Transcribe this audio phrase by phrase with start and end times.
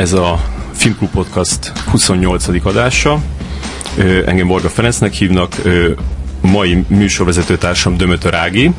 [0.00, 2.66] Ez a Filmklub Podcast 28.
[2.66, 3.22] adása.
[4.26, 5.54] Engem Borga Ferencnek hívnak,
[6.40, 8.70] mai műsorvezető társam Dömötör Ági.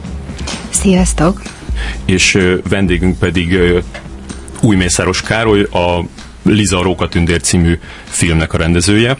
[0.70, 1.41] Sziasztok!
[2.05, 2.38] És
[2.70, 3.59] vendégünk pedig
[4.62, 6.05] Új Mészáros Károly, a
[6.43, 9.18] Liza Rókatündér című filmnek a rendezője.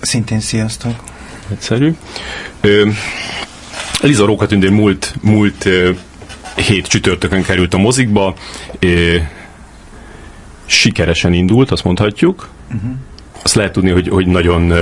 [0.00, 0.94] Szintén sziasztok!
[1.50, 1.94] Egyszerű.
[4.00, 5.68] Liza Rókatündér múlt, múlt
[6.56, 8.34] hét csütörtökön került a mozikba,
[10.70, 12.48] sikeresen indult, azt mondhatjuk.
[12.74, 12.90] Uh-huh.
[13.42, 14.72] Azt lehet tudni, hogy, hogy nagyon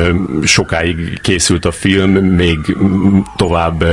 [0.44, 2.58] sokáig készült a film, még
[3.36, 3.84] tovább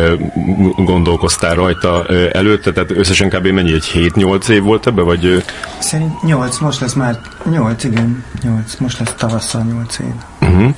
[0.77, 3.47] gondolkoztál rajta előtte, tehát összesen kb.
[3.47, 5.43] mennyi, egy 7-8 év volt ebbe, vagy?
[5.79, 7.19] Szerint 8, most lesz már
[7.51, 10.05] 8, igen, 8, most lesz tavasszal 8 év.
[10.41, 10.73] Uh-huh.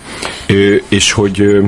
[0.87, 1.61] És hogy,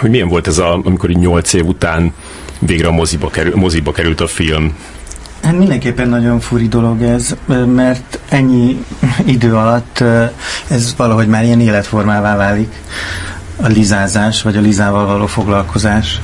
[0.00, 2.12] hogy milyen volt ez, a, amikor így 8 év után
[2.58, 4.74] végre a moziba, kerül, moziba került a film?
[5.46, 7.34] Hát mindenképpen nagyon furi dolog ez,
[7.74, 8.84] mert ennyi
[9.24, 10.04] idő alatt
[10.68, 12.72] ez valahogy már ilyen életformává válik
[13.62, 16.20] a lizázás, vagy a lizával való foglalkozás.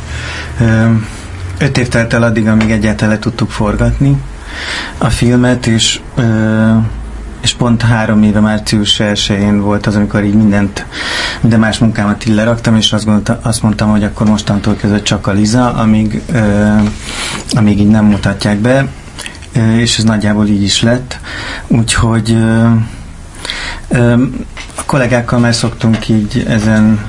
[1.58, 4.16] Öt év telt el addig, amíg egyáltalán le tudtuk forgatni
[4.98, 6.00] a filmet, és
[7.40, 9.20] és pont három éve március 1
[9.56, 10.86] volt az, amikor így mindent,
[11.40, 15.26] minden más munkámat így leraktam, és azt, gondolta, azt mondtam, hogy akkor mostantól kezdve csak
[15.26, 16.22] a Liza, amíg,
[17.50, 18.86] amíg így nem mutatják be,
[19.76, 21.18] és ez nagyjából így is lett.
[21.66, 22.36] Úgyhogy
[24.74, 27.06] a kollégákkal már szoktunk így ezen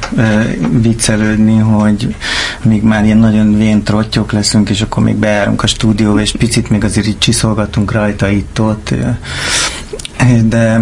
[0.82, 2.16] viccelődni, hogy
[2.64, 6.70] még már ilyen nagyon vén trottyok leszünk, és akkor még beárunk a stúdióba, és picit
[6.70, 8.94] még azért így csiszolgatunk rajta itt-ott,
[10.44, 10.82] de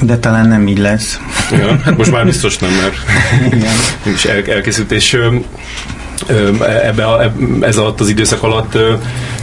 [0.00, 1.20] de talán nem így lesz.
[1.50, 2.94] Ja, hát most már biztos nem, mert
[3.52, 3.74] Igen.
[4.14, 5.18] is el, elkészült, és
[6.82, 8.78] ebbe a, ez alatt az időszak alatt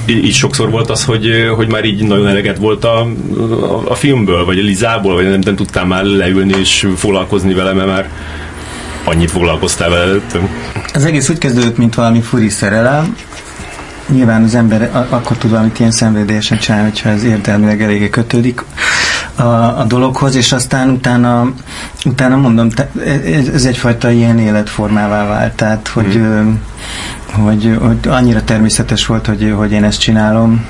[0.05, 4.45] így sokszor volt az, hogy, hogy már így nagyon eleget volt a, a, a filmből,
[4.45, 8.09] vagy a Lizából, vagy nem, nem tudtál már leülni és foglalkozni vele, mert már
[9.03, 10.49] annyit foglalkoztál vele előttem.
[10.93, 13.15] Az egész úgy kezdődött, mint valami furi szerelem.
[14.09, 18.63] Nyilván az ember akkor tud valamit ilyen szenvedélyesen csinálni, hogyha ez értelmileg eléggé kötődik
[19.35, 19.43] a,
[19.79, 21.53] a dologhoz, és aztán utána,
[22.05, 22.67] utána mondom,
[23.25, 26.61] ez, ez egyfajta ilyen életformává vált, tehát hogy hmm
[27.33, 30.65] hogy, hogy annyira természetes volt, hogy, hogy én ezt csinálom.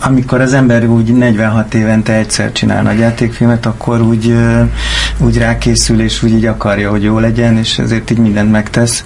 [0.00, 4.36] Amikor az ember úgy 46 évente egyszer csinál nagy játékfilmet, akkor úgy,
[5.18, 9.04] úgy rákészül, és úgy így akarja, hogy jó legyen, és ezért így mindent megtesz.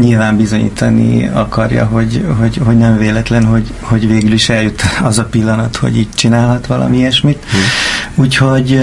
[0.00, 5.24] Nyilván bizonyítani akarja, hogy, hogy, hogy nem véletlen, hogy, hogy végül is eljut az a
[5.24, 7.44] pillanat, hogy így csinálhat valami ilyesmit.
[7.50, 8.24] Hmm.
[8.24, 8.80] Úgyhogy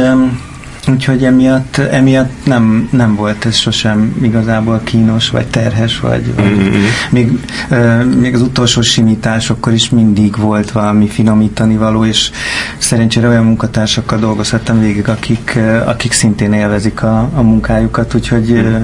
[0.87, 6.83] Úgyhogy emiatt, emiatt nem, nem volt ez sosem igazából kínos, vagy terhes, vagy, vagy mm-hmm.
[7.09, 7.31] még,
[7.69, 12.31] euh, még az utolsó simításokkor is mindig volt valami finomítani való, és
[12.77, 18.81] szerencsére olyan munkatársakkal dolgozhattam végig, akik, akik szintén élvezik a, a munkájukat, úgyhogy, mm.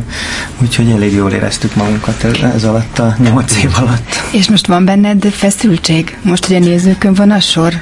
[0.62, 4.16] úgyhogy elég jól éreztük magunkat ez, ez alatt a nyolc év alatt.
[4.32, 6.18] És most van benned feszültség?
[6.22, 7.74] Most, a nézőkön van a sor?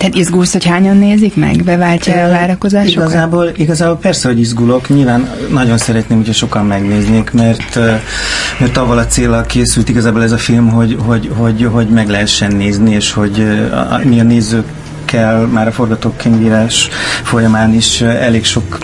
[0.00, 1.64] Tehát izgulsz, hogy hányan nézik meg?
[1.64, 3.08] Beváltja a várakozásokat?
[3.10, 4.88] Igazából, igazából persze, hogy izgulok.
[4.88, 7.78] Nyilván nagyon szeretném, hogyha sokan megnéznék, mert,
[8.58, 12.56] mert avval a célral készült igazából ez a film, hogy, hogy, hogy, hogy meg lehessen
[12.56, 13.46] nézni, és hogy
[14.04, 14.66] mi a nézők
[15.10, 16.88] kell már a forgatókönyvírás
[17.22, 18.78] folyamán is elég sok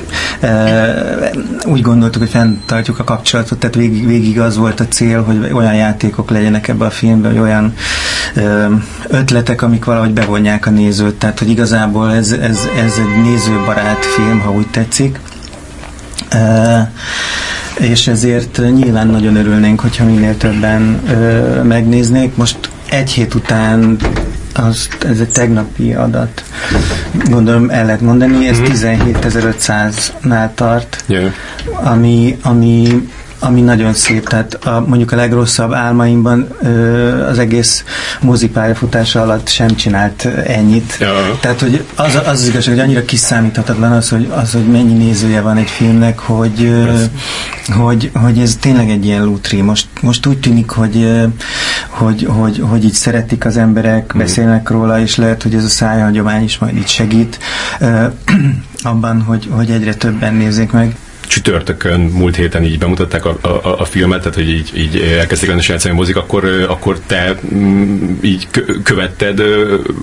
[1.65, 5.75] úgy gondoltuk, hogy fenntartjuk a kapcsolatot, tehát végig, végig az volt a cél, hogy olyan
[5.75, 7.75] játékok legyenek ebbe a filmben, hogy olyan
[9.09, 14.41] ötletek, amik valahogy bevonják a nézőt, tehát hogy igazából ez, ez, ez egy nézőbarát film,
[14.41, 15.19] ha úgy tetszik.
[16.29, 16.93] E,
[17.79, 22.37] és ezért nyilván nagyon örülnénk, hogyha minél többen ö, megnéznék.
[22.37, 23.97] Most egy hét után
[24.59, 26.45] az, ez egy tegnapi adat.
[27.29, 28.73] Gondolom el lehet mondani, ez mm-hmm.
[28.73, 31.33] 17.500-nál tart, yeah.
[31.73, 37.85] ami, ami ami nagyon szép, tehát a, mondjuk a legrosszabb álmaimban ö, az egész
[38.21, 40.97] mozipályafutása alatt sem csinált ennyit.
[41.01, 41.39] Ja.
[41.41, 45.41] Tehát, hogy az, az az igazság, hogy annyira kiszámíthatatlan az, hogy, az, hogy mennyi nézője
[45.41, 47.03] van egy filmnek, hogy, ö,
[47.73, 49.61] hogy, hogy ez tényleg egy ilyen lútri.
[49.61, 51.11] Most, most úgy tűnik, hogy,
[51.89, 54.19] hogy, hogy, hogy így szeretik az emberek, mm.
[54.19, 57.39] beszélnek róla, és lehet, hogy ez a szájhagyomány is majd így segít
[57.81, 58.07] ö,
[58.83, 60.97] abban, hogy, hogy egyre többen nézzék meg
[61.27, 65.95] csütörtökön múlt héten így bemutatták a, a, a filmet, tehát hogy így, így elkezdték játszani
[65.95, 68.49] a mozik, akkor, akkor te mm, így
[68.83, 69.43] követted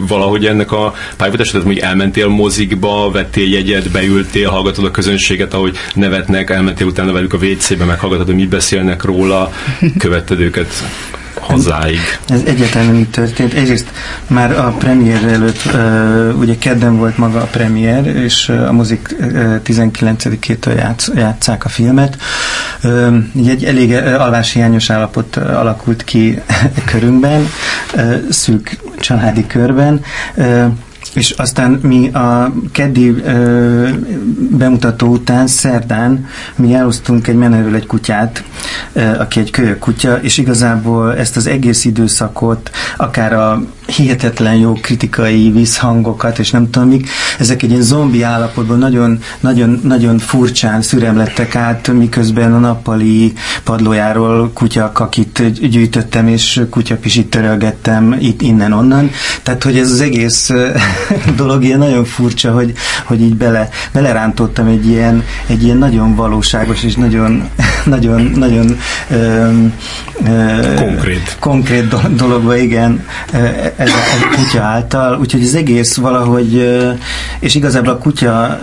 [0.08, 5.78] valahogy ennek a pályafutást, tehát mondjuk elmentél mozikba, vettél jegyet, beültél, hallgatod a közönséget, ahogy
[5.94, 9.52] nevetnek, elmentél utána velük a WC-be, meghallgatod, hogy mit beszélnek róla,
[9.98, 10.74] követted őket
[11.44, 12.00] hazáig.
[12.28, 12.42] Ez
[12.74, 13.54] nem így történt.
[13.54, 13.92] Egyrészt
[14.28, 15.62] már a premier előtt,
[16.40, 22.18] ugye kedden volt maga a premier, és a mozik uh, 19-től játsz, játszák a filmet.
[23.48, 26.42] Egy elég alváshiányos állapot alakult ki
[26.92, 27.50] körünkben,
[28.30, 30.01] szűk családi körben.
[31.13, 33.89] És aztán mi a keddi ö,
[34.50, 36.25] bemutató után, szerdán
[36.56, 38.44] mi elosztunk egy menerről egy kutyát,
[38.94, 43.63] ö, aki egy kölyök kutya, és igazából ezt az egész időszakot, akár a
[43.95, 47.10] hihetetlen jó kritikai visszhangokat, és nem tudom mik,
[47.40, 54.51] ezek egy ilyen zombi állapotban nagyon, nagyon, nagyon furcsán szüremlettek át, miközben a nappali padlójáról
[54.54, 59.12] kutyakakit gyűjtöttem, és kutyapisit törölgettem itt innen-onnan.
[59.44, 60.51] Tehát, hogy ez az egész
[61.38, 62.74] dolog ilyen nagyon furcsa, hogy,
[63.04, 67.50] hogy így bele, belerántottam egy ilyen, egy ilyen nagyon valóságos és nagyon,
[67.86, 68.78] nagyon, nagyon
[69.10, 69.48] ö,
[70.28, 71.38] ö, konkrét.
[71.40, 73.06] konkrét dologba, igen,
[73.83, 76.80] ez a, a kutya által, úgyhogy az egész valahogy,
[77.39, 78.59] és igazából a kutya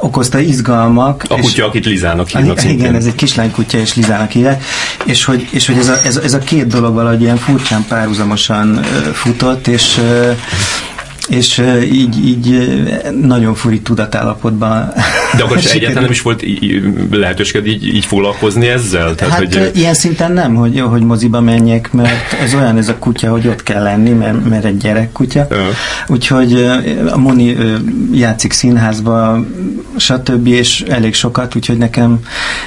[0.00, 1.24] okozta izgalmak.
[1.28, 2.94] A kutya, akit Lizának hívnak Igen, szintén.
[2.94, 4.64] ez egy kislány kutya, és Lizának hívják,
[5.04, 7.84] és hogy, és hogy ez, a, ez, a, ez a két dolog valahogy ilyen furcsán
[7.88, 10.00] párhuzamosan futott, és
[11.28, 12.68] és így, így
[13.20, 14.92] nagyon furi tudatállapotban.
[15.36, 16.44] De akkor egyáltalán nem is volt
[17.10, 19.14] lehetőséged így, így foglalkozni ezzel?
[19.14, 19.70] Tehát, hát hogy...
[19.74, 23.62] ilyen szinten nem, hogy, hogy moziba menjek, mert ez olyan ez a kutya, hogy ott
[23.62, 25.46] kell lenni, mert, mert egy gyerekkutya.
[25.50, 25.58] Uh.
[26.06, 26.70] Úgyhogy
[27.10, 27.56] a Moni
[28.12, 29.44] játszik színházba,
[29.96, 30.46] stb.
[30.46, 32.20] és elég sokat, úgyhogy nekem,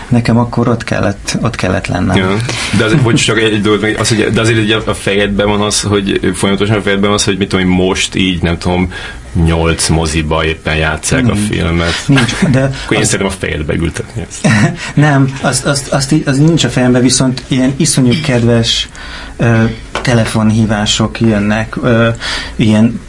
[0.07, 2.17] nekem akkor ott kellett, ott kellett lennem.
[2.17, 2.35] Ja.
[2.77, 6.19] De azért, hogy csak egy dolog, az, hogy, de azért a fejedben van az, hogy
[6.33, 8.93] folyamatosan a fejedben van az, hogy mit tudom, most így nem tudom,
[9.33, 11.93] nyolc moziba éppen játszák a filmet.
[12.05, 14.47] Nincs, de Akkor én szeretem a fejedbe ültetni ezt.
[14.93, 18.89] nem, azt, azt, azt, az nincs a fejembe, viszont ilyen iszonyú kedves
[19.37, 19.63] ö,
[20.01, 22.09] telefonhívások jönnek, ö,
[22.55, 22.99] ilyen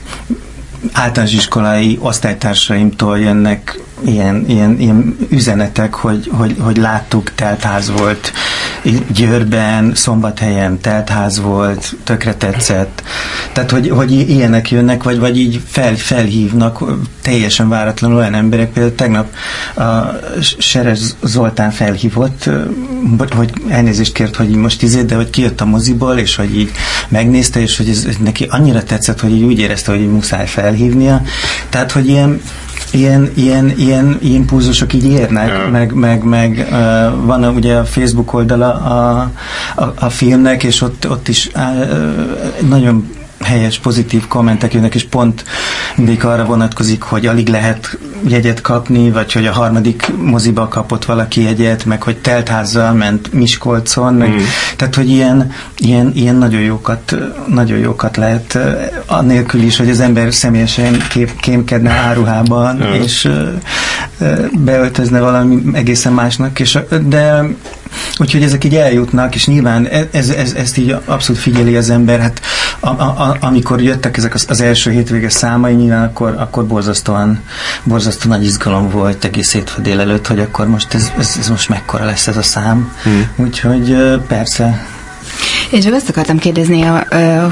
[0.92, 8.32] általános iskolai osztálytársaimtól jönnek ilyen, ilyen, ilyen üzenetek, hogy, hogy, hogy láttuk, teltház volt
[9.14, 13.02] Győrben, Szombathelyen teltház volt, tökre tetszett.
[13.52, 16.82] Tehát, hogy, hogy ilyenek jönnek, vagy, vagy így fel, felhívnak
[17.22, 18.72] teljesen váratlanul olyan emberek.
[18.72, 19.34] Például tegnap
[19.76, 19.82] a
[20.58, 22.50] Seres Zoltán felhívott,
[23.30, 26.70] hogy elnézést kért, hogy most izé, de hogy kijött a moziból, és hogy így
[27.08, 31.22] megnézte, és hogy ez neki annyira tetszett, hogy így úgy érezte, hogy így muszáj felhívnia.
[31.68, 32.40] Tehát, hogy ilyen
[32.92, 35.68] ilyen, ilyen, ilyen impulzusok így érnek, ja.
[35.70, 39.30] meg, meg, meg uh, van ugye a Facebook oldala a,
[39.74, 43.08] a, a filmnek, és ott, ott is uh, nagyon
[43.42, 45.44] helyes, pozitív kommentek jönnek, és pont
[45.96, 51.42] mindig arra vonatkozik, hogy alig lehet jegyet kapni, vagy hogy a harmadik moziba kapott valaki
[51.42, 54.38] jegyet, meg hogy teltházzal ment Miskolcon, meg, mm.
[54.76, 58.58] tehát hogy ilyen, ilyen, ilyen nagyon, jókat, nagyon jókat lehet,
[59.06, 62.92] annélkül is, hogy az ember személyesen kép, kémkedne áruhában, mm.
[63.02, 63.28] és
[64.52, 67.44] beöltözne valami egészen másnak, és, de
[68.16, 72.20] Úgyhogy ezek így eljutnak, és nyilván e- ez, ez, ezt így abszolút figyeli az ember.
[72.20, 72.40] Hát
[72.80, 77.40] a, a, amikor jöttek ezek az, az első hétvége számai, nyilván akkor, akkor borzasztóan,
[77.84, 82.04] borzasztóan nagy izgalom volt egész hétfő délelőtt, hogy akkor most ez, ez, ez most mekkora
[82.04, 82.92] lesz ez a szám.
[83.02, 83.28] Hmm.
[83.36, 83.96] Úgyhogy
[84.26, 84.86] persze
[85.72, 86.84] én csak azt akartam kérdezni,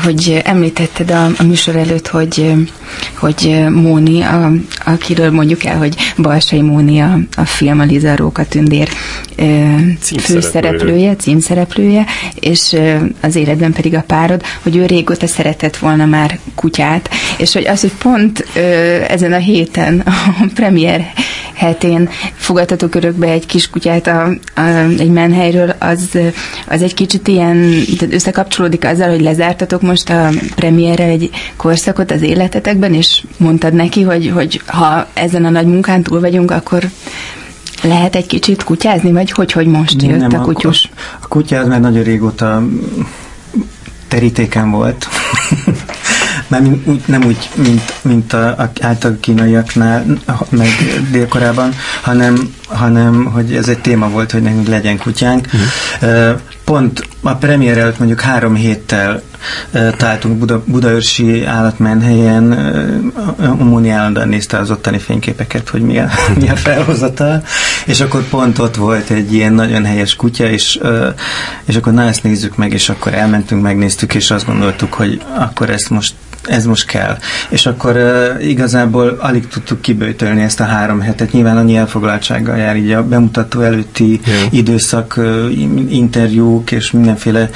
[0.04, 2.52] hogy említetted a, a műsor előtt, hogy,
[3.14, 4.52] hogy Móni, a,
[4.84, 8.88] akiről mondjuk el, hogy Balsai Móni a, a film a Liza Róka Tündér
[10.20, 12.76] főszereplője, címszereplője, és
[13.20, 17.80] az életben pedig a párod, hogy ő régóta szeretett volna már kutyát, és hogy az,
[17.80, 18.46] hogy pont
[19.08, 21.12] ezen a héten a premier
[21.60, 24.60] hetén fogadtatok örökbe egy kiskutyát a, a,
[24.98, 26.18] egy menhelyről, az,
[26.68, 27.74] az egy kicsit ilyen,
[28.12, 34.30] összekapcsolódik azzal, hogy lezártatok most a premierrel egy korszakot az életetekben, és mondtad neki, hogy,
[34.34, 36.84] hogy ha ezen a nagy munkán túl vagyunk, akkor
[37.82, 40.90] lehet egy kicsit kutyázni, vagy hogy, hogy most jött Nem, a kutyus?
[40.92, 42.62] A, a kutyáz már nagyon régóta
[44.08, 45.08] terítéken volt.
[46.46, 50.04] Már úgy, nem úgy, mint, mint a, a által kínaiaknál,
[50.48, 50.68] meg
[51.10, 55.46] délkorában, hanem, hanem, hogy ez egy téma volt, hogy nekünk legyen kutyánk.
[56.00, 56.40] Uh-huh.
[56.64, 59.22] Pont a premier előtt mondjuk három héttel
[59.96, 62.44] találtunk Buda, Budaörsi állatmenhelyen,
[63.38, 66.08] Umuni állandóan nézte az ottani fényképeket, hogy mi a,
[66.40, 67.42] mi a felhozata,
[67.86, 70.80] és akkor pont ott volt egy ilyen nagyon helyes kutya, és,
[71.64, 75.70] és akkor na ezt nézzük meg, és akkor elmentünk, megnéztük, és azt gondoltuk, hogy akkor
[75.70, 77.18] ezt most ez most kell.
[77.48, 81.32] És akkor uh, igazából alig tudtuk kibőtölni ezt a három hetet.
[81.32, 84.54] Nyilván annyi elfoglaltsággal jár így a bemutató előtti yeah.
[84.54, 85.58] időszak, uh,
[85.88, 87.50] interjúk és mindenféle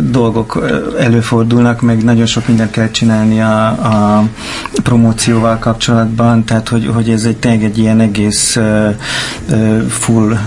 [0.00, 0.66] dolgok
[0.98, 4.28] előfordulnak, meg nagyon sok mindent kell csinálni a, a
[4.82, 8.58] promócióval kapcsolatban, tehát hogy, hogy ez egy tényleg egy ilyen egész
[9.88, 10.38] full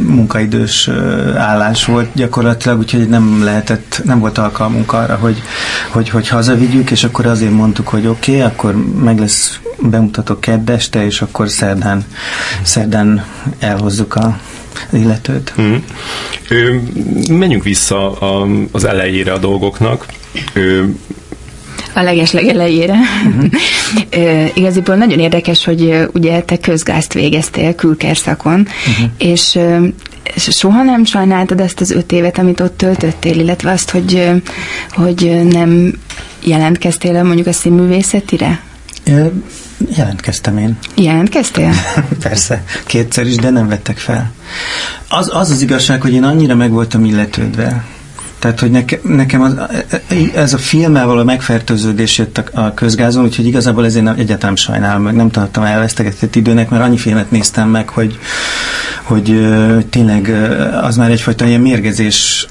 [0.00, 0.90] munkaidős
[1.36, 5.42] állás volt gyakorlatilag, úgyhogy nem lehetett, nem volt alkalmunk arra, hogy,
[5.88, 10.70] hogy, hogy hazavigyük, és akkor azért mondtuk, hogy oké, okay, akkor meg lesz bemutató kedd
[10.70, 12.04] este, és akkor szerdán,
[12.62, 13.24] szerdán
[13.58, 14.38] elhozzuk a
[14.92, 15.52] illetőt.
[15.60, 15.74] Mm.
[16.48, 16.76] Ö,
[17.30, 20.06] menjünk vissza a, az elejére a dolgoknak.
[20.52, 20.82] Ö,
[21.94, 22.94] a legesleg elejére.
[23.26, 24.56] Uh-huh.
[24.56, 29.10] Igaziból nagyon érdekes, hogy ugye te közgázt végeztél külkerszakon, uh-huh.
[29.18, 29.58] és
[30.36, 34.30] soha nem sajnáltad ezt az öt évet, amit ott töltöttél, illetve azt, hogy,
[34.90, 35.92] hogy nem
[36.44, 38.60] jelentkeztél mondjuk a színművészetire?
[39.88, 40.78] Jelentkeztem én.
[40.94, 41.72] Jelentkeztél?
[42.22, 44.32] Persze, kétszer is, de nem vettek fel.
[45.08, 47.84] Az az, az igazság, hogy én annyira meg voltam illetődve,
[48.40, 49.56] tehát, hogy neke, nekem az,
[50.34, 55.02] ez a filmmel való megfertőződés jött a, a közgázon, úgyhogy igazából ezért nem, egyáltalán sajnálom,
[55.02, 58.18] meg nem tartottam elvesztegetett időnek, mert annyi filmet néztem meg, hogy,
[59.02, 59.28] hogy,
[59.74, 60.28] hogy tényleg
[60.82, 62.46] az már egyfajta ilyen mérgezés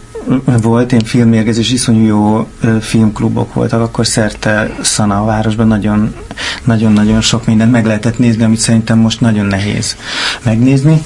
[0.62, 2.48] volt, én filmmérgezés, iszonyú jó
[2.82, 6.14] filmklubok voltak, akkor szerte Szana a városban nagyon,
[6.64, 9.96] nagyon-nagyon sok mindent meg lehetett nézni, amit szerintem most nagyon nehéz
[10.44, 11.02] megnézni.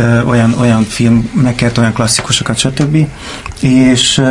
[0.00, 0.28] Mm.
[0.28, 3.06] Olyan, olyan filmeket, olyan klasszikusokat, stb.
[3.60, 4.22] És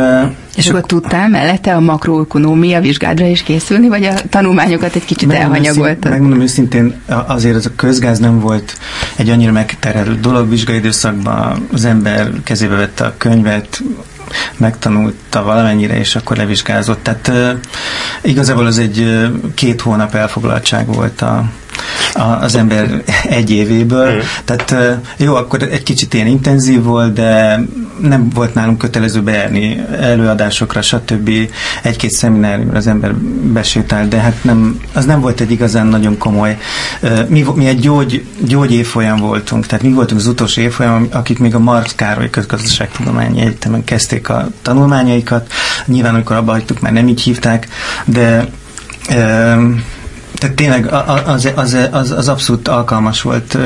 [0.56, 5.54] és akkor tudtál mellette a makroökonómia vizsgádra is készülni, vagy a tanulmányokat egy kicsit megmondom
[5.54, 6.10] elhanyagoltad?
[6.10, 6.94] megmondom őszintén,
[7.26, 8.78] azért ez a közgáz nem volt
[9.16, 10.48] egy annyira megterelő dolog.
[10.48, 13.82] Vizsgai időszakban az ember kezébe vette a könyvet,
[14.56, 17.02] megtanulta valamennyire, és akkor levizsgázott.
[17.02, 17.56] Tehát
[18.22, 21.44] igazából az egy két hónap elfoglaltság volt a,
[22.40, 24.14] az ember egy évéből.
[24.14, 24.18] Mm.
[24.44, 27.60] Tehát jó, akkor egy kicsit ilyen intenzív volt, de
[28.00, 31.30] nem volt nálunk kötelező bejárni előadásokra, stb.
[31.82, 33.14] Egy-két szemináriumra az ember
[33.52, 36.58] besétált, de hát nem, az nem volt egy igazán nagyon komoly.
[37.28, 41.54] Mi, mi egy gyógy, gyógy évfolyam voltunk, tehát mi voltunk az utolsó évfolyam, akik még
[41.54, 45.52] a Marx Károly Közgazdaságtudományi Egyetemen kezdték a tanulmányaikat.
[45.86, 47.68] Nyilván, amikor abba hagytuk, már nem így hívták,
[48.04, 48.48] de
[50.38, 50.92] tehát tényleg
[51.26, 53.58] az, az, az, az abszolút alkalmas volt.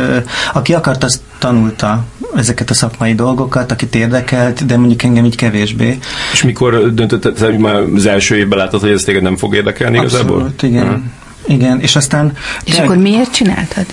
[0.52, 2.04] Aki akart, az tanulta
[2.36, 5.98] ezeket a szakmai dolgokat, akit érdekelt, de mondjuk engem így kevésbé.
[6.32, 9.98] És mikor döntötted, hogy már az első évben látod, hogy ez téged nem fog érdekelni
[9.98, 10.52] abszolút, igazából?
[10.62, 10.86] igen.
[10.86, 11.12] Hmm.
[11.46, 12.32] Igen, és aztán...
[12.64, 13.86] És tényleg, akkor miért csináltad?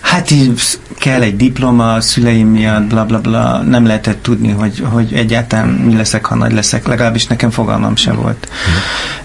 [0.00, 0.52] Hát így
[0.98, 5.68] kell egy diploma a szüleim miatt, bla bla bla, nem lehetett tudni, hogy, hogy egyáltalán
[5.68, 8.48] mi leszek, ha nagy leszek, legalábbis nekem fogalmam se volt.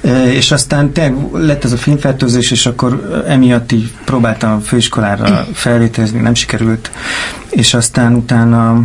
[0.05, 0.11] Mm.
[0.11, 5.47] E, és aztán tényleg lett ez a filmfertőzés, és akkor emiatt így próbáltam a főiskolára
[5.53, 6.91] felvételezni, nem sikerült,
[7.49, 8.83] és aztán utána...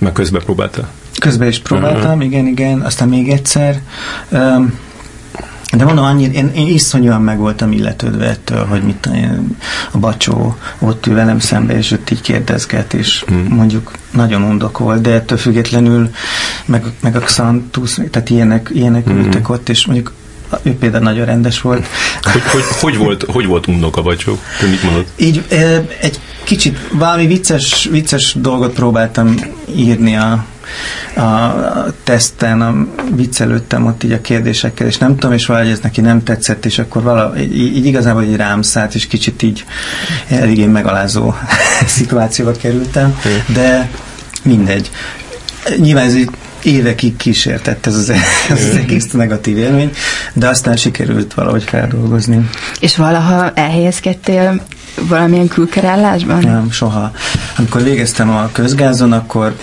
[0.00, 0.88] Meg közben próbálta?
[1.20, 2.24] Közben is próbáltam, uh-huh.
[2.24, 3.80] igen, igen, aztán még egyszer.
[4.28, 4.78] Um,
[5.76, 9.56] de mondom, annyira, én, én iszonyúan meg voltam illetődve ettől, hogy mit én,
[9.92, 13.46] a bacsó ott ül velem szembe, és ott így kérdezget, és mm.
[13.46, 16.10] mondjuk nagyon undok volt, de ettől függetlenül
[16.64, 19.16] meg, meg a Xantus, tehát ilyenek, ilyenek mm.
[19.16, 20.12] ültek ott, és mondjuk
[20.62, 21.86] ő például nagyon rendes volt.
[22.22, 24.38] Hogy, hogy, hogy, volt, hogy volt undok a bacsó?
[24.60, 25.06] Te mit mondod?
[25.16, 25.44] Így
[26.00, 29.34] egy kicsit valami vicces, vicces dolgot próbáltam
[29.74, 30.44] írni a,
[31.16, 31.54] a
[32.04, 36.22] teszten, a viccelődtem ott így a kérdésekkel, és nem tudom, és valahogy ez neki nem
[36.22, 39.64] tetszett, és akkor vala, így, így igazából így rám szállt, és kicsit így
[40.28, 41.34] eléggé megalázó
[41.86, 43.90] szituációba kerültem, de
[44.42, 44.90] mindegy.
[45.76, 46.30] Nyilván ez így
[46.62, 48.10] évekig kísértett ez az,
[48.50, 49.90] ez az egész negatív élmény,
[50.32, 52.48] de aztán sikerült valahogy feldolgozni.
[52.80, 54.60] És valaha elhelyezkedtél
[55.08, 56.38] valamilyen külkerállásban?
[56.38, 57.10] Nem, soha.
[57.56, 59.56] Amikor végeztem a közgázon, akkor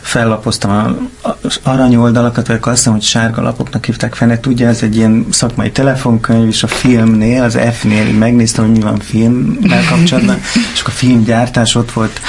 [0.00, 5.26] fellapoztam az aranyoldalakat, vagy azt hiszem, hogy sárga lapoknak hívták fel, tudja, ez egy ilyen
[5.30, 10.40] szakmai telefonkönyv, és a filmnél, az F-nél megnéztem, hogy mi van filmmel kapcsolatban,
[10.74, 12.20] és akkor a filmgyártás ott volt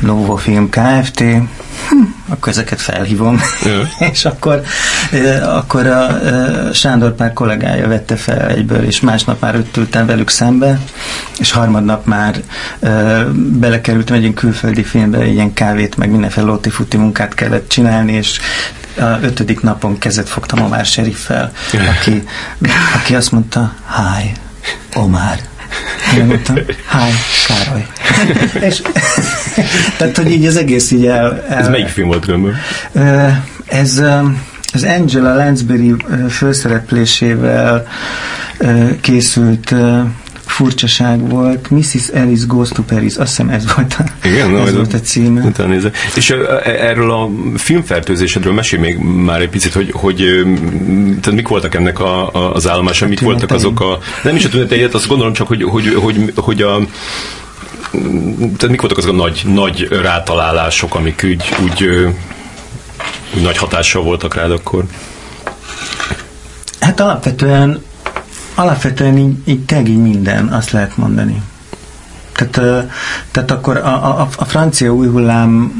[0.00, 1.20] Novo Film Kft.
[1.88, 3.40] Hm, akkor ezeket felhívom.
[4.12, 4.62] és akkor,
[5.42, 6.18] akkor a
[6.72, 10.80] Sándor pár kollégája vette fel egyből, és másnap már öt ültem velük szembe,
[11.38, 12.42] és harmadnap már
[13.34, 18.40] belekerültem egy ilyen külföldi filmbe, ilyen kávét, meg mindenféle lóti-futi munkát kellett csinálni, és
[18.98, 22.22] a ötödik napon kezet fogtam Omar Sheriffel, aki,
[22.94, 24.32] aki azt mondta, hi,
[24.94, 25.36] Omar.
[26.16, 27.12] Én mondtam, hi,
[27.46, 27.86] Károly.
[28.68, 28.82] és,
[29.98, 31.44] tehát, hogy így az egész így el...
[31.48, 32.56] el ez melyik film volt különböző?
[33.66, 34.02] Ez
[34.72, 35.94] az Angela Lansbury
[36.28, 37.86] főszereplésével
[39.00, 39.74] készült
[40.46, 41.70] furcsaság volt.
[41.70, 42.08] Mrs.
[42.14, 45.42] Alice Goes to Paris, azt hiszem ez volt a, Igen, ez volt a címe.
[45.42, 45.74] Utána
[46.14, 46.30] És
[46.64, 50.16] erről a filmfertőzésedről mesél még már egy picit, hogy, hogy
[51.20, 53.98] tehát mik voltak ennek a, a, az állomása, mik voltak azok a...
[54.22, 56.78] Nem is a tüneteiet, azt gondolom csak, hogy, hogy, hogy, hogy a
[58.38, 61.84] tehát mik voltak azok a nagy, nagy rátalálások, amik úgy, úgy,
[63.34, 64.84] úgy nagy hatással voltak rád akkor?
[66.80, 67.82] Hát alapvetően
[68.54, 71.42] alapvetően így, így így minden, azt lehet mondani.
[72.36, 72.86] Tehát,
[73.30, 75.72] tehát akkor a, a, a francia új hullám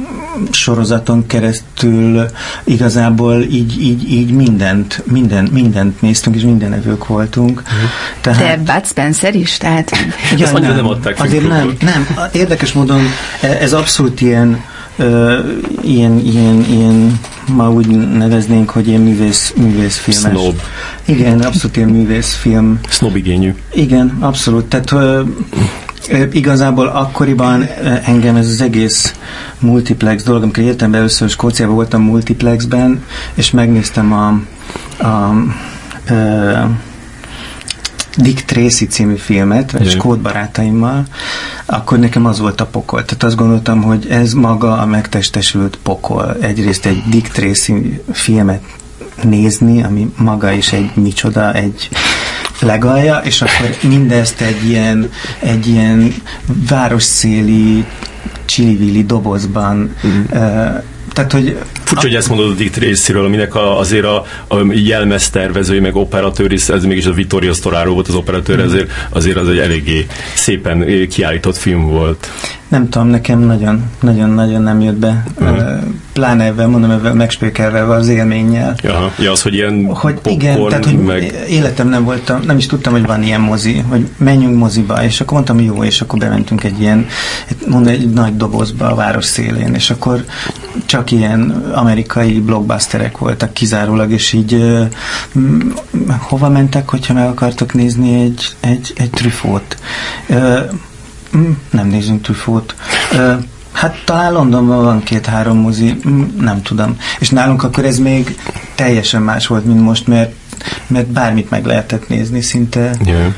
[0.50, 2.26] sorozaton keresztül
[2.64, 7.60] igazából így, így, így mindent, minden, mindent néztünk, és mindenevők voltunk.
[7.60, 7.90] Uh-huh.
[8.20, 9.56] Tehát, De Bud Spencer is?
[9.56, 9.90] Tehát...
[10.36, 12.08] Ja, nem, nem adták Azért nem, nem.
[12.32, 13.00] Érdekes módon
[13.40, 14.64] e, ez abszolút ilyen
[14.96, 15.38] ö,
[15.82, 17.86] ilyen, ilyen, ilyen, ma úgy
[18.16, 20.40] neveznénk, hogy ilyen művész, művészfilmes.
[20.40, 20.60] Snob.
[21.04, 22.80] Igen, abszolút ilyen művészfilm.
[22.88, 23.54] Snob igényű.
[23.72, 24.64] Igen, abszolút.
[24.64, 25.20] Tehát ö,
[26.32, 27.68] Igazából akkoriban
[28.04, 29.14] engem ez az egész
[29.58, 34.40] multiplex dolog, amikor értem be először Skóciában voltam multiplexben, és megnéztem a,
[35.04, 36.70] a, a
[38.16, 41.04] Dick Tracy című filmet, vagy skót barátaimmal,
[41.66, 43.04] akkor nekem az volt a pokol.
[43.04, 46.36] Tehát azt gondoltam, hogy ez maga a megtestesült pokol.
[46.40, 48.62] Egyrészt egy Dick Tracy filmet
[49.22, 51.88] nézni, ami maga is egy micsoda, egy
[52.60, 56.14] legalja, és akkor mindezt egy ilyen, egy ilyen
[56.46, 57.84] városszéli
[58.44, 60.20] csili dobozban mm.
[60.30, 64.56] uh, tehát, hogy Furcsa, hogy ezt mondod a Dick részéről, aminek a, azért a, a
[64.72, 68.64] jelmeztervezői, meg operatőr is, ez mégis a Vittorio Storaro volt az operatőr, mm.
[68.64, 72.30] ezért azért az egy eléggé szépen kiállított film volt.
[72.68, 75.24] Nem tudom, nekem nagyon, nagyon, nagyon nem jött be.
[75.40, 75.82] Uh-huh.
[76.12, 78.74] Pláne ebben, mondom, ebben megspékelve az élménnyel.
[78.82, 81.34] Ja, ja, az, hogy ilyen hogy popcorn, igen, tehát, hogy meg...
[81.48, 85.32] életem nem voltam, nem is tudtam, hogy van ilyen mozi, hogy menjünk moziba, és akkor
[85.32, 87.06] mondtam, jó, és akkor bementünk egy ilyen,
[87.66, 90.24] mondom, egy nagy dobozba a város szélén, és akkor
[90.86, 94.64] csak ilyen amerikai blockbusterek voltak kizárólag, és így
[96.18, 99.76] hova mentek, hogyha meg akartok nézni egy, egy, egy trüfót?
[101.70, 102.74] Nem nézünk Truffaut.
[103.72, 105.96] Hát talán Londonban van két-három mozi,
[106.40, 106.98] nem tudom.
[107.18, 108.36] És nálunk akkor ez még
[108.74, 110.32] teljesen más volt, mint most, mert,
[110.86, 112.96] mert bármit meg lehetett nézni szinte.
[113.04, 113.32] Yeah.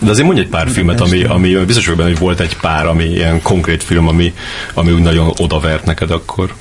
[0.00, 3.42] De azért mondj egy pár filmet, ami, ami biztos hogy volt egy pár, ami ilyen
[3.42, 4.34] konkrét film, ami,
[4.74, 6.54] ami úgy nagyon odavert neked akkor.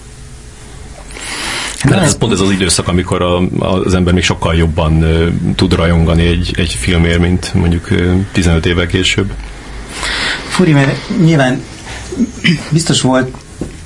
[1.86, 5.74] Mert ez pont ez az időszak, amikor a, az ember még sokkal jobban uh, tud
[5.74, 9.34] rajongani egy, egy filmért, mint mondjuk uh, 15 évvel később.
[10.48, 11.62] Furi, mert nyilván
[12.70, 13.36] biztos volt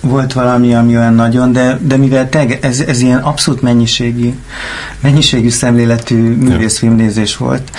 [0.04, 4.34] volt valami, ami olyan nagyon, de, de mivel te, ez, ez ilyen abszolút mennyiségi,
[5.00, 7.72] mennyiségű szemléletű művészfilmnézés volt,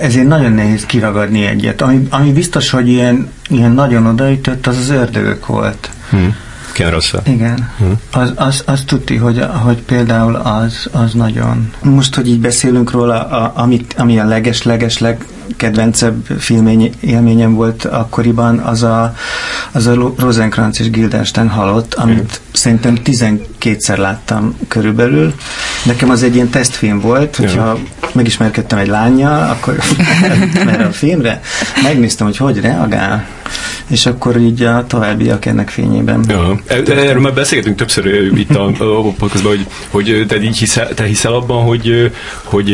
[0.00, 1.80] ezért nagyon nehéz kiragadni egyet.
[1.80, 5.90] Ami, ami biztos, hogy ilyen, ilyen nagyon odaütött, az az ördögök volt.
[6.10, 6.36] Hmm.
[6.80, 7.20] Ken Russell.
[7.24, 7.70] Igen.
[7.78, 8.00] Hmm.
[8.12, 11.72] Az, az, az tudti, hogy, hogy például az, az nagyon...
[11.82, 17.84] Most, hogy így beszélünk róla, a, amit, ami a leges-leges leg kedvencebb filmény élményem volt
[17.84, 19.14] akkoriban, az a,
[19.72, 22.49] az a Rosencrantz és Guildenstern halott, amit mm.
[22.60, 25.34] Szerintem 12-szer láttam körülbelül.
[25.84, 27.78] Nekem az egy ilyen tesztfilm volt, hogyha
[28.12, 29.78] megismerkedtem egy lánya, akkor
[30.66, 31.40] erre a filmre,
[31.82, 33.26] megnéztem, hogy hogy reagál,
[33.86, 36.24] és akkor így a továbbiak ennek fényében.
[36.28, 36.60] Ja.
[36.66, 41.04] E, erről már beszélgetünk többször itt a, a podcastban, hogy, hogy te így hiszel, te
[41.04, 42.70] hiszel abban, hogy, hogy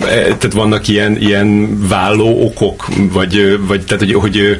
[0.00, 4.58] e, tehát vannak ilyen, ilyen válló okok, vagy, vagy tehát, hogy, hogy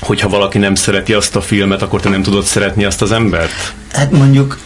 [0.00, 3.74] hogyha valaki nem szereti azt a filmet, akkor te nem tudod szeretni azt az embert?
[3.92, 4.58] Hát mondjuk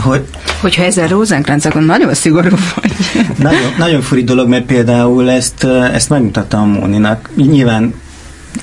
[0.00, 0.24] hogy...
[0.60, 2.92] Hogyha ezzel Rosenkrantz, akkor nagyon szigorú vagy.
[3.38, 7.30] nagyon, nagyon furi dolog, mert például ezt, ezt megmutattam a Móninak.
[7.34, 7.94] Nyilván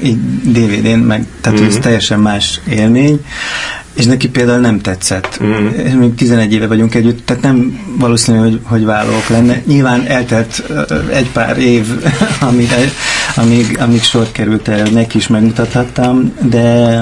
[0.04, 1.67] így DVD-n, meg, tehát mm-hmm.
[1.67, 3.25] ez teljesen más élmény,
[3.93, 5.39] és neki például nem tetszett.
[5.43, 5.99] Mm.
[5.99, 9.62] Még 11 éve vagyunk együtt, tehát nem valószínű, hogy, hogy vállalok lenne.
[9.65, 10.63] Nyilván eltelt
[11.12, 11.86] egy pár év,
[12.49, 12.78] amire,
[13.38, 17.00] amíg, amíg sor került erre, neki is megmutathattam, de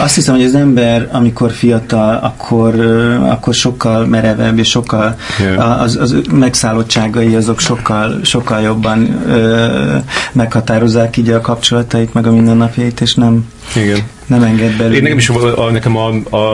[0.00, 2.80] azt hiszem, hogy az ember, amikor fiatal, akkor,
[3.20, 5.16] akkor sokkal merevebb, és sokkal
[5.56, 9.96] az, az megszállottságai azok sokkal, sokkal jobban ö,
[10.32, 14.96] meghatározzák így a kapcsolatait, meg a mindennapjait, és nem, Igen nem enged belőle.
[14.96, 16.52] Én nekem is a, nekem a, a,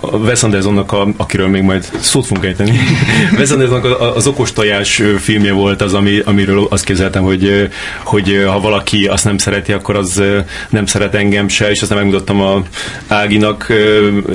[0.00, 2.78] a Wes Andersonnak, a, akiről még majd szót fogunk ejteni,
[3.38, 7.68] Wes Andersonnak az okos tojás filmje volt az, ami, amiről azt képzeltem, hogy,
[8.04, 10.22] hogy ha valaki azt nem szereti, akkor az
[10.70, 12.62] nem szeret engem se, és aztán megmutattam a
[13.06, 13.72] Áginak,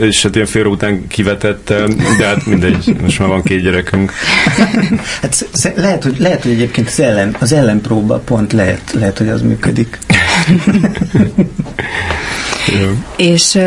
[0.02, 1.88] és hát ilyen fél után kivetette,
[2.18, 4.14] de hát mindegy, most már van két gyerekünk.
[5.22, 9.42] Hát lehet, hogy, lehet, hogy egyébként az, ellen, az ellenpróba pont lehet, lehet, hogy az
[9.42, 9.98] működik.
[13.18, 13.60] És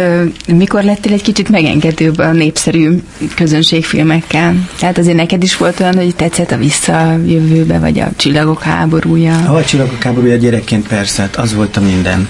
[0.47, 3.03] mikor lettél egy kicsit megengedőbb a népszerű
[3.35, 4.69] közönségfilmekkel?
[4.79, 9.37] Tehát azért neked is volt olyan, hogy tetszett a visszajövőbe, vagy a csillagok háborúja?
[9.37, 12.29] A csillagok háborúja gyerekként persze, hát az volt a minden.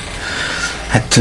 [0.88, 1.20] Hát,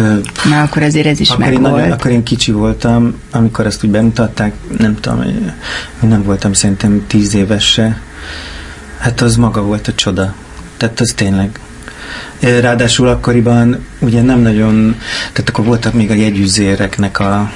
[0.49, 1.75] Na, akkor azért ez is akkor meg én, volt.
[1.75, 5.53] nagyon, akkor én kicsi voltam, amikor ezt úgy bemutatták, nem tudom, én
[5.99, 8.01] nem voltam szerintem tíz éves se.
[8.99, 10.33] Hát az maga volt a csoda.
[10.77, 11.59] Tehát az tényleg.
[12.39, 14.95] Ráadásul akkoriban ugye nem nagyon,
[15.33, 17.51] tehát akkor voltak még a jegyüzéreknek a,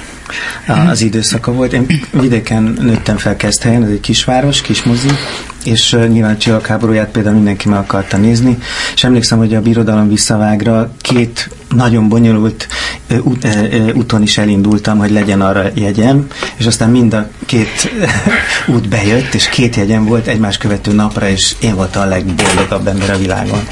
[0.66, 1.72] a, az időszaka volt.
[1.72, 5.08] Én vidéken nőttem fel Keszthelyen, ez egy kisváros, kismozi,
[5.64, 8.58] és nyilván csillagháborúját például mindenki meg akarta nézni,
[8.94, 12.68] és emlékszem, hogy a birodalom visszavágra két nagyon bonyolult
[13.20, 13.46] út,
[13.94, 17.92] úton is elindultam, hogy legyen arra jegyem, és aztán mind a két
[18.66, 23.10] út bejött, és két jegyem volt egymás követő napra, és én voltam a legboldogabb ember
[23.10, 23.66] a világon.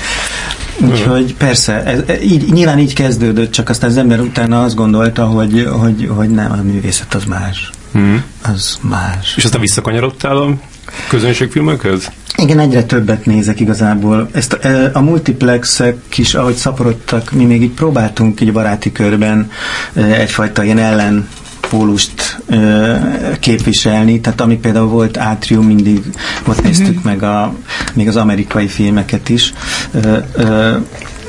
[0.81, 5.69] Úgyhogy persze, ez, így, nyilván így kezdődött, csak aztán az ember utána azt gondolta, hogy,
[5.81, 7.71] hogy, hogy nem, a művészet az más.
[7.99, 8.17] Mm.
[8.43, 9.35] Az más.
[9.37, 10.55] És aztán visszakanyarodtál a
[11.09, 12.11] közönségfilmekhez?
[12.37, 14.29] Igen, egyre többet nézek igazából.
[14.33, 19.51] Ezt a, a multiplexek is, ahogy szaporodtak, mi még így próbáltunk így baráti körben
[19.95, 21.29] egyfajta ilyen ellen
[21.71, 22.95] pólust ö,
[23.41, 26.01] képviselni, tehát ami például volt Átrium, mindig
[26.47, 27.05] ott néztük uh-huh.
[27.05, 27.55] meg a,
[27.95, 29.53] még az amerikai filmeket is,
[29.91, 30.77] ö, ö,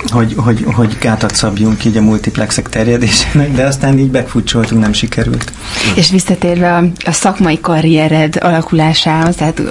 [0.07, 5.51] hogy, hogy, hogy gátat szabjunk így a multiplexek terjedésének, de aztán így bekfutcsoltunk, nem sikerült.
[5.95, 9.61] És visszatérve a, a szakmai karriered alakulásához, tehát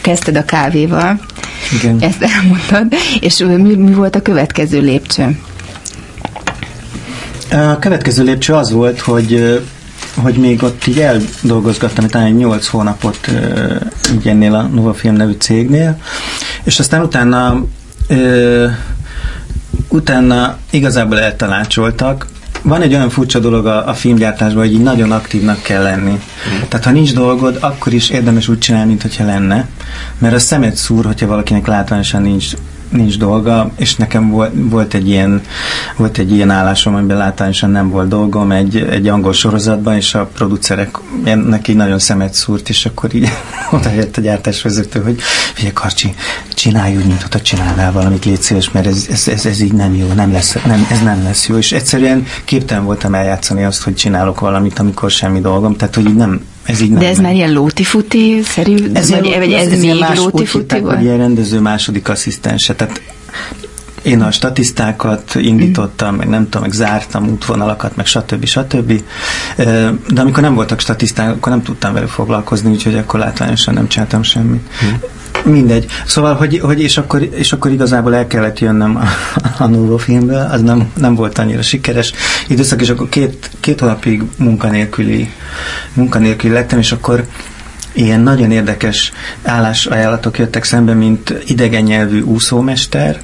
[0.00, 1.20] kezdted a kávéval,
[1.80, 2.00] Igen.
[2.00, 5.38] ezt elmondtad, és mi, mi volt a következő lépcső?
[7.50, 9.60] A következő lépcső az volt, hogy
[10.16, 13.30] hogy még ott így eldolgozgattam, talán egy 8 hónapot
[14.12, 16.00] így ennél a Nova Film nevű cégnél,
[16.64, 17.64] és aztán utána
[18.08, 18.66] ö,
[19.88, 22.26] utána igazából eltanácsoltak,
[22.62, 26.20] van egy olyan furcsa dolog a, a filmgyártásban, hogy így nagyon aktívnak kell lenni.
[26.68, 29.68] Tehát ha nincs dolgod, akkor is érdemes úgy csinálni, mint hogyha lenne,
[30.18, 32.52] mert a szemet szúr, hogyha valakinek látványosan nincs
[32.88, 35.42] nincs dolga, és nekem volt, volt egy ilyen
[35.96, 40.26] volt egy ilyen állásom, amiben látványosan nem volt dolgom egy, egy angol sorozatban, és a
[40.26, 40.98] producerek
[41.46, 43.28] neki nagyon szemet szúrt, és akkor így
[43.70, 45.20] oda jött a gyártásvezető, hogy
[45.54, 46.14] figyelj Karcsi,
[46.54, 49.94] csinálj úgy, mint hogyha csinálnál valamit, légy szíves, mert ez, ez, ez, ez, így nem
[49.94, 53.94] jó, nem lesz, nem, ez nem lesz jó, és egyszerűen képtelen voltam eljátszani azt, hogy
[53.94, 57.24] csinálok valamit, amikor semmi dolgom, tehát hogy így nem, ez így De nem ez megy.
[57.24, 58.74] már ilyen lótifuti szerű?
[58.92, 62.74] Ez, vagy, ilyen, vagy ez, ez ilyen még lótifuti hogy ilyen rendező második asszisztense.
[62.74, 63.00] Tehát
[64.02, 68.44] én a statisztákat indítottam, meg nem tudom, meg zártam útvonalakat, meg stb.
[68.44, 69.02] stb.
[70.08, 74.22] De amikor nem voltak statiszták, akkor nem tudtam velük foglalkozni, úgyhogy akkor látványosan nem csináltam
[74.22, 74.68] semmit.
[75.46, 75.86] Mindegy.
[76.06, 79.04] Szóval, hogy, hogy és, akkor, és akkor igazából el kellett jönnöm a,
[79.62, 82.12] a Nuvo filmből, az nem, nem volt annyira sikeres
[82.48, 85.32] időszak, és akkor két, két hónapig munkanélküli,
[85.94, 87.26] munkanélküli lettem, és akkor
[87.96, 93.20] ilyen nagyon érdekes állásajánlatok jöttek szembe, mint idegen nyelvű úszómester,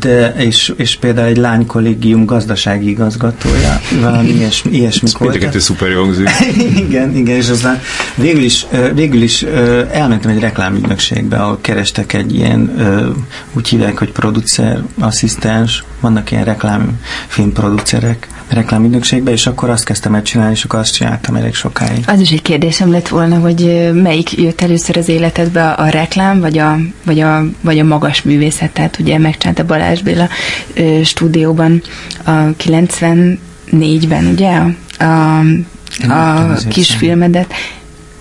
[0.00, 5.60] de és, és például egy lánykollégium gazdasági igazgatója, valami ilyesmi, ilyesmi volt.
[5.60, 6.04] szuper jó
[6.86, 7.80] igen, igen, és aztán
[8.14, 9.42] végül is, végül is
[9.92, 12.74] elmentem egy reklámügynökségbe, ahol kerestek egy ilyen,
[13.52, 20.52] úgy hívják, hogy producer, asszisztens, vannak ilyen reklámfilmproducerek reklámügynökségbe, és akkor azt kezdtem el csinálni,
[20.52, 22.04] és akkor azt csináltam elég sokáig.
[22.06, 26.58] Az is egy kérdésem lett volna, hogy melyik jött először az életedbe, a reklám, vagy
[26.58, 28.70] a, vagy a, vagy a magas művészet?
[28.70, 30.28] Tehát ugye megcsinálta Balázs Béla
[31.04, 31.82] stúdióban
[32.24, 34.60] a 94-ben, ugye?
[34.98, 37.54] A, a, a kisfilmedet.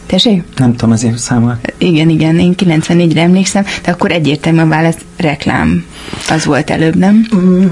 [0.07, 0.43] Tessék?
[0.57, 1.59] Nem tudom azért számol.
[1.77, 5.85] Igen, igen, én 94-re emlékszem, de akkor egyértelmű a válasz reklám.
[6.29, 7.27] Az volt előbb, nem?
[7.35, 7.65] Mm,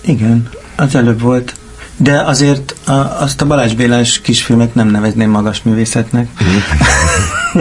[0.00, 1.54] igen, az előbb volt.
[1.96, 6.28] De azért a, azt a Balázs Bélás kisfilmet nem nevezném magas művészetnek.
[6.44, 7.58] Mm.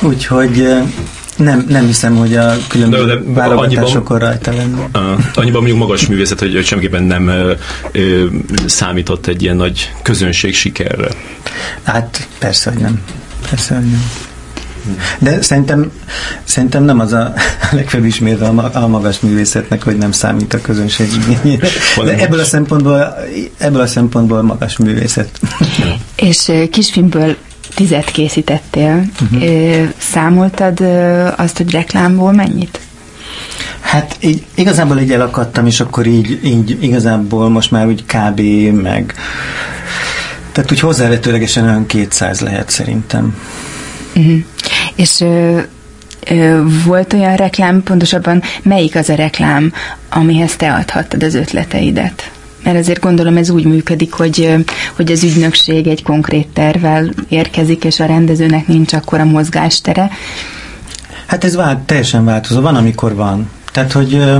[0.08, 0.68] Úgyhogy
[1.42, 4.88] nem, nem hiszem, hogy a különböző válogatásokon rajta lenne.
[4.94, 7.50] Uh, annyiban mondjuk magas művészet, hogy, hogy semmiképpen nem uh,
[7.94, 8.32] uh,
[8.66, 11.08] számított egy ilyen nagy közönség sikerre.
[11.82, 13.02] Hát persze, hogy nem.
[13.50, 14.10] Persze, hogy nem.
[15.18, 15.90] De szerintem,
[16.44, 17.32] szerintem nem az a
[17.72, 18.40] legfőbb ismét
[18.72, 21.68] a magas művészetnek, hogy nem számít a közönség igényére.
[22.04, 23.14] De ebből a szempontból,
[23.58, 25.40] ebből a szempontból magas művészet.
[26.16, 27.36] És kisfilmből
[27.74, 29.04] tizet készítettél.
[29.22, 29.88] Uh-huh.
[29.98, 30.80] Számoltad
[31.36, 32.80] azt, hogy reklámból mennyit?
[33.80, 38.40] Hát így, igazából így elakadtam, és akkor így, így igazából most már úgy kb.
[38.82, 39.14] meg
[40.52, 43.36] tehát úgy hozzávetőlegesen olyan 200 lehet szerintem.
[44.16, 44.38] Uh-huh.
[44.94, 45.60] És ö,
[46.30, 49.72] ö, volt olyan reklám, pontosabban melyik az a reklám,
[50.08, 52.30] amihez te adhattad az ötleteidet?
[52.62, 54.54] Mert azért gondolom ez úgy működik, hogy,
[54.96, 60.10] hogy az ügynökség egy konkrét tervvel érkezik, és a rendezőnek nincs akkor a mozgástere.
[61.26, 62.60] Hát ez vált, teljesen változó.
[62.60, 63.50] Van, amikor van.
[63.72, 64.38] Tehát, hogy ö,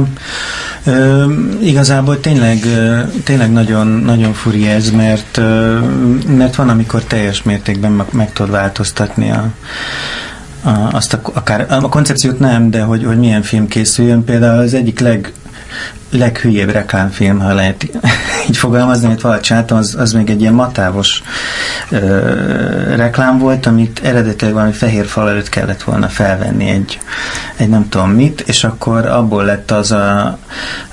[0.84, 1.24] ö,
[1.62, 5.78] igazából tényleg, ö, tényleg nagyon, nagyon furi ez, mert, ö,
[6.26, 9.50] mert van, amikor teljes mértékben meg, meg tudod változtatni a,
[10.62, 14.24] a, azt a, akár, a koncepciót nem, de hogy, hogy milyen film készüljön.
[14.24, 15.32] Például az egyik leg,
[16.10, 17.90] leghülyébb reklámfilm, ha lehet
[18.48, 21.22] így fogalmazni, amit valahogy csináltam, az, az még egy ilyen matávos
[21.90, 26.98] ö, reklám volt, amit eredetileg valami fehér fal előtt kellett volna felvenni egy,
[27.56, 30.38] egy nem tudom mit, és akkor abból lett az a,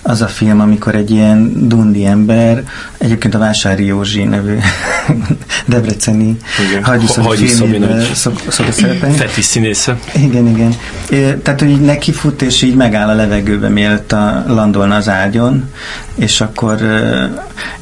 [0.02, 2.64] az a film, amikor egy ilyen dundi ember,
[3.00, 4.58] egyébként a Vásári Józsi nevű
[5.66, 6.38] debreceni
[6.82, 9.16] hagyjuszami filmében szok, szokott szerepelni.
[9.16, 10.00] Feti színésze.
[10.16, 10.76] Igen, igen.
[11.42, 15.70] Tehát, hogy így neki fut, és így megáll a levegőbe, mielőtt a landolna az ágyon,
[16.16, 16.80] és akkor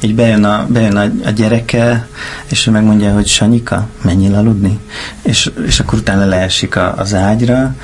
[0.00, 2.08] így bejön a, bejön a, a gyereke,
[2.46, 4.78] és ő megmondja, hogy Sanyika, menjél aludni.
[5.22, 7.74] És, és akkor utána leesik a, az ágyra.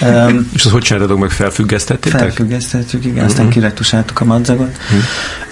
[0.00, 2.20] Um, és azt hogy csináltatok meg, felfüggesztettétek?
[2.20, 3.30] Felfüggesztettük, igen, uh-huh.
[3.30, 3.54] aztán mhm.
[3.54, 4.76] kiretusáltuk a madzagot.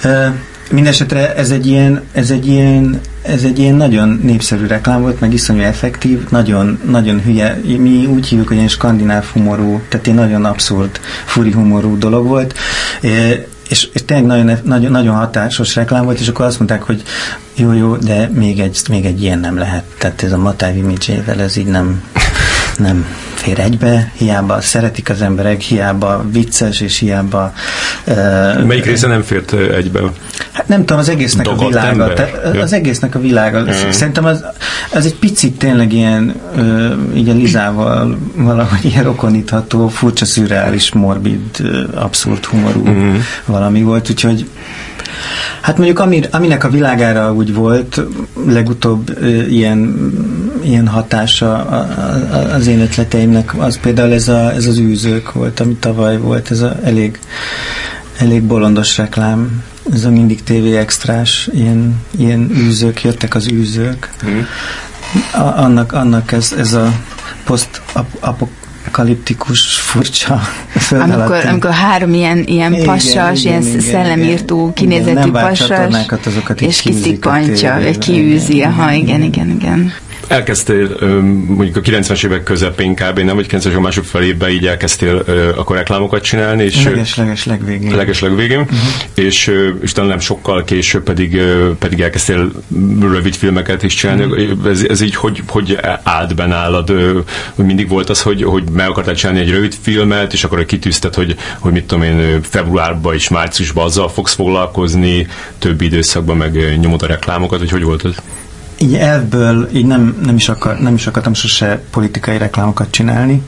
[0.03, 0.26] Uh-huh.
[0.26, 0.35] Uh,
[0.70, 5.33] Mindenesetre ez egy ilyen, ez egy ilyen, ez egy ilyen nagyon népszerű reklám volt, meg
[5.33, 7.61] iszonyú effektív, nagyon, nagyon hülye.
[7.64, 12.54] Mi úgy hívjuk, hogy ilyen skandináv humorú, tehát egy nagyon abszurd, furi humorú dolog volt.
[13.68, 17.02] És, és tényleg nagyon, nagyon, nagyon hatásos reklám volt, és akkor azt mondták, hogy
[17.54, 19.85] jó, jó, de még egy, még egy ilyen nem lehet.
[19.98, 22.02] Tehát ez a Matáv imidzsével, ez így nem,
[22.78, 27.52] nem fér egybe, hiába szeretik az emberek, hiába vicces, és hiába...
[28.06, 30.00] Uh, Melyik része nem fért egybe?
[30.70, 32.12] Nem tudom, az egésznek Dogott a világa.
[32.54, 32.62] Ja.
[32.62, 33.61] Az egésznek a világa.
[33.61, 33.90] Mm.
[33.90, 34.44] Szerintem az,
[34.92, 41.40] az egy picit tényleg ilyen, uh, így a Lizával valahogy ilyen rokonítható, furcsa, szürreális, morbid,
[41.94, 43.16] abszurd humorú mm.
[43.44, 44.46] valami volt, úgyhogy
[45.61, 48.00] Hát mondjuk ami, aminek a világára úgy volt
[48.46, 50.11] legutóbb ö, ilyen,
[50.62, 51.56] ilyen hatása
[52.54, 56.61] az én ötleteimnek, az például ez, a, ez az űzők volt, ami tavaly volt, ez
[56.61, 57.18] a elég,
[58.18, 59.62] elég bolondos reklám,
[59.93, 64.11] ez a mindig TV extrás, ilyen, ilyen űzők, jöttek az űzők.
[64.27, 64.40] Mm.
[65.33, 66.93] A, annak, annak ez, ez a
[67.45, 67.83] poszt
[68.21, 68.51] apok
[68.87, 70.40] apokaliptikus, furcsa
[70.90, 75.97] amikor, amikor három ilyen, ilyen igen, passas, igen, ilyen szellemírtó kinézetű passas,
[76.57, 79.93] és kiszippantja, kiűzi, aha, igen, igen, igen
[80.31, 80.97] elkezdtél
[81.47, 83.19] mondjuk a 90-es évek közepén kb.
[83.19, 85.25] nem, vagy 90-es évek mások felébe így elkezdtél
[85.57, 86.64] akkor reklámokat csinálni.
[86.64, 87.97] És leges, leges legvégén.
[87.97, 88.61] Leges legvégén.
[88.61, 88.79] Uh-huh.
[89.14, 91.40] És, és talán nem sokkal később pedig,
[91.79, 92.53] pedig elkezdtél
[93.01, 94.25] rövid filmeket is csinálni.
[94.25, 94.71] Uh-huh.
[94.71, 96.88] Ez, ez így hogy, hogy állt be nálad?
[97.55, 101.14] Hogy mindig volt az, hogy, hogy meg akartál csinálni egy rövid filmet, és akkor kitűzted,
[101.14, 105.27] hogy, hogy mit tudom én, februárban és márciusban azzal fogsz foglalkozni,
[105.59, 108.14] több időszakban meg nyomod a reklámokat, vagy hogy volt ez?
[108.83, 113.43] Így elvből így nem, nem, is akar, nem is akartam sose politikai reklámokat csinálni,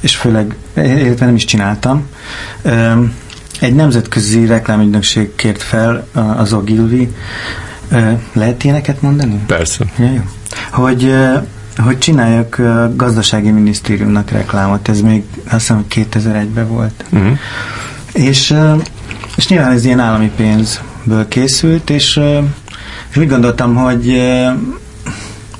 [0.00, 2.06] és főleg, illetve nem is csináltam.
[3.60, 7.14] Egy nemzetközi reklámügynökség kért fel az Ogilvy,
[8.32, 9.40] lehet ilyeneket mondani?
[9.46, 9.84] Persze.
[9.98, 10.22] Ja, jó.
[10.70, 11.14] Hogy,
[11.76, 12.60] hogy csináljak
[12.96, 17.04] gazdasági minisztériumnak reklámot, ez még azt hiszem, hogy 2001-ben volt.
[17.10, 17.38] Uh-huh.
[18.12, 18.54] És,
[19.36, 22.20] és nyilván ez ilyen állami pénzből készült, és
[23.12, 24.20] és úgy gondoltam, hogy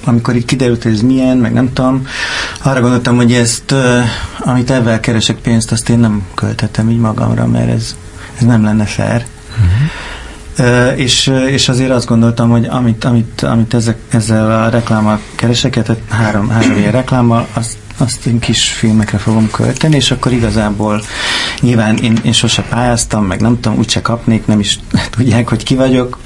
[0.04, 2.06] amikor így kiderült, hogy ez milyen, meg nem tudom,
[2.62, 3.74] arra gondoltam, hogy ezt,
[4.38, 7.96] amit ebben keresek pénzt, azt én nem költetem így magamra, mert ez,
[8.38, 9.24] ez nem lenne fair.
[10.56, 10.98] Uh-huh.
[10.98, 16.00] és, és azért azt gondoltam, hogy amit, amit, amit ezek, ezzel a reklámmal keresek, tehát
[16.08, 21.02] három, három ilyen reklámmal, azt, azt én kis filmekre fogom költeni, és akkor igazából
[21.60, 24.78] nyilván én, én sose pályáztam, meg nem tudom, úgyse kapnék, nem is
[25.16, 26.18] tudják, hogy ki vagyok,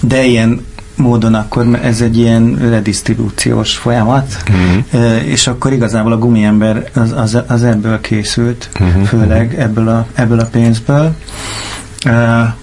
[0.00, 5.26] de ilyen módon akkor ez egy ilyen redistribúciós folyamat, uh-huh.
[5.26, 9.02] és akkor igazából a gumiember az, az, az ebből készült, uh-huh.
[9.02, 11.14] főleg ebből a, ebből a pénzből.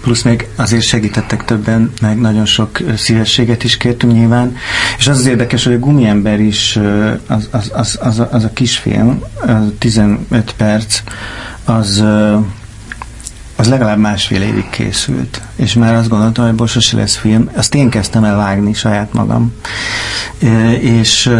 [0.01, 4.55] Plusz még azért segítettek többen, meg nagyon sok szívességet is kértünk nyilván.
[4.97, 6.79] És az az érdekes, hogy a Gumiember is,
[7.27, 11.01] az, az, az, az, az a kisfilm, az 15 perc,
[11.65, 12.03] az
[13.59, 17.49] az legalább másfél évig készült, és már azt gondoltam, hogy ebből lesz film.
[17.55, 19.53] Azt én kezdtem el vágni saját magam,
[20.79, 21.31] és,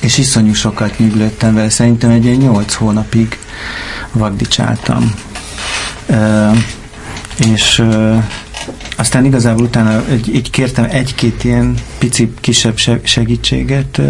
[0.00, 1.68] és iszonyú sokat nyűglődtem vele.
[1.68, 3.38] Szerintem egy ilyen nyolc hónapig
[4.12, 5.14] vagdicsáltam.
[6.06, 6.50] Ö,
[7.38, 7.82] és
[8.96, 14.00] aztán igazából utána egy, így kértem egy-két ilyen pici, kisebb segítséget,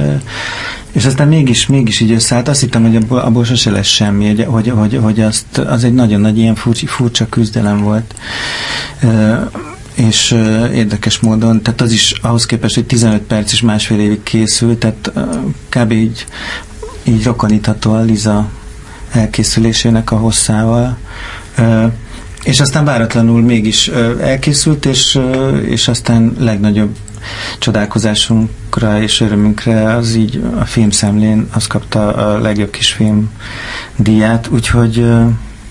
[0.92, 2.48] és aztán mégis, mégis így összeállt.
[2.48, 5.94] Azt hittem, hogy abból, abból sose lesz semmi, hogy, hogy, hogy, hogy azt, az egy
[5.94, 8.14] nagyon nagy ilyen furcsa, furcsa küzdelem volt.
[9.94, 10.30] És
[10.72, 15.12] érdekes módon, tehát az is ahhoz képest, hogy 15 perc és másfél évig készült, tehát
[15.68, 15.92] kb.
[15.92, 16.26] így,
[17.02, 18.48] így rokonítható a Liza
[19.12, 20.98] elkészülésének a hosszával.
[22.44, 23.88] És aztán váratlanul mégis
[24.20, 25.18] elkészült, és,
[25.66, 26.96] és aztán legnagyobb
[27.58, 33.30] csodálkozásunkra és örömünkre az így a filmszemlén az kapta a legjobb kisfilm
[33.96, 35.04] díját, úgyhogy,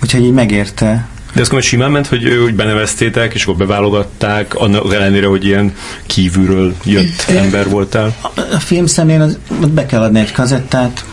[0.01, 4.93] úgyhogy így megérte de ezt akkor simán ment, hogy, hogy beneveztétek, és akkor beválogatták, annak
[4.93, 5.73] ellenére, hogy ilyen
[6.05, 8.15] kívülről jött ember voltál?
[8.21, 11.05] A, a film szemén az, ott be kell adni egy kazettát,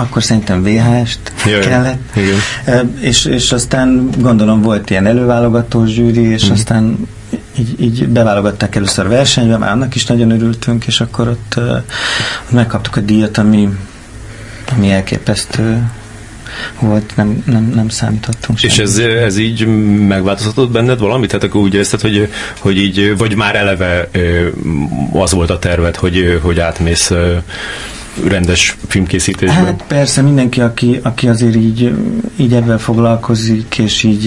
[0.00, 2.16] akkor szerintem VHS-t Jaj, kellett.
[2.16, 2.96] Igen.
[3.00, 6.52] És, és aztán gondolom volt ilyen előválogató zsűri, és mm.
[6.52, 7.08] aztán
[7.58, 11.82] így, így beválogatták először a versenybe, már annak is nagyon örültünk, és akkor ott, uh,
[12.50, 13.68] megkaptuk a díjat, ami,
[14.76, 15.90] ami elképesztő
[16.78, 18.62] volt, nem, nem, nem számítottunk.
[18.62, 19.66] És ez, ez így
[20.06, 21.28] megváltoztatott benned valamit?
[21.28, 24.08] Tehát akkor úgy érezted, hogy, hogy így, vagy már eleve
[25.12, 27.12] az volt a terved, hogy, hogy átmész
[28.26, 29.64] rendes filmkészítésben?
[29.64, 31.94] Hát persze, mindenki, aki, aki azért így,
[32.36, 34.24] így ebben foglalkozik, és így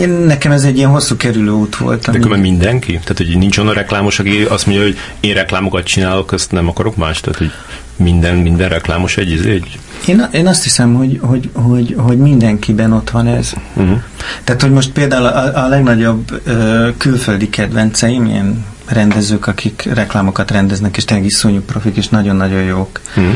[0.00, 2.06] én, nekem ez egy ilyen hosszú kerülő út volt.
[2.06, 2.16] Ami...
[2.16, 2.92] De különben mindenki?
[2.92, 6.96] Tehát, hogy nincs olyan reklámos, aki azt mondja, hogy én reklámokat csinálok, azt nem akarok
[6.96, 7.20] más?
[7.20, 7.50] Tehát, hogy
[7.96, 9.78] minden, minden reklámos egy, egy?
[10.06, 13.52] Én, én azt hiszem, hogy, hogy, hogy, hogy mindenkiben ott van ez.
[13.74, 14.02] Uh-huh.
[14.44, 20.96] Tehát, hogy most például a, a legnagyobb ö, külföldi kedvenceim, ilyen rendezők, akik reklámokat rendeznek,
[20.96, 23.00] és tényleg iszonyú profik, és nagyon-nagyon jók.
[23.20, 23.30] Mm.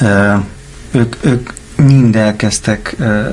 [0.00, 0.42] Uh,
[0.90, 3.24] ők, ők mind elkezdtek uh,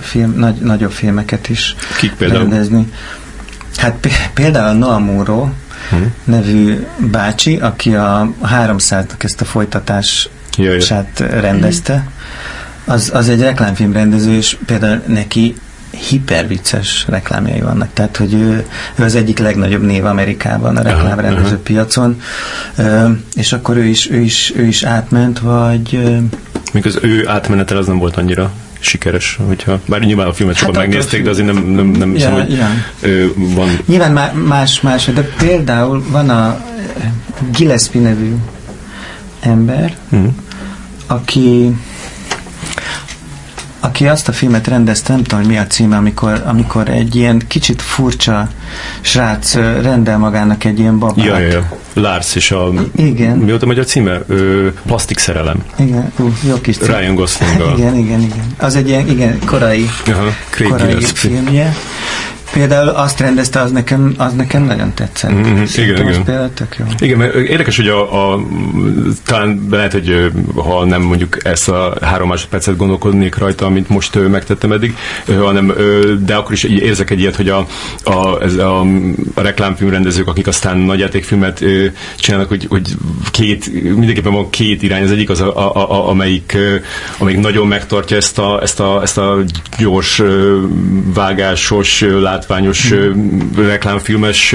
[0.00, 2.40] film, nagy, nagyobb filmeket is Kik például?
[2.40, 2.92] rendezni.
[3.76, 5.48] Hát például Noah Muro
[5.90, 6.14] hmm.
[6.24, 12.08] nevű bácsi, aki a 300-nak ezt a folytatását rendezte,
[12.84, 15.56] az, az egy reklámfilmrendező, és például neki
[15.90, 17.88] hipervicces reklámjai vannak.
[17.92, 21.60] Tehát, hogy ő, ő az egyik legnagyobb név Amerikában a reklámrendező uh-huh.
[21.60, 22.20] piacon,
[23.34, 26.08] és akkor ő is, ő is, ő is átment, vagy...
[26.72, 30.74] Még az ő átmenetel az nem volt annyira sikeres, hogyha, bár nyilván a filmet sokan
[30.74, 32.68] hát megnézték, de azért nem, nem, nem hiszem, ja, hogy ja.
[33.34, 33.78] van.
[33.86, 36.60] Nyilván más, más, de például van a
[37.52, 38.34] Gillespie nevű
[39.40, 40.32] ember, uh-huh.
[41.06, 41.76] aki
[43.80, 47.42] aki azt a filmet rendezte, nem tudom, hogy mi a címe, amikor, amikor egy ilyen
[47.48, 48.48] kicsit furcsa
[49.00, 51.24] srác rendel magának egy ilyen babát.
[51.24, 51.68] Ja, ja, ja.
[51.92, 52.72] Lars és a...
[52.96, 53.36] Igen.
[53.36, 54.20] Mi volt a magyar címe?
[54.26, 55.64] Ö, plastik szerelem.
[55.76, 56.94] Igen, uh, jó kis cím.
[56.94, 58.54] Ryan gosling Igen, igen, igen.
[58.58, 60.34] Az egy ilyen, igen, korai, Aha,
[60.68, 61.76] korai filmje.
[62.52, 65.32] Például azt rendezte, az nekem, az nekem nagyon tetszett.
[65.32, 66.24] Mm-hmm, igen, igen.
[66.24, 66.84] Például tök jó.
[66.98, 68.40] Igen, mert érdekes, hogy a, a,
[69.24, 74.72] talán lehet, hogy ha nem mondjuk ezt a három másodpercet gondolkodnék rajta, amit most megtettem
[74.72, 75.72] eddig, hanem,
[76.24, 77.66] de akkor is érzek egy ilyet, hogy a,
[78.04, 78.80] a, ez a,
[79.34, 81.64] a reklámfilmrendezők, akik aztán nagyjátékfilmet
[82.18, 82.96] csinálnak, hogy, hogy
[83.30, 86.56] két, mindenképpen van két irány, az egyik az, a, a, a, amelyik,
[87.18, 89.38] amelyik nagyon megtartja ezt a, ezt a, ezt a
[89.78, 90.22] gyors,
[91.14, 92.94] vágásos, lát látványos
[93.56, 94.54] reklámfilmes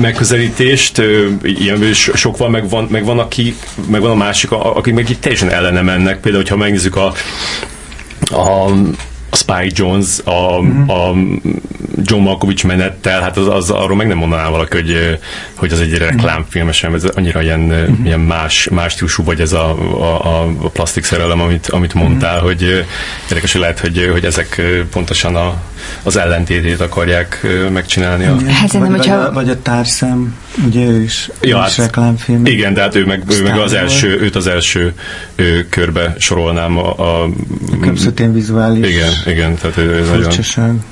[0.00, 1.02] megközelítést,
[1.42, 3.54] ilyen sok van, meg van, meg van, aki,
[3.88, 6.20] meg van a másik, akik meg itt teljesen ellene mennek.
[6.20, 7.12] Például, hogyha megnézzük a,
[8.30, 8.70] a
[9.32, 10.88] Spike Jones, a, mm-hmm.
[10.88, 11.14] a
[12.02, 15.18] John Malkovich menettel, hát az, az arról meg nem mondaná valaki, hogy,
[15.54, 18.04] hogy az egy reklámfilm sem, ez annyira ilyen, mm-hmm.
[18.04, 19.70] ilyen más, más típusú, vagy ez a,
[20.00, 22.44] a, a plastik szerelem, amit, amit mondtál, mm-hmm.
[22.44, 22.62] hogy
[23.28, 25.54] érdekes, hogy lehet, hogy, hogy ezek pontosan a,
[26.02, 28.24] az ellentétét akarják megcsinálni.
[28.24, 28.36] A...
[28.50, 29.16] Hát vagy, hogyha...
[29.16, 30.34] vagy, a, vagy a társzem,
[30.66, 32.46] ugye ő is, ja, ő is hát, reklámfilm.
[32.46, 34.92] Igen, de hát ő meg, ő meg az első, őt az első
[35.34, 36.98] ő, körbe sorolnám a...
[36.98, 37.24] a,
[38.16, 38.88] a vizuális.
[38.88, 40.84] Igen, igen, tehát ő, ez nagyon...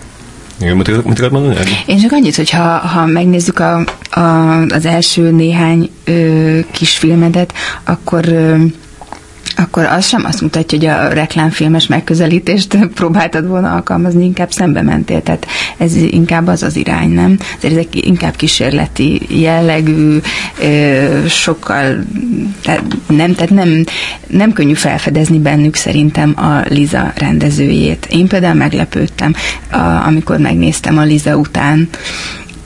[0.60, 1.56] Igen, mit, mit mondani?
[1.86, 7.52] Én csak annyit, hogy ha, ha megnézzük a, a, az első néhány ö, kis filmedet,
[7.84, 8.56] akkor ö,
[9.56, 15.22] akkor az sem azt mutatja, hogy a reklámfilmes megközelítést próbáltad volna alkalmazni, inkább szembe mentél.
[15.22, 15.46] Tehát
[15.76, 17.38] ez inkább az az irány, nem?
[17.56, 20.18] Ezért ezek inkább kísérleti jellegű,
[21.28, 22.04] sokkal
[22.62, 23.84] tehát nem, tehát nem,
[24.26, 28.06] nem könnyű felfedezni bennük szerintem a Liza rendezőjét.
[28.10, 29.34] Én például meglepődtem,
[30.06, 31.88] amikor megnéztem a Liza után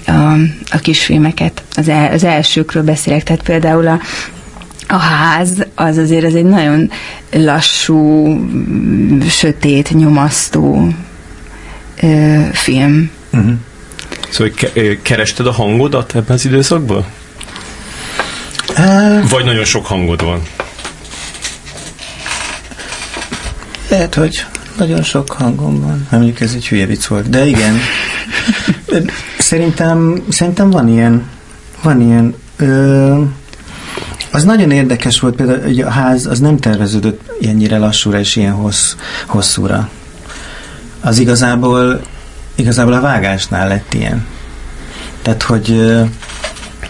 [0.06, 0.32] a,
[0.70, 1.62] a kisfilmeket.
[1.76, 4.00] Az, el, az elsőkről beszélek, tehát például a
[4.88, 6.90] a ház az azért ez egy nagyon
[7.32, 8.26] lassú,
[9.28, 10.88] sötét, nyomasztó
[12.02, 13.10] ö, film.
[13.32, 13.52] Uh-huh.
[14.30, 17.04] Szóval ke- kerested a hangodat ebben az időszakban?
[18.78, 20.42] Uh, Vagy nagyon sok hangod van?
[23.88, 24.44] Lehet, hogy
[24.76, 26.06] nagyon sok hangom van.
[26.10, 27.28] Mondjuk ez egy hülye vicc volt.
[27.30, 27.78] De igen.
[29.38, 31.28] szerintem, szerintem van ilyen.
[31.82, 32.34] Van ilyen.
[32.56, 33.22] Ö,
[34.32, 38.52] az nagyon érdekes volt például, hogy a ház az nem terveződött ennyire lassúra és ilyen
[38.52, 38.94] hossz,
[39.26, 39.88] hosszúra.
[41.00, 42.00] Az igazából
[42.58, 44.26] igazából a vágásnál lett ilyen.
[45.22, 45.94] Tehát, hogy,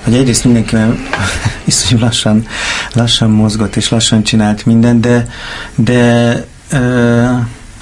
[0.03, 0.77] hogy egyrészt mindenki
[1.65, 2.47] iszonyú lassan,
[2.93, 5.27] lassan mozgott és lassan csinált mindent, de,
[5.75, 6.47] de,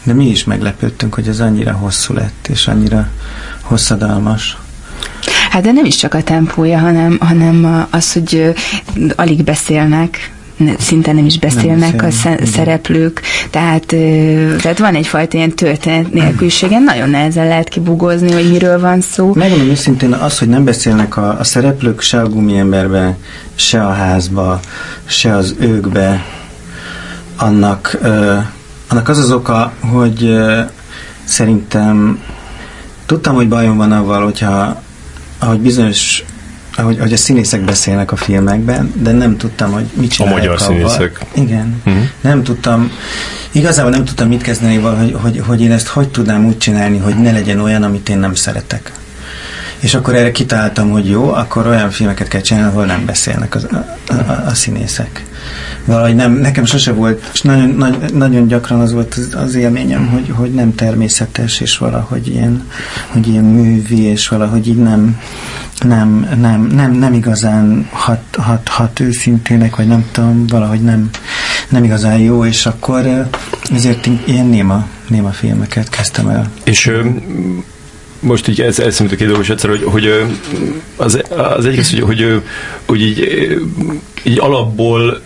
[0.03, 3.09] de mi is meglepődtünk, hogy ez annyira hosszú lett, és annyira
[3.61, 4.57] hosszadalmas.
[5.57, 8.55] Hát de nem is csak a tempója, hanem, hanem az, hogy
[9.15, 10.33] alig beszélnek,
[10.79, 13.87] szinte nem is beszélnek nem beszél, a szereplők, tehát,
[14.63, 19.33] tehát van egyfajta ilyen történet nélkülségen, nagyon nehezen lehet kibugozni, hogy miről van szó.
[19.35, 23.17] Megmondom őszintén, az, hogy nem beszélnek a, a szereplők se a gumiemberbe,
[23.55, 24.61] se a házba,
[25.05, 26.25] se az őkbe,
[27.37, 28.39] annak, uh,
[28.89, 30.59] annak az az oka, hogy uh,
[31.25, 32.23] szerintem
[33.07, 34.85] tudtam, hogy bajom van avval, hogyha
[35.39, 36.25] ahogy bizonyos
[36.79, 40.39] ahogy, ahogy a színészek beszélnek a filmekben, de nem tudtam, hogy mit csinálják.
[40.39, 40.89] A magyar avval.
[40.89, 41.25] színészek.
[41.35, 41.83] Igen.
[41.87, 42.03] Uh-huh.
[42.21, 42.91] Nem tudtam,
[43.53, 47.17] igazából nem tudtam mit kezdeni, hogy, hogy, hogy én ezt hogy tudnám úgy csinálni, hogy
[47.17, 48.93] ne legyen olyan, amit én nem szeretek.
[49.79, 53.67] És akkor erre kitaláltam, hogy jó, akkor olyan filmeket kell csinálni, ahol nem beszélnek az,
[53.71, 55.25] a, a, a színészek.
[55.85, 60.07] Valahogy nem, nekem sose volt, és nagyon, nagyon, nagyon gyakran az volt az, az élményem,
[60.07, 62.69] hogy, hogy nem természetes, és valahogy ilyen,
[63.07, 65.21] hogy ilyen művi, és valahogy így nem,
[65.81, 71.11] nem, nem, nem, nem igazán hat, hat, hat őszintének, vagy nem tudom, valahogy nem,
[71.69, 73.29] nem igazán jó, és akkor
[73.75, 76.51] ezért ilyen néma, néma filmeket kezdtem el.
[76.65, 76.91] És
[78.27, 80.25] most így ez, ez a két dolgos egyszer, hogy, hogy
[80.97, 82.43] az, az egyik hogy, hogy,
[82.87, 83.21] hogy így,
[84.23, 85.21] így alapból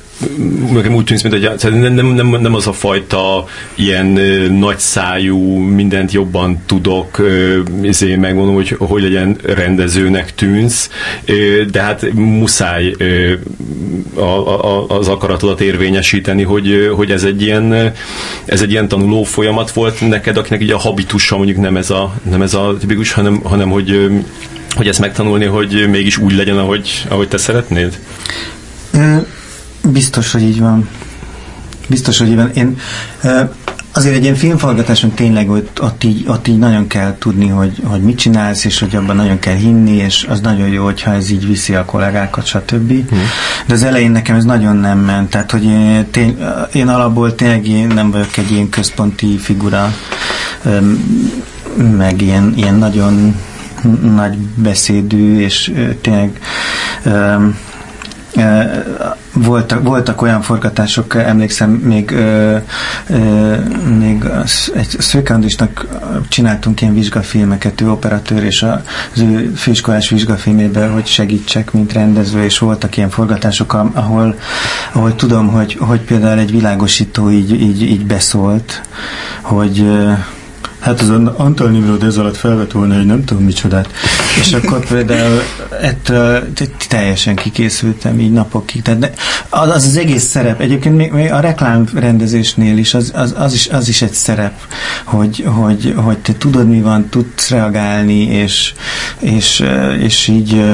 [0.72, 3.44] nekem úgy tűnik, mint hogy nem, nem, nem, nem az a fajta
[3.74, 4.06] ilyen
[4.58, 7.22] nagyszájú, mindent jobban tudok,
[7.82, 10.90] ezért megmondom, hogy hogy legyen rendezőnek tűnsz,
[11.70, 12.94] de hát muszáj
[14.14, 17.92] a, a, az akaratodat érvényesíteni, hogy, hogy ez egy ilyen
[18.44, 22.14] ez egy ilyen tanuló folyamat volt neked, akinek így a habitusa mondjuk nem ez a,
[22.30, 24.10] nem ez a tipikus, hanem, hanem hogy,
[24.76, 27.98] hogy ezt megtanulni, hogy mégis úgy legyen, ahogy, ahogy te szeretnéd?
[29.92, 30.88] Biztos, hogy így van.
[31.88, 32.50] Biztos, hogy így van.
[32.54, 32.78] Én
[33.92, 38.02] azért egy ilyen filmforgatáson tényleg ott, ott, így, ott így nagyon kell tudni, hogy, hogy
[38.02, 41.46] mit csinálsz, és hogy abban nagyon kell hinni, és az nagyon jó, hogyha ez így
[41.46, 43.08] viszi a kollégákat, stb.
[43.08, 43.20] Hmm.
[43.66, 46.38] De az elején nekem ez nagyon nem ment, tehát hogy én, tény,
[46.72, 49.94] én alapból tényleg én nem vagyok egy ilyen központi figura,
[51.96, 53.36] meg ilyen, ilyen nagyon
[54.14, 56.40] nagy beszédű, és tényleg
[59.32, 62.56] voltak, voltak olyan forgatások, emlékszem, még, ö,
[63.06, 63.54] ö,
[63.98, 64.24] még
[64.74, 65.86] egy szőkandisnak
[66.28, 72.58] csináltunk ilyen vizsgafilmeket, ő operatőr, és az ő főiskolás vizsgafilmében, hogy segítsek, mint rendező, és
[72.58, 74.38] voltak ilyen forgatások, ahol,
[74.92, 78.82] ahol tudom, hogy, hogy például egy világosító így, így, így beszólt,
[79.40, 79.86] hogy
[80.80, 83.88] Hát az Antal Nimrod ez alatt felvett volna, hogy nem tudom micsodát.
[84.40, 85.40] És akkor például
[85.80, 86.48] ettől
[86.88, 88.82] teljesen kikészültem így napokig.
[88.82, 89.18] Tehát
[89.48, 90.60] az, az az egész szerep.
[90.60, 94.60] Egyébként még, még a reklámrendezésnél is az, az, az is az is egy szerep,
[95.04, 98.74] hogy, hogy, hogy te tudod mi van, tudsz reagálni, és,
[99.18, 99.64] és,
[99.98, 100.64] és így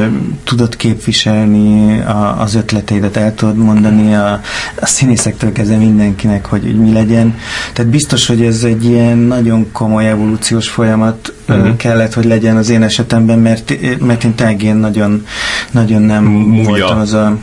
[0.44, 4.40] tudod képviselni a, az ötleteidet, el tudod mondani a,
[4.80, 7.38] a színészektől kezdve mindenkinek, hogy, hogy mi legyen.
[7.72, 11.76] Tehát biztos, hogy ez egy ilyen nagyon komoly evolúciós folyamat uh-huh.
[11.76, 13.55] kellett, hogy legyen az én esetemben, mert,
[13.98, 15.26] mert én tényleg nagyon,
[15.70, 16.64] nagyon nem Múja.
[16.64, 17.36] voltam az a...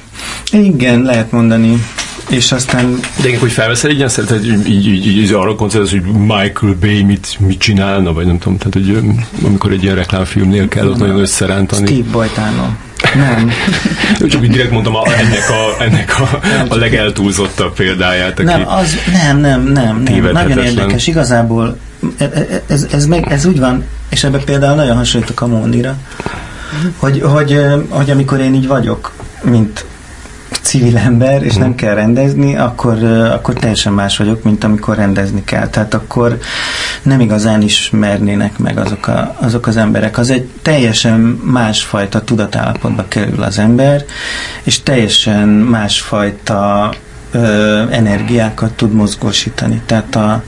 [0.51, 1.83] Igen, lehet mondani.
[2.29, 2.99] És aztán...
[3.21, 7.03] De hogy felveszel egy ilyen szeretet, így, így, így, így arra koncentrálsz, hogy Michael Bay
[7.03, 11.19] mit, mit csinálna, vagy nem tudom, tehát hogy amikor egy ilyen reklámfilmnél kell ott nagyon
[11.19, 11.85] összerántani.
[11.85, 12.77] Steve Bajtánon.
[13.15, 13.51] Nem.
[14.29, 18.39] Csak úgy direkt mondom a, ennek, a, ennek a, a legeltúlzottabb példáját.
[18.39, 20.31] Aki nem, az, nem, nem, nem, nem.
[20.31, 21.07] Nagyon érdekes.
[21.07, 21.77] Igazából
[22.17, 23.83] E, e, ez, ez, meg, ez úgy van,
[24.13, 25.95] és ebben például nagyon hasonlítok a Mónira,
[26.97, 27.59] hogy, hogy,
[27.89, 29.11] hogy amikor én így vagyok,
[29.43, 29.85] mint
[30.61, 31.77] civil ember, és nem mhm.
[31.77, 35.67] kell rendezni, akkor, akkor teljesen más vagyok, mint amikor rendezni kell.
[35.67, 36.37] Tehát akkor
[37.01, 40.17] nem igazán ismernének meg azok, a, azok az emberek.
[40.17, 44.05] Az egy teljesen másfajta tudatállapotba kerül az ember,
[44.63, 46.93] és teljesen másfajta
[47.33, 49.81] ö, energiákat tud mozgósítani.
[49.85, 50.43] Tehát a,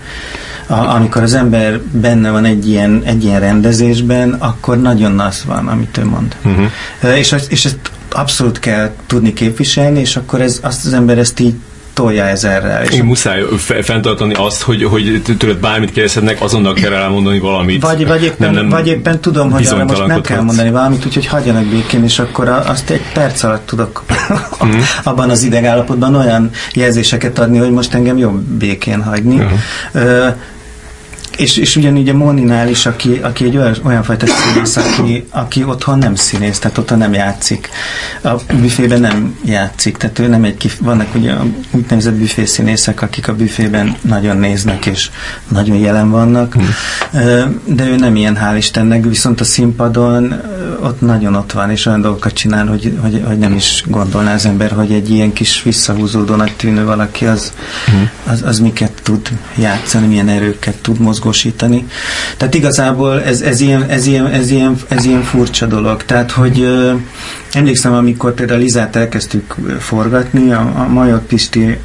[0.67, 5.67] a, amikor az ember benne van egy ilyen, egy ilyen rendezésben, akkor nagyon az van,
[5.67, 6.35] amit ő mond.
[6.43, 7.17] Uh-huh.
[7.17, 7.79] És, és ezt
[8.09, 11.55] abszolút kell tudni képviselni, és akkor ez, azt az ember ezt így
[11.95, 12.83] tolja ezerrel.
[12.83, 13.43] És Én muszáj
[13.81, 17.81] fenntartani azt, hogy, hogy tőled bármit kérdezhetnek, azonnal kell elmondani valamit.
[17.81, 21.05] Vagy, vagy, éppen, nem, nem vagy éppen tudom, hogy arra most nem kell mondani valamit,
[21.05, 24.03] úgyhogy hagyjanak békén, és akkor azt egy perc alatt tudok
[24.65, 24.79] mm.
[25.03, 29.35] abban az idegállapotban olyan jelzéseket adni, hogy most engem jobb békén hagyni.
[29.35, 30.35] Uh-huh.
[31.37, 35.63] És, és ugyanígy a Moninál is, aki, aki egy olyan, olyan fajta színész, aki, aki
[35.63, 37.69] otthon nem színész, tehát otthon nem játszik.
[38.23, 41.33] A büfében nem játszik, tehát ő nem egy kif- vannak ugye
[41.71, 45.09] úgynevezett büfészínészek, akik a büfében nagyon néznek, és
[45.47, 46.63] nagyon jelen vannak, mm.
[47.65, 50.41] de ő nem ilyen, hál' Istennek, viszont a színpadon
[50.79, 54.45] ott nagyon ott van, és olyan dolgokat csinál, hogy, hogy, hogy nem is gondolná az
[54.45, 57.53] ember, hogy egy ilyen kis visszahúzódónak tűnő valaki az,
[57.91, 58.03] mm.
[58.23, 61.87] az, az miket tud játszani, milyen erőket tud mozgni mozgósítani.
[62.37, 66.03] Tehát igazából ez, ez, ilyen, ez, ilyen, ez, ilyen, ez ilyen furcsa dolog.
[66.03, 66.93] Tehát, hogy ö,
[67.53, 71.77] emlékszem, amikor például Lizát elkezdtük forgatni, a, a Major Pisti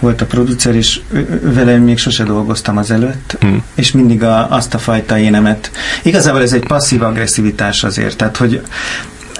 [0.00, 1.00] volt a producer, és
[1.42, 3.56] vele még sose dolgoztam az előtt, mm.
[3.74, 5.70] és mindig a, azt a fajta énemet.
[6.02, 8.62] Igazából ez egy passzív agresszivitás azért, tehát, hogy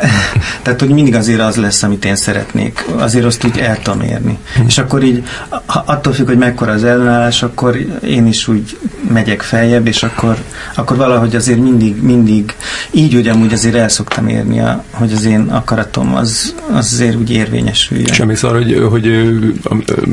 [0.63, 2.85] tehát, hogy mindig azért az lesz, amit én szeretnék.
[2.97, 4.39] Azért azt úgy el tudom érni.
[4.55, 4.63] Hm.
[4.67, 5.23] És akkor így,
[5.67, 8.79] attól függ, hogy mekkora az ellenállás, akkor én is úgy
[9.13, 10.37] megyek feljebb, és akkor,
[10.75, 12.55] akkor valahogy azért mindig, mindig
[12.91, 17.17] így úgy amúgy azért el szoktam érni, a, hogy az én akaratom az, az azért
[17.17, 18.13] úgy érvényesüljön.
[18.13, 19.35] Semmi szar, hogy, hogy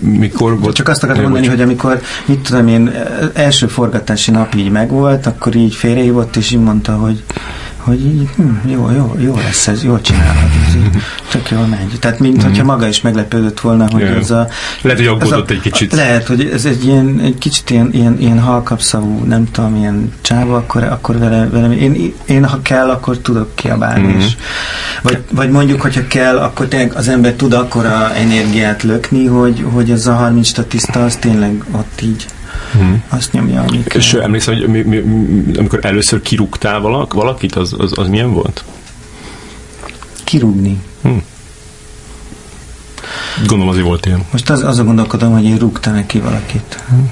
[0.01, 0.75] mikor volt...
[0.75, 2.91] Csak azt akartam mondani, hogy amikor, mit tudom én,
[3.33, 7.23] első forgatási nap így megvolt, akkor így félrehívott, és így mondta, hogy
[7.86, 11.99] hogy így, hm, jó, jó, jó lesz ez, jól csinálhat, ez így, tök jól megy.
[11.99, 12.47] Tehát, mint mm-hmm.
[12.47, 14.17] hogyha maga is meglepődött volna, hogy yeah.
[14.17, 14.47] ez a...
[14.81, 15.93] Lehet, hogy aggódott egy kicsit.
[15.93, 20.55] Lehet, hogy ez egy ilyen, egy kicsit ilyen, ilyen, ilyen halkapszavú, nem tudom, ilyen csáva,
[20.55, 24.25] akkor, akkor vele, vele én, én, ha kell, akkor tudok kiabálni, mm-hmm.
[25.01, 29.91] vagy, vagy mondjuk, hogyha kell, akkor tényleg az ember tud akkora energiát lökni, hogy, hogy
[29.91, 32.25] ez a 30 statiszta, az tényleg ott így
[32.72, 33.03] hmm.
[33.07, 37.91] azt nyomja, amit És emlékszel, hogy mi, mi, amikor először kirúgtál valak, valakit, az, az,
[37.97, 38.63] az milyen volt?
[40.24, 40.80] Kirúgni?
[41.01, 41.24] Hmm.
[43.39, 44.26] Gondolom azért volt ilyen.
[44.32, 46.84] Most az, azon gondolkodom, hogy én rúgtam neki valakit.
[46.88, 47.11] Hmm.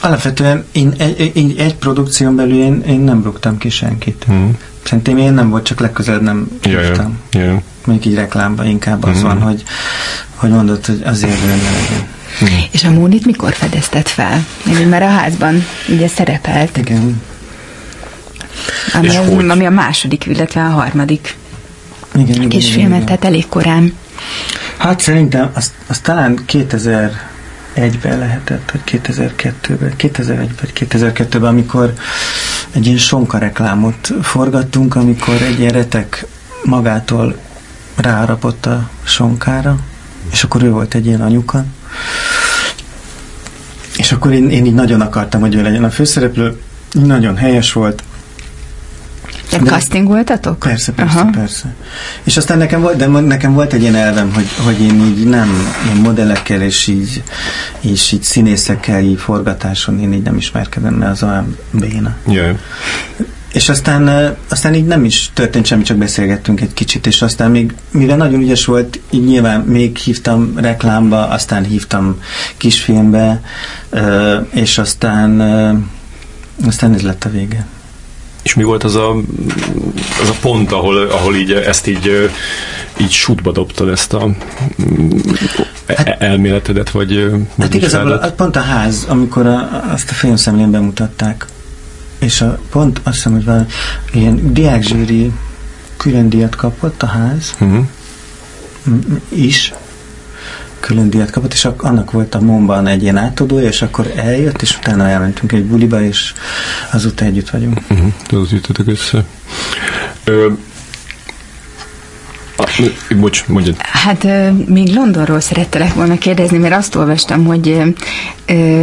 [0.00, 4.24] Alapvetően én egy, egy, egy produkción belül én, én nem rúgtam ki senkit.
[4.26, 4.58] Hmm.
[4.82, 7.18] Szerintem én nem volt, csak legközelebb nem rúgtam.
[7.30, 7.62] Ja, ja.
[7.84, 9.22] Mondjuk így reklámban inkább az hmm.
[9.22, 9.62] van, hogy,
[10.34, 12.14] hogy mondod, hogy azért legyen.
[12.44, 12.46] Mm.
[12.70, 14.46] És a Mónit mikor fedezted fel?
[14.88, 16.76] Mert a házban ugye szerepelt.
[16.76, 17.22] Igen.
[18.92, 21.36] Ami, az, ami a második, illetve a harmadik
[22.14, 23.92] igen, igen, kis filmet, tehát elég korán.
[24.76, 27.34] Hát szerintem az, az talán 2000
[27.76, 31.92] 2001-ben lehetett, vagy 2002-ben, 2001 vagy 2002-ben, amikor
[32.72, 36.26] egy ilyen sonka reklámot forgattunk, amikor egy ilyen retek
[36.64, 37.36] magától
[37.96, 39.76] rárapott a sonkára,
[40.32, 41.64] és akkor ő volt egy ilyen anyuka,
[43.96, 46.60] és akkor én, én így nagyon akartam, hogy ő legyen a főszereplő,
[46.92, 48.02] nagyon helyes volt.
[49.50, 50.58] De, de casting voltatok?
[50.58, 51.30] Persze, persze, Aha.
[51.30, 51.74] persze.
[52.22, 55.72] És aztán nekem volt, de nekem volt egy ilyen elvem, hogy, hogy én így nem
[55.84, 57.22] ilyen modellekkel és így,
[57.80, 62.16] és így színészekkel így forgatáson én így nem ismerkedem, mert az olyan béna.
[62.26, 62.56] Yeah.
[63.56, 67.74] És aztán, aztán így nem is történt semmi, csak beszélgettünk egy kicsit, és aztán még,
[67.90, 72.20] mivel nagyon ügyes volt, így nyilván még hívtam reklámba, aztán hívtam
[72.56, 73.42] kisfilmbe,
[74.50, 75.40] és aztán,
[76.66, 77.66] aztán ez lett a vége.
[78.42, 79.10] És mi volt az a,
[80.22, 82.30] az a pont, ahol, ahol így ezt így,
[82.96, 84.30] így sútba dobtad ezt a
[85.88, 91.46] hát, elméletedet, vagy Hát igazából pont a ház, amikor a, azt a filmszemlén bemutatták,
[92.18, 93.66] és a, pont azt hiszem, hogy van
[94.12, 95.32] ilyen diákzsűri
[95.96, 97.86] külön díjat kapott a ház uh-huh.
[99.28, 99.72] is,
[100.80, 104.76] külön díjat kapott, és annak volt a Momban egy ilyen átadója, és akkor eljött, és
[104.76, 106.32] utána elmentünk egy buliba, és
[106.92, 107.80] azután együtt vagyunk.
[107.90, 108.42] Uh-huh.
[108.42, 109.24] Az jöttetek össze.
[110.24, 110.52] Ö,
[113.16, 113.76] Bocs, mondjad.
[113.78, 114.26] Hát
[114.66, 117.82] még Londonról szerettelek volna kérdezni, mert azt olvastam, hogy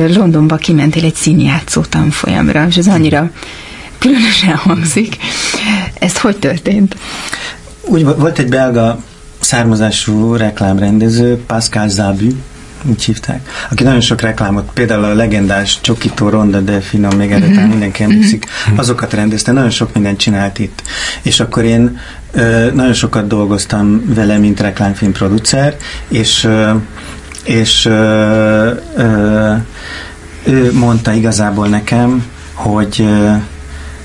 [0.08, 3.32] Londonba kimentél egy színjátszó tanfolyamra, és ez annyira
[3.98, 5.18] különösen hangzik.
[6.00, 6.96] Ez hogy történt?
[7.82, 9.04] Úgy volt egy belga
[9.40, 12.30] származású reklámrendező, Pascal Zabu,
[12.86, 17.70] úgy hívták, aki nagyon sok reklámot, például a legendás Csokitó Ronda Delfino, még erre mm-hmm.
[17.70, 18.78] mindenki emlékszik, mm-hmm.
[18.78, 20.82] azokat rendezte, nagyon sok mindent csinált itt.
[21.22, 22.00] És akkor én
[22.32, 25.78] ö, nagyon sokat dolgoztam vele, mint reklámfilm producer,
[26.08, 26.72] és ö,
[27.44, 29.54] és ö, ö,
[30.44, 33.32] ő mondta igazából nekem, hogy ö,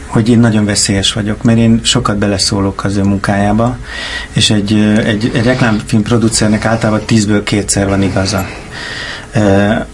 [0.08, 3.76] hogy én nagyon veszélyes vagyok, mert én sokat beleszólok az ő munkájába,
[4.32, 4.72] és egy,
[5.04, 8.46] egy, egy reklámfilm producernek általában tízből kétszer van igaza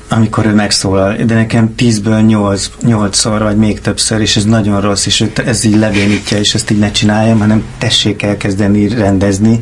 [0.09, 5.07] amikor ő megszólal, de nekem tízből nyolc, nyolcszor, vagy még többször, és ez nagyon rossz,
[5.07, 9.61] és ez így lebénítja, és ezt így ne csináljam, hanem tessék elkezdeni rendezni,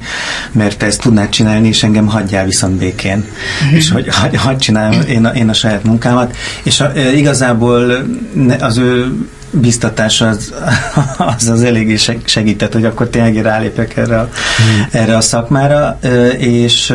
[0.53, 3.17] mert te ezt tudnád csinálni, és engem hagyjál viszont békén.
[3.17, 3.77] Mm-hmm.
[3.77, 8.07] És hogy hagy, hagy csináljam én a, én a saját munkámat, és a, igazából
[8.61, 9.13] az ő
[9.53, 10.55] biztatása az,
[11.37, 14.29] az, az eléggé segített, hogy akkor tényleg rálépek erre a,
[14.63, 14.81] mm.
[14.91, 15.99] erre a szakmára,
[16.39, 16.95] és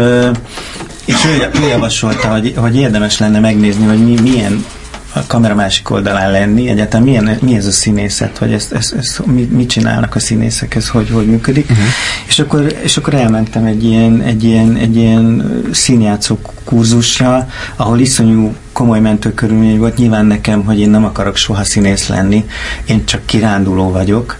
[1.05, 4.65] és ő, ő javasolta, hogy, hogy érdemes lenne megnézni, hogy mi, milyen
[5.13, 9.25] a kamera másik oldalán lenni, egyáltalán milyen, mi ez a színészet, hogy ezt, ezt, ezt,
[9.25, 11.69] mit, mit csinálnak a színészek, ez hogy, hogy működik.
[11.69, 11.85] Uh-huh.
[12.27, 18.55] És, akkor, és akkor elmentem egy ilyen, egy ilyen, egy ilyen színjátszó kurzusra, ahol iszonyú
[18.77, 19.97] komoly mentőkörülmény volt.
[19.97, 22.45] Nyilván nekem, hogy én nem akarok soha színész lenni,
[22.85, 24.37] én csak kiránduló vagyok.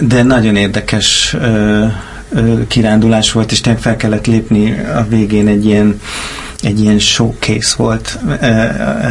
[0.00, 1.36] De nagyon érdekes
[2.68, 6.00] kirándulás volt, és tényleg fel kellett lépni a végén egy ilyen
[6.62, 8.18] egy ilyen showcase volt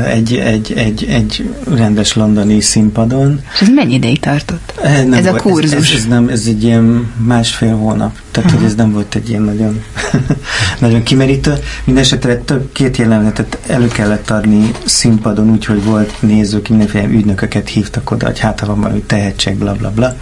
[0.07, 3.41] egy, egy, egy, egy rendes londoni színpadon.
[3.53, 4.73] És ez mennyi ideig tartott?
[4.83, 5.73] Nem ez volt, a kurzus?
[5.73, 8.61] Ez, ez, ez, nem, ez egy ilyen másfél hónap, tehát uh-huh.
[8.61, 9.83] hogy ez nem volt egy ilyen nagyon,
[10.79, 11.53] nagyon kimerítő.
[11.83, 18.25] Mindenesetre több két jelenetet elő kellett adni színpadon, úgyhogy volt nézők, mindenféle ügynököket hívtak oda,
[18.25, 20.15] hogy hát ha van valami tehetség, bla bla bla.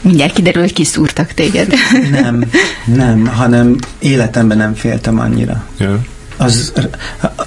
[0.00, 1.72] Mindjárt kiderül, hogy kiszúrtak téged.
[2.10, 2.44] Nem,
[2.84, 5.66] nem, hanem életemben nem féltem annyira.
[5.78, 5.98] Yeah.
[6.36, 6.72] Az,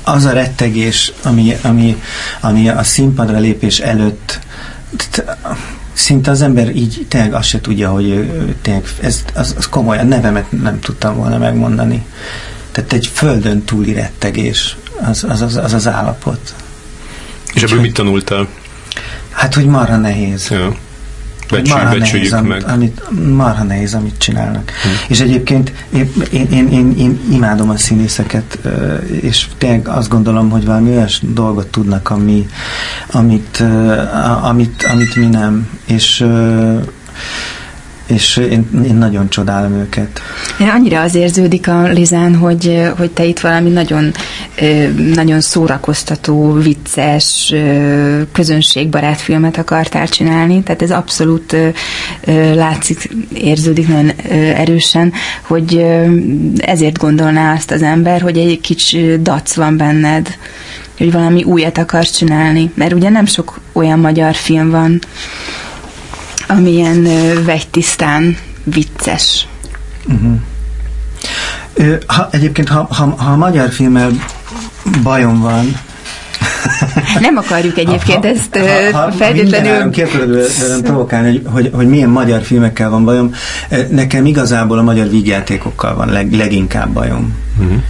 [0.03, 2.01] az a rettegés, ami, ami,
[2.39, 4.39] ami a színpadra lépés előtt
[5.93, 8.31] szinte az ember így tényleg azt se tudja, hogy
[8.61, 12.05] tényleg ez, az, az komoly, a nevemet nem tudtam volna megmondani.
[12.71, 16.55] Tehát egy földön túli rettegés, az az, az, az, az állapot.
[17.53, 18.47] És ebből mit tanultál?
[19.29, 20.47] Hát, hogy marha nehéz.
[20.49, 20.75] Ja.
[21.49, 22.63] Becsülj, marha nehéz, meg.
[22.67, 23.01] Amit,
[23.35, 24.71] marha nehéz, amit csinálnak.
[24.83, 24.87] Hm.
[25.07, 28.59] És egyébként én, én, én, én, én imádom a színészeket,
[29.21, 32.47] és tényleg azt gondolom, hogy valami olyan dolgot tudnak, ami,
[33.11, 33.63] amit,
[34.41, 35.69] amit, amit mi nem.
[35.85, 36.25] És
[38.07, 40.21] és én, én nagyon csodálom őket.
[40.59, 44.11] Annyira az érződik a Lizán, hogy, hogy te itt valami nagyon,
[45.13, 47.53] nagyon szórakoztató, vicces,
[48.31, 51.55] közönségbarát filmet akartál csinálni, tehát ez abszolút
[52.53, 54.11] látszik, érződik nagyon
[54.55, 55.85] erősen, hogy
[56.57, 60.37] ezért gondolná azt az ember, hogy egy kicsi dac van benned,
[60.97, 64.99] hogy valami újat akarsz csinálni, mert ugye nem sok olyan magyar film van,
[66.47, 67.07] amilyen
[67.45, 69.47] vegytisztán vicces.
[70.05, 70.39] Uh-huh.
[72.07, 74.11] Ha, egyébként, ha, ha, ha a magyar filmmel
[75.03, 75.79] bajom van,
[77.19, 78.57] nem akarjuk egyébként ha, ezt
[78.91, 79.89] ha, ha feltétlenül...
[79.89, 80.39] Ki akarod
[80.83, 83.33] provokálni, hogy, hogy, hogy milyen magyar filmekkel van bajom.
[83.89, 87.35] Nekem igazából a magyar vígjátékokkal van leg, leginkább bajom.
[87.59, 87.81] Uh-huh.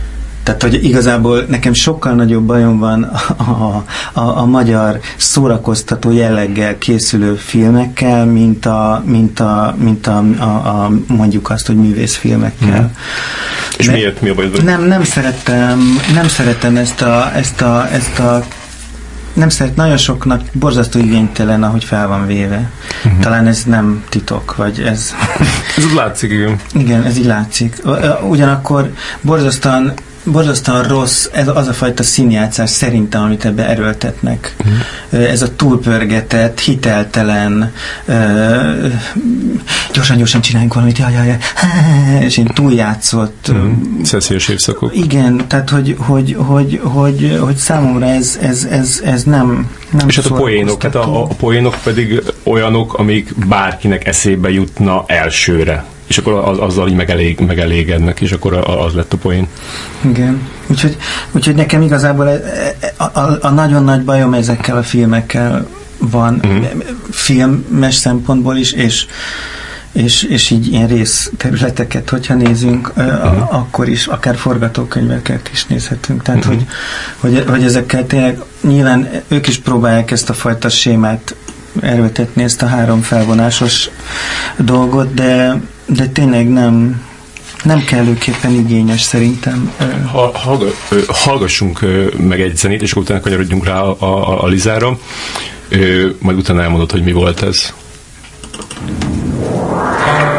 [0.47, 3.83] Tehát, hogy igazából nekem sokkal nagyobb bajom van a,
[4.13, 10.91] a, a, magyar szórakoztató jelleggel készülő filmekkel, mint a, mint a, mint a, a, a
[11.07, 12.81] mondjuk azt, hogy művészfilmekkel.
[12.81, 12.85] Mm.
[13.77, 14.21] És De miért?
[14.21, 14.49] Mi a baj?
[14.63, 15.79] Nem, nem szeretem,
[16.13, 18.43] nem szeretem ezt a, ezt a, ezt a
[19.33, 22.69] nem szeret, nagyon soknak borzasztó igénytelen, ahogy fel van véve.
[23.05, 23.21] Uh-huh.
[23.21, 25.13] Talán ez nem titok, vagy ez...
[25.77, 26.55] ez úgy látszik, igen.
[26.73, 27.81] Igen, ez így látszik.
[28.29, 29.93] Ugyanakkor borzasztóan
[30.31, 34.55] borzasztóan rossz ez az a fajta színjátszás szerintem, amit ebbe erőltetnek.
[34.59, 35.29] Uh-huh.
[35.31, 37.73] Ez a túlpörgetett, hiteltelen,
[39.93, 41.37] gyorsan-gyorsan csináljunk valamit, jaj, jaj, jaj,
[42.27, 43.47] és én túljátszott.
[43.49, 43.71] Uh-huh.
[44.03, 44.95] Szeszélyes évszakok.
[44.95, 50.15] Igen, tehát hogy, hogy, hogy, hogy, hogy számomra ez, ez, ez, ez nem, nem És
[50.15, 56.17] hát a poénok, hát a, a poénok pedig olyanok, amik bárkinek eszébe jutna elsőre és
[56.17, 59.47] akkor az, azzal így megelég, megelégednek, és akkor az lett a poén.
[60.01, 60.41] Igen.
[60.67, 60.97] Úgyhogy,
[61.31, 62.27] úgyhogy nekem igazából
[62.97, 66.65] a, a, a nagyon nagy bajom ezekkel a filmekkel van, uh-huh.
[67.11, 69.05] filmes szempontból is, és
[69.91, 73.55] és, és így ilyen rész területeket, hogyha nézünk, uh-huh.
[73.55, 76.23] akkor is, akár forgatókönyveket is nézhetünk.
[76.23, 76.61] Tehát, uh-huh.
[77.19, 81.35] hogy, hogy, hogy ezekkel tényleg nyilván ők is próbálják ezt a fajta sémát
[81.81, 83.89] erőltetni, ezt a három felvonásos
[84.57, 87.01] dolgot, de de tényleg nem,
[87.63, 89.73] nem kellőképpen igényes szerintem.
[90.11, 90.31] Ha,
[91.07, 91.79] hallgassunk
[92.17, 94.99] meg egy zenét, és utána kanyarodjunk rá a, a, a Lizára,
[96.19, 97.73] majd utána elmondod, hogy mi volt ez.
[100.07, 100.36] 約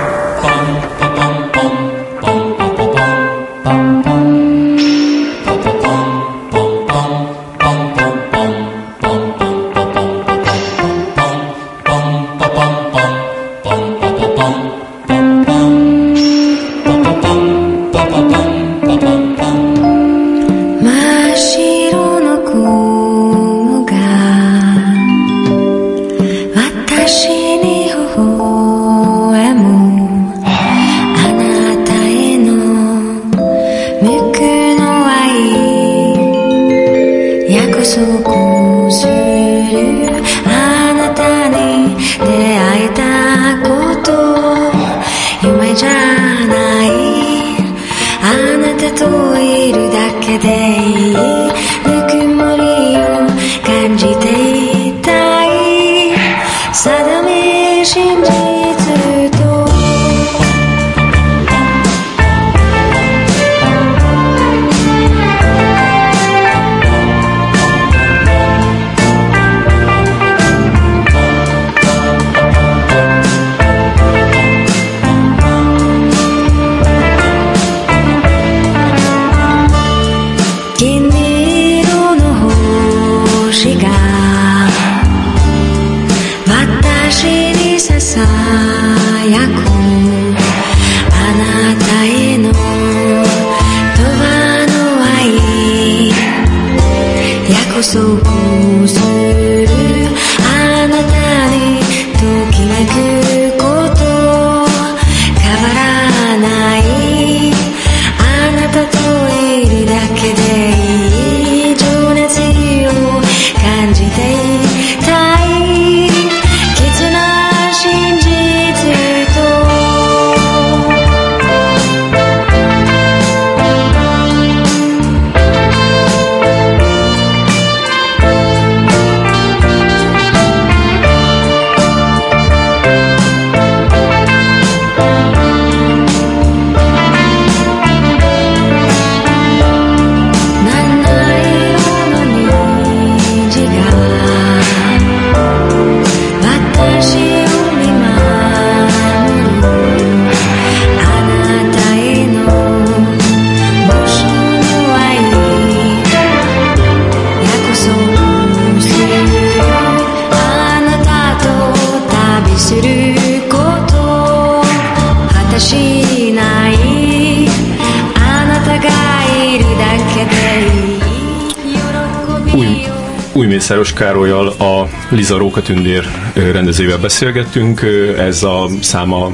[175.09, 177.83] Liza Rókatündér ö, rendezőjével beszélgettünk.
[178.19, 179.31] Ez a száma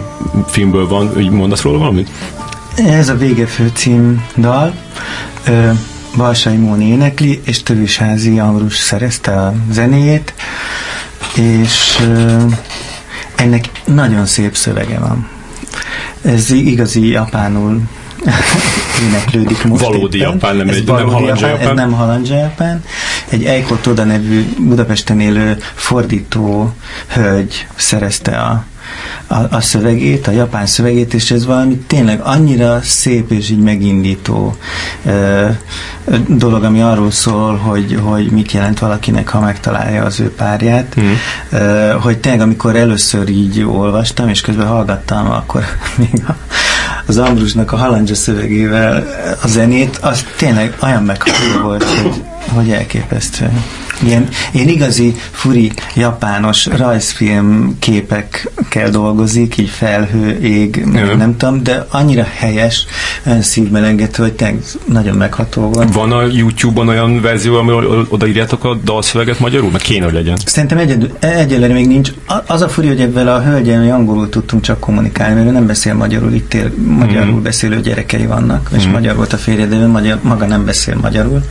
[0.49, 1.07] filmből van.
[1.31, 2.09] Mondasz róla valamit?
[2.77, 4.75] Ez a Vége főcím dal.
[6.16, 10.35] Balsai Móni énekli, és Tövősházi Ambrus szerezte a zenéjét,
[11.37, 11.99] és
[13.37, 15.29] ennek nagyon szép szövege van.
[16.25, 17.81] Ez igazi japánul
[19.09, 20.31] éneklődik most Valódi éppen.
[20.33, 21.68] japán, nem ez egy- nem halandzsa japán.
[21.68, 22.85] Ez nem halandzsa japán.
[23.35, 26.72] Egy Eiko Toda nevű Budapesten élő fordító
[27.09, 28.64] hölgy szerezte a,
[29.26, 34.57] a, a szövegét, a japán szövegét, és ez valami tényleg annyira szép és így megindító
[35.07, 35.11] ö,
[36.05, 40.95] ö, dolog, ami arról szól, hogy, hogy mit jelent valakinek, ha megtalálja az ő párját,
[40.97, 41.07] Mhm.
[41.51, 45.64] ö, hogy tényleg amikor először így olvastam, és közben hallgattam, akkor
[45.99, 46.37] még a,
[47.07, 49.07] az Ambrusnak a halandzsa szövegével
[49.43, 53.51] a zenét, az tényleg olyan megható volt, hogy, hogy elképesztő.
[54.03, 57.76] Ilyen, ilyen igazi furi japános rajzfilm
[58.75, 61.16] képekkel dolgozik, így felhő, ég, meg Igen.
[61.16, 62.87] nem tudom, de annyira helyes,
[63.41, 65.95] szívmelengető, hogy tényleg nagyon megható volt.
[65.95, 69.70] Van a YouTube-on olyan verzió, amiről odaírjátok a dalszöveget magyarul?
[69.70, 70.37] Mert kéne, hogy legyen.
[70.45, 72.12] Szerintem egyedül, egyelőre még nincs.
[72.47, 75.66] Az a furi, hogy ebben a hölgyel mi angolul tudtunk csak kommunikálni, mert ő nem
[75.66, 77.43] beszél magyarul, itt él, magyarul Mhm.
[77.43, 81.43] beszélő gyerekei vannak, és magyar volt a férje, de ő magyar, maga nem beszél magyarul.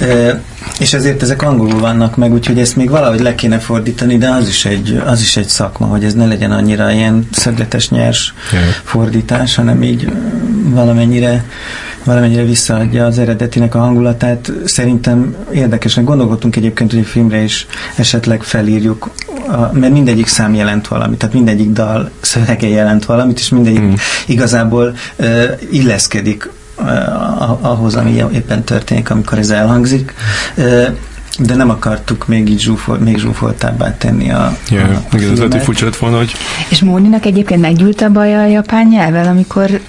[0.00, 0.42] E,
[0.78, 4.48] és ezért ezek angolul vannak meg, úgyhogy ezt még valahogy le kéne fordítani, de az
[4.48, 8.62] is egy, az is egy szakma, hogy ez ne legyen annyira ilyen szögletes, nyers Jaj.
[8.84, 10.12] fordítás, hanem így
[10.64, 11.44] valamennyire
[12.04, 14.52] valamennyire visszaadja az eredetinek a hangulatát.
[14.64, 17.66] Szerintem érdekesen gondolkodtunk egyébként, hogy a filmre is
[17.96, 19.10] esetleg felírjuk,
[19.48, 23.92] a, mert mindegyik szám jelent valamit, tehát mindegyik dal szövege jelent valamit, és mindegyik Mm.
[24.26, 30.14] igazából uh, illeszkedik uh, ahhoz, ami éppen történik, amikor ez elhangzik.
[30.56, 30.86] Uh,
[31.38, 35.38] de nem akartuk még így zsúfol, még zsúfoltábbá tenni a, Ja, a, a igen, ez
[35.38, 35.64] lehet, hogy filmet.
[35.64, 36.32] furcsa lett volna, hogy
[36.68, 39.80] És Móninak egyébként meggyűlt a baja a japán nyelvvel, amikor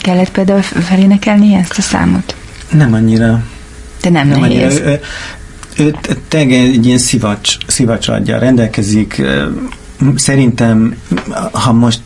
[0.00, 2.34] kellett például felénekelni ezt a számot?
[2.70, 3.42] Nem annyira
[4.02, 4.62] De nem, Nem nehéz.
[4.76, 4.90] annyira.
[4.90, 5.00] Ő,
[5.76, 9.22] ő, ő tényleg egy ilyen szivacs, szivacs adja rendelkezik.
[10.16, 10.96] Szerintem,
[11.52, 12.00] ha most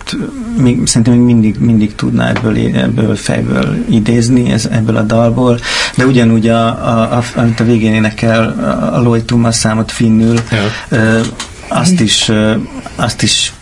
[0.57, 5.59] még, szerintem még mindig, mindig tudná ebből, ebből fejből idézni, ez, ebből a dalból,
[5.97, 8.49] de ugyanúgy, a, a, a, amit a végén énekel,
[8.92, 10.59] a Lloyd Thomas számot finnül, Ja.
[10.88, 11.20] ö,
[11.68, 12.55] azt is, ö,
[12.97, 13.53] azt is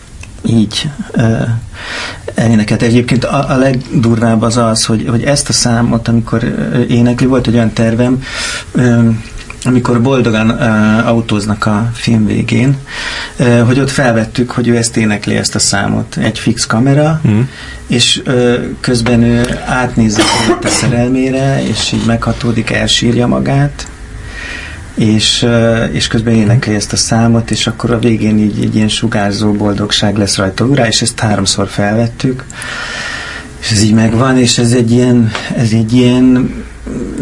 [0.45, 1.37] így ö,
[2.35, 2.81] elénekelt.
[2.81, 6.43] Egyébként a, a legdurvább az az, hogy, hogy ezt a számot, amikor
[6.89, 8.21] énekli, volt egy olyan tervem,
[8.71, 9.09] ö,
[9.65, 12.77] amikor boldogan uh, autóznak a film végén,
[13.39, 16.17] uh, hogy ott felvettük, hogy ő ezt énekli ezt a számot.
[16.17, 17.41] Egy fix kamera, mm.
[17.87, 20.17] és uh, közben ő átnéz
[20.61, 23.87] a szerelmére, és így meghatódik, elsírja magát,
[24.95, 28.89] és, uh, és közben énekli ezt a számot, és akkor a végén így egy ilyen
[28.89, 32.43] sugárzó boldogság lesz rajta urá, és ezt háromszor felvettük,
[33.59, 36.53] és ez így megvan, és ez egy ilyen, ez egy ilyen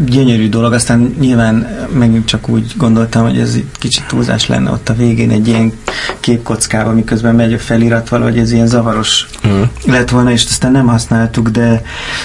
[0.06, 4.90] gyönyörű dolog, aztán nyilván megint csak úgy gondoltam, hogy ez egy kicsit túlzás lenne ott
[4.90, 5.72] a végén egy ilyen
[6.20, 9.68] képkockával, miközben megy a felirat, valahogy ez ilyen zavaros uh-huh.
[9.86, 11.82] lett volna, és aztán nem használtuk, de,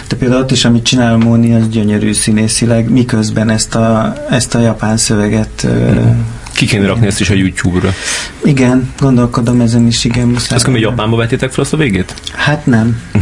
[0.08, 4.58] de például ott is, amit csinál Móni, az gyönyörű színészileg, miközben ezt a, ezt a
[4.58, 6.16] japán szöveget uh-huh
[6.58, 7.92] ki kéne rakni ezt is a YouTube-ra.
[8.44, 10.28] Igen, gondolkodom ezen is, igen.
[10.28, 10.56] Muszáj.
[10.56, 12.14] Azt hogy Japánba vetétek fel azt a végét?
[12.34, 13.00] Hát nem.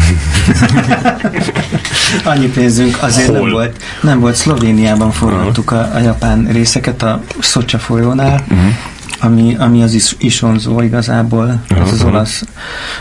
[2.24, 3.40] Annyi pénzünk azért Hol?
[3.40, 3.82] nem volt.
[4.02, 8.44] Nem volt, Szlovéniában forgattuk a, a japán részeket a Szocsa folyónál.
[8.48, 8.72] Uh-huh
[9.20, 12.44] ami, ami az is, isonzó igazából, az az olasz,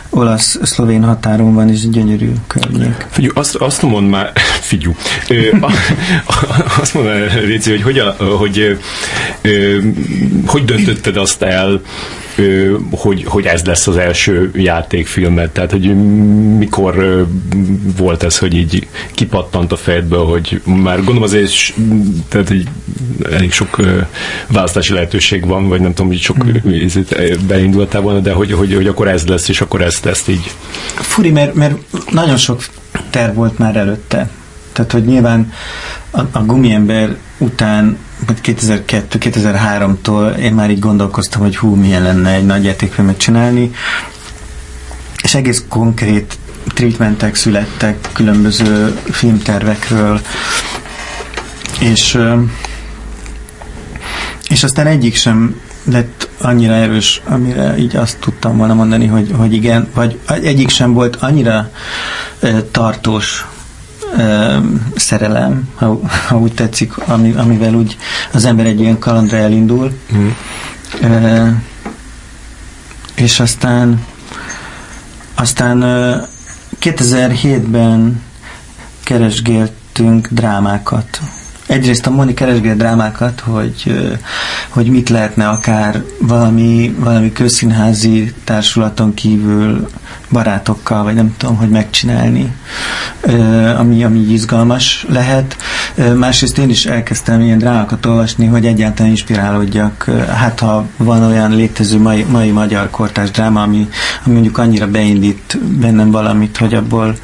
[0.09, 3.07] olasz-szlovén határon van, és gyönyörű környék.
[3.09, 4.31] Figyú, azt, azt mond már,
[4.69, 4.95] figyú,
[5.27, 5.71] ö, a,
[6.25, 6.33] a,
[6.79, 7.13] azt mondom,
[7.45, 8.79] Réci, hogy hogy, a, hogy,
[9.41, 9.77] ö,
[10.45, 11.81] hogy döntötted azt el,
[12.91, 15.95] hogy, hogy ez lesz az első játékfilmet, tehát hogy
[16.57, 17.25] mikor
[17.97, 21.73] volt ez, hogy így kipattant a fejedből, hogy már gondolom azért
[22.27, 22.67] tehát így
[23.31, 23.79] elég sok
[24.47, 27.47] választási lehetőség van, vagy nem tudom, hogy sok hmm.
[27.47, 30.51] beindultál volna, de hogy, hogy, hogy akkor ez lesz, és akkor ezt, ezt így.
[30.95, 31.75] Furi, mert, mert
[32.11, 32.65] nagyon sok
[33.09, 34.29] terv volt már előtte.
[34.73, 35.51] Tehát, hogy nyilván
[36.15, 37.97] a, a gumiember után
[38.43, 43.71] 2002-2003-tól én már így gondolkoztam, hogy hú, milyen lenne egy nagy játékfilmet csinálni,
[45.23, 46.37] és egész konkrét
[46.73, 50.21] treatmentek születtek különböző filmtervekről,
[51.79, 52.19] és
[54.49, 59.53] és aztán egyik sem lett annyira erős, amire így azt tudtam volna mondani, hogy, hogy
[59.53, 61.71] igen, vagy egyik sem volt annyira
[62.71, 63.45] tartós
[64.95, 67.97] szerelem, ha, ha úgy tetszik, ami, amivel úgy
[68.33, 69.91] az ember egy ilyen kalandra elindul.
[70.15, 70.27] Mm.
[73.15, 74.05] És aztán
[75.35, 75.79] aztán
[76.81, 78.21] 2007-ben
[79.03, 81.19] keresgéltünk drámákat
[81.67, 84.11] egyrészt a Moni keresgél drámákat, hogy,
[84.69, 89.89] hogy mit lehetne akár valami, valami közszínházi társulaton kívül
[90.29, 92.55] barátokkal, vagy nem tudom, hogy megcsinálni,
[93.77, 95.57] ami, ami izgalmas lehet.
[96.15, 100.09] Másrészt én is elkezdtem ilyen drámákat olvasni, hogy egyáltalán inspirálódjak.
[100.35, 103.87] Hát ha van olyan létező mai, mai magyar kortás dráma, ami,
[104.23, 107.15] ami mondjuk annyira beindít bennem valamit, hogy abból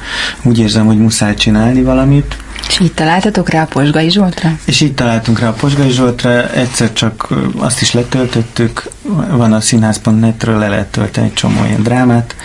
[0.42, 2.36] úgy érzem, hogy muszáj csinálni valamit,
[2.68, 4.58] és így találtatok rá a Posgai Zsoltra?
[4.64, 8.88] És így találtunk rá a Posgai Zsoltra, egyszer csak azt is letöltöttük,
[9.30, 12.36] van a színház.net-ről le lehet tölteni egy csomó ilyen drámát,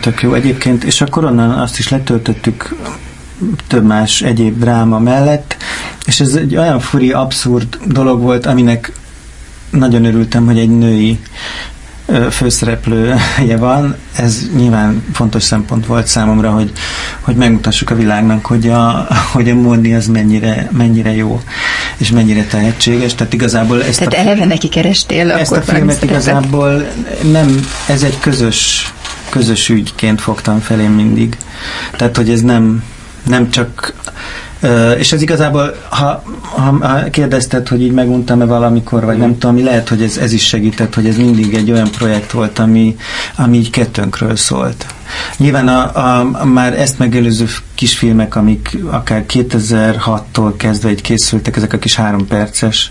[0.00, 2.74] tök jó egyébként, és akkor onnan azt is letöltöttük
[3.66, 5.56] több más egyéb dráma mellett,
[6.06, 8.46] és ez egy olyan furi, abszurd dolog volt,
[9.70, 11.18] nagyon örültem, hogy egy női
[12.30, 13.96] főszereplője van.
[14.16, 16.72] Ez nyilván fontos szempont volt számomra, hogy,
[17.20, 21.40] hogy megmutassuk a világnak, hogy a, hogy a Móni az mennyire, mennyire jó,
[21.96, 23.14] és mennyire tehetséges.
[23.14, 26.86] Tehát igazából ezt Tehát a, eleve neki kerestél Ezt a filmet igazából
[27.32, 28.92] nem, ez egy közös,
[29.28, 31.36] közös ügyként fogtam fel én mindig.
[31.96, 32.84] Tehát, hogy ez nem,
[33.26, 33.94] nem csak
[34.98, 39.88] és ez igazából, ha, ha, ha kérdezted, hogy így meguntam-e valamikor, vagy nem tudom, lehet,
[39.88, 42.96] hogy ez, ez is segített, hogy ez mindig egy olyan projekt volt, ami,
[43.36, 44.86] ami így kettőnkről szólt.
[45.36, 51.72] Nyilván a, a, a már ezt megelőző kisfilmek, amik akár 2006-tól kezdve így készültek, ezek
[51.72, 52.90] a kis három perces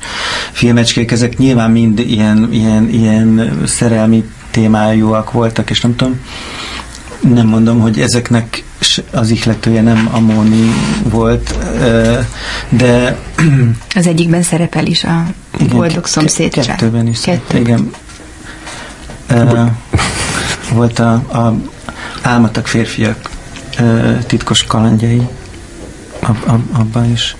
[0.51, 6.19] filmecskék, ezek nyilván mind ilyen, ilyen, ilyen szerelmi témájúak voltak, és nem tudom,
[7.21, 8.63] nem mondom, hogy ezeknek
[9.11, 10.71] az ihletője nem Amóni
[11.03, 11.57] volt,
[12.69, 13.17] de...
[13.95, 15.25] Az egyikben szerepel is a
[15.59, 16.65] igen, boldog szomszédság.
[16.65, 17.19] Kettőben is.
[17.19, 17.57] Kettő.
[17.57, 17.91] Igen.
[20.73, 21.55] Volt a, a
[22.21, 23.29] Álmatak férfiak
[24.27, 25.21] titkos kalandjai
[26.71, 27.35] abban is.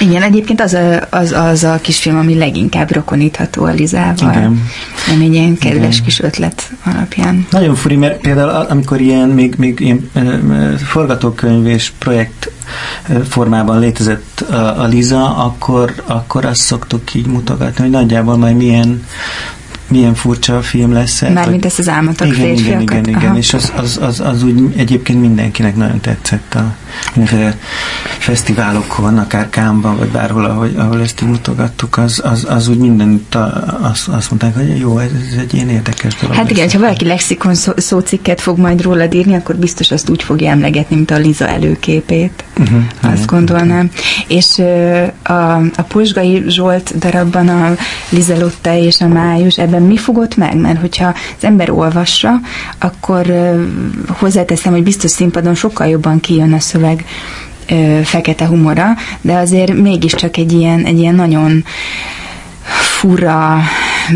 [0.00, 4.30] Igen, egyébként az a, az, az a kisfilm, ami leginkább rokonítható a Lizával.
[4.30, 4.62] Igen.
[5.08, 6.04] Nem egy ilyen kedves Igen.
[6.04, 7.46] kis ötlet alapján.
[7.50, 10.10] Nagyon furi, mert például amikor ilyen, még, még ilyen
[10.84, 12.50] forgatókönyv és projekt
[13.28, 19.04] formában létezett a, a Liza, akkor, akkor azt szoktuk így mutogatni, hogy nagyjából majd milyen
[19.94, 21.32] milyen furcsa film lesz ez.
[21.32, 22.82] Mármint ezt az álmatok igen, igen, férfiakat.
[22.92, 23.36] igen, igen, Aha.
[23.38, 26.74] és az, az, az, az úgy egyébként mindenkinek nagyon tetszett a
[27.14, 27.58] mindenféle
[28.18, 33.78] fesztiválokon, akár Kámban, vagy bárhol, ahol, ahol ezt mutogattuk, az, az, az úgy mindent a-
[33.80, 36.36] azt, azt mondták, hogy jó, ez, ez egy ilyen érdekes dolog.
[36.36, 40.22] Hát igen, ha valaki lexikon szó, szócikket fog majd rólad írni, akkor biztos azt úgy
[40.22, 42.44] fogja emlegetni, mint a Liza előképét.
[42.58, 43.90] Uh-huh, Azt gondolnám.
[44.26, 44.58] És
[45.22, 47.74] a, a Pozsgai Zsolt darabban a
[48.08, 50.56] Lizelotta és a Május, ebben mi fogott meg?
[50.56, 52.40] Mert hogyha az ember olvassa,
[52.78, 53.26] akkor
[54.08, 57.04] hozzáteszem, hogy biztos színpadon sokkal jobban kijön a szöveg
[58.02, 61.64] fekete humora, de azért mégiscsak egy ilyen, egy ilyen nagyon
[62.98, 63.60] fura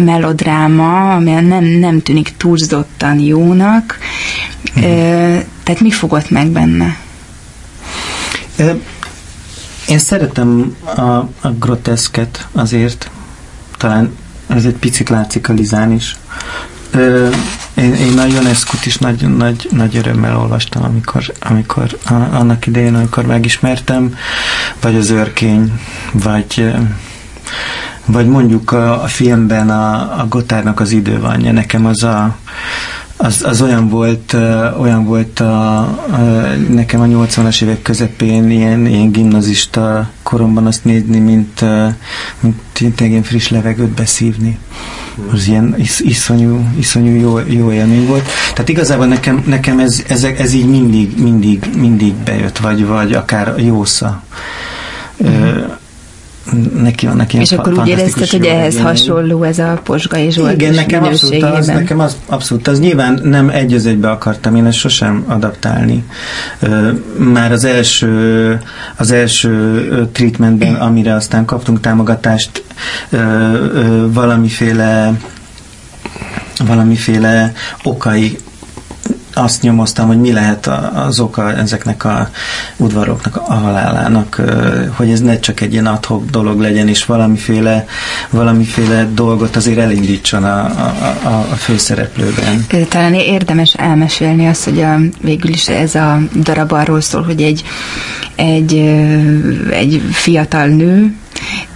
[0.04, 3.98] melodráma, ami nem, nem tűnik túlzottan jónak.
[4.76, 4.80] Ö,
[5.62, 6.96] tehát mi fogott meg benne?
[9.88, 11.00] Én szeretem a,
[11.40, 13.10] a groteszket azért,
[13.76, 16.16] talán ez egy picit látszik a Lizán is.
[16.90, 17.28] Ö,
[17.74, 21.98] én, én a Ionescu-t is nagy, nagy, nagy örömmel olvastam, amikor, amikor
[22.32, 24.14] annak idején, amikor megismertem,
[24.80, 25.80] vagy az őrkény,
[26.12, 26.74] vagy
[28.08, 32.36] vagy mondjuk a, a filmben a, a Gotárnak az idővanja, nekem az a
[33.20, 34.32] az, az olyan volt,
[34.80, 41.18] olyan volt a, uh, nekem a 80-as évek közepén ilyen, ilyen gimnazista koromban azt nézni,
[41.18, 41.64] mint,
[42.78, 44.58] mint, ilyen friss levegőt beszívni.
[45.32, 48.28] Az ilyen is, iszonyú, iszonyú jó, jó élmény volt.
[48.52, 53.48] Tehát igazából nekem, nekem ez, ez, ez így mindig, mindig, mindig bejött, vagy, vagy akár
[53.48, 54.22] a jósza.
[55.16, 55.76] Uh,
[56.82, 58.82] neki vannak ilyen És akkor úgy érezted, hogy ehhez regényei.
[58.82, 62.80] hasonló ez a Posgai Zsolt Igen, nekem abszolút, az, nekem az, abszolút az.
[62.80, 66.04] Nyilván nem egy az egybe akartam én ezt sosem adaptálni.
[67.16, 68.60] Már az első,
[68.96, 72.64] az első treatmentben, amire aztán kaptunk támogatást,
[74.12, 75.12] valamiféle
[76.66, 78.38] valamiféle okai
[79.38, 82.30] azt nyomoztam, hogy mi lehet az oka ezeknek a
[82.76, 84.42] udvaroknak a halálának,
[84.96, 87.86] hogy ez ne csak egy ilyen adhok dolog legyen, és valamiféle,
[88.30, 92.66] valamiféle dolgot azért elindítson a, a, a, főszereplőben.
[92.88, 97.62] Talán érdemes elmesélni azt, hogy a, végül is ez a darab arról szól, hogy egy,
[98.34, 98.76] egy,
[99.70, 101.14] egy fiatal nő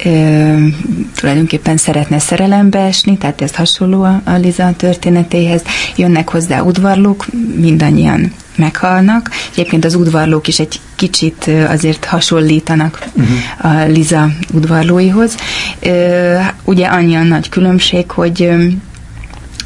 [0.04, 0.66] ö,
[1.14, 5.62] tulajdonképpen szeretne szerelembe esni, tehát ez hasonló a, a Liza történetéhez.
[5.96, 9.30] Jönnek hozzá udvarlók, mindannyian meghalnak.
[9.52, 13.72] Egyébként az udvarlók is egy kicsit azért hasonlítanak uh-huh.
[13.72, 15.36] a Liza udvarlóihoz.
[15.80, 18.50] Ö, Ugye annyi a nagy különbség, hogy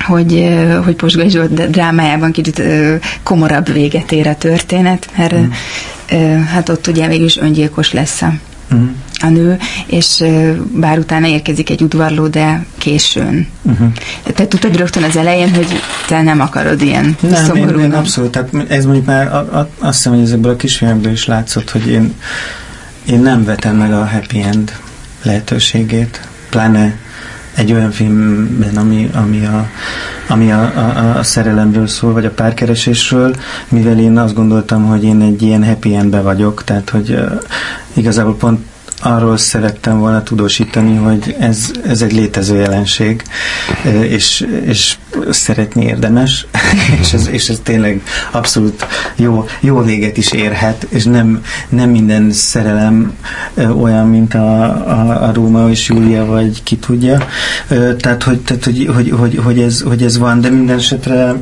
[0.06, 2.62] hogy, hogy Posgai Zsolt drámájában kicsit
[3.22, 6.42] komorabb véget ér a történet, mert mm.
[6.42, 8.32] hát ott ugye végül is öngyilkos lesz a,
[8.70, 8.88] Uh-huh.
[9.20, 10.24] a nő, és
[10.72, 13.46] bár utána érkezik egy udvarló, de későn.
[13.62, 13.92] Uh-huh.
[14.34, 15.66] Te tudtad rögtön az elején, hogy
[16.06, 17.78] te nem akarod ilyen Nem, én, szomorú.
[17.78, 21.26] én abszolút, tehát ez mondjuk már a, a, azt hiszem, hogy ezekből a kisfilmekből is
[21.26, 22.14] látszott, hogy én,
[23.06, 24.72] én nem vetem meg a happy end
[25.22, 26.94] lehetőségét, pláne
[27.56, 29.68] egy olyan filmben, ami, ami, a,
[30.28, 33.34] ami a, a, a szerelemről szól, vagy a párkeresésről,
[33.68, 37.42] mivel én azt gondoltam, hogy én egy ilyen happy endbe vagyok, tehát hogy uh,
[37.94, 38.60] igazából pont
[39.00, 43.22] arról szerettem volna tudósítani, hogy ez, ez egy létező jelenség,
[44.08, 44.96] és, és
[45.30, 46.46] szeretni érdemes,
[47.00, 48.86] és ez, és ez tényleg abszolút
[49.16, 53.16] jó, jó véget is érhet, és nem, nem minden szerelem
[53.80, 57.26] olyan, mint a, a, a Róma és Júlia, vagy ki tudja.
[57.98, 61.34] Tehát, hogy, tehát hogy, hogy, hogy, hogy, ez, hogy ez van, de minden esetre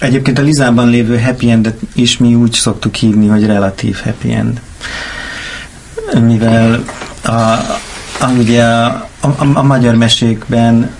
[0.00, 4.60] Egyébként a Lizában lévő happy endet is mi úgy szoktuk hívni, hogy relatív happy end
[6.14, 6.84] mivel
[7.24, 8.86] a, a, ugye a,
[9.20, 10.90] a, a magyar mesékben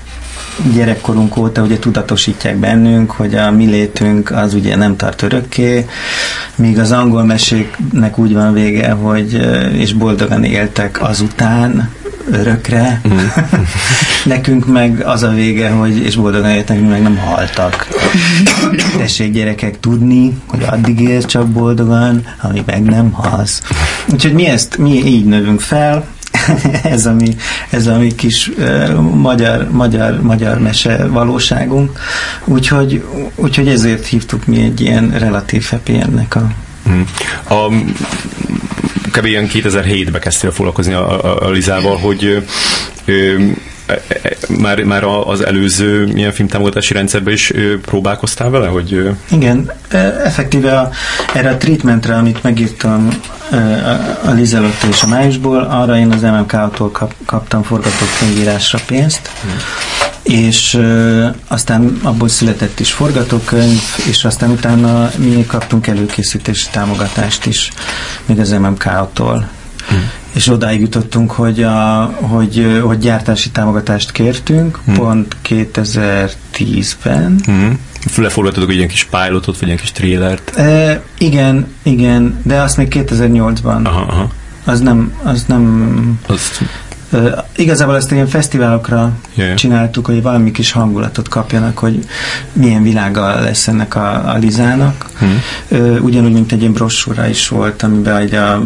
[0.75, 5.87] gyerekkorunk óta ugye tudatosítják bennünk, hogy a mi létünk az ugye nem tart örökké,
[6.55, 11.91] míg az angol meséknek úgy van vége, hogy ö, és boldogan éltek azután
[12.31, 13.01] örökre.
[13.09, 13.17] Mm.
[14.35, 17.89] Nekünk meg az a vége, hogy és boldogan éltek, mi meg nem haltak.
[18.99, 23.63] Tessék gyerekek tudni, hogy addig élsz csak boldogan, amíg meg nem halsz.
[24.13, 26.05] Úgyhogy mi ezt, mi így növünk fel,
[26.83, 27.37] ez a mi,
[27.71, 28.51] ez a mi kis
[29.15, 31.99] magyar, magyar, magyar mese valóságunk.
[32.45, 36.51] Úgyhogy, úgyhogy ezért hívtuk mi egy ilyen relatív happy endnek a
[36.89, 37.01] Mhm.
[37.49, 37.69] A,
[39.13, 39.25] kb.
[39.25, 42.45] ilyen 2007-ben kezdtél foglalkozni a, a, a Lizával, hogy
[43.05, 43.35] ö,
[44.49, 50.91] már, már az előző ilyen filmtámogatási rendszerben is próbálkoztál vele, hogy Igen, e, effektíve a,
[51.35, 53.09] erre a treatmentre, amit megírtam
[54.25, 59.31] a, Lizelotta és a Májusból, arra én az MMK-tól kap, kaptam forgatókönyvírásra pénzt,
[60.23, 67.73] és ö, aztán abból született is forgatókönyv, és aztán utána mi kaptunk előkészítési támogatást is,
[68.27, 69.49] még az MMK-tól.
[69.89, 70.11] Hmm.
[70.33, 74.95] És odáig jutottunk, hogy, a, hogy, hogy gyártási támogatást kértünk, hmm.
[74.95, 77.41] pont 2010-ben.
[77.45, 77.79] Hmm.
[78.17, 80.57] Leforgattatok egy ilyen kis pilotot, vagy ilyen kis trailert?
[80.57, 83.85] E, igen, igen, de azt még 2008-ban.
[83.85, 84.31] Aha, aha.
[84.65, 86.21] Az nem, az nem...
[86.27, 86.63] Azt
[87.13, 89.55] Uh, igazából ezt ilyen fesztiválokra Yeah.
[89.55, 92.05] csináltuk, hogy valami kis hangulatot kapjanak, hogy
[92.53, 95.07] milyen világa lesz ennek a, a Lizának.
[95.71, 98.63] Uh, ugyanúgy, mint egy ilyen brossúra is volt, amiben így a,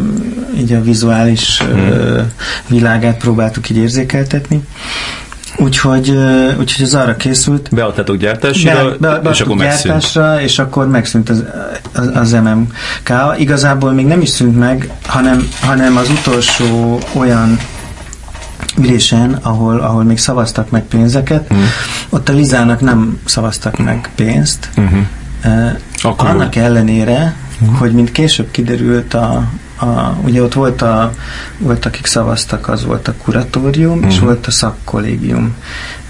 [0.57, 2.21] így a vizuális uh,
[2.67, 4.63] világát próbáltuk így érzékeltetni.
[5.57, 6.09] Úgyhogy,
[6.59, 9.83] úgyhogy ez arra készült, beadtátok gyártásra, be, be, be, és akkor megszűnt.
[9.83, 11.43] gyártásra, és akkor megszűnt az,
[11.93, 13.37] az, az MMK.
[13.37, 17.59] Igazából még nem is szűnt meg, hanem, hanem az utolsó olyan
[18.77, 21.57] ülésen, ahol, ahol még szavaztak meg pénzeket, Mm.
[22.09, 24.69] ott a Lizának nem szavaztak meg pénzt.
[24.77, 24.99] Uh-huh.
[25.45, 26.35] Uh, Akkor Mhm.
[26.39, 27.35] annak ellenére,
[27.77, 29.43] hogy mint később kiderült a,
[29.79, 31.11] a, ugye ott volt, a,
[31.57, 34.25] volt, akik szavaztak, az volt a kuratórium, és Mhm.
[34.25, 35.55] volt a szakkollégium.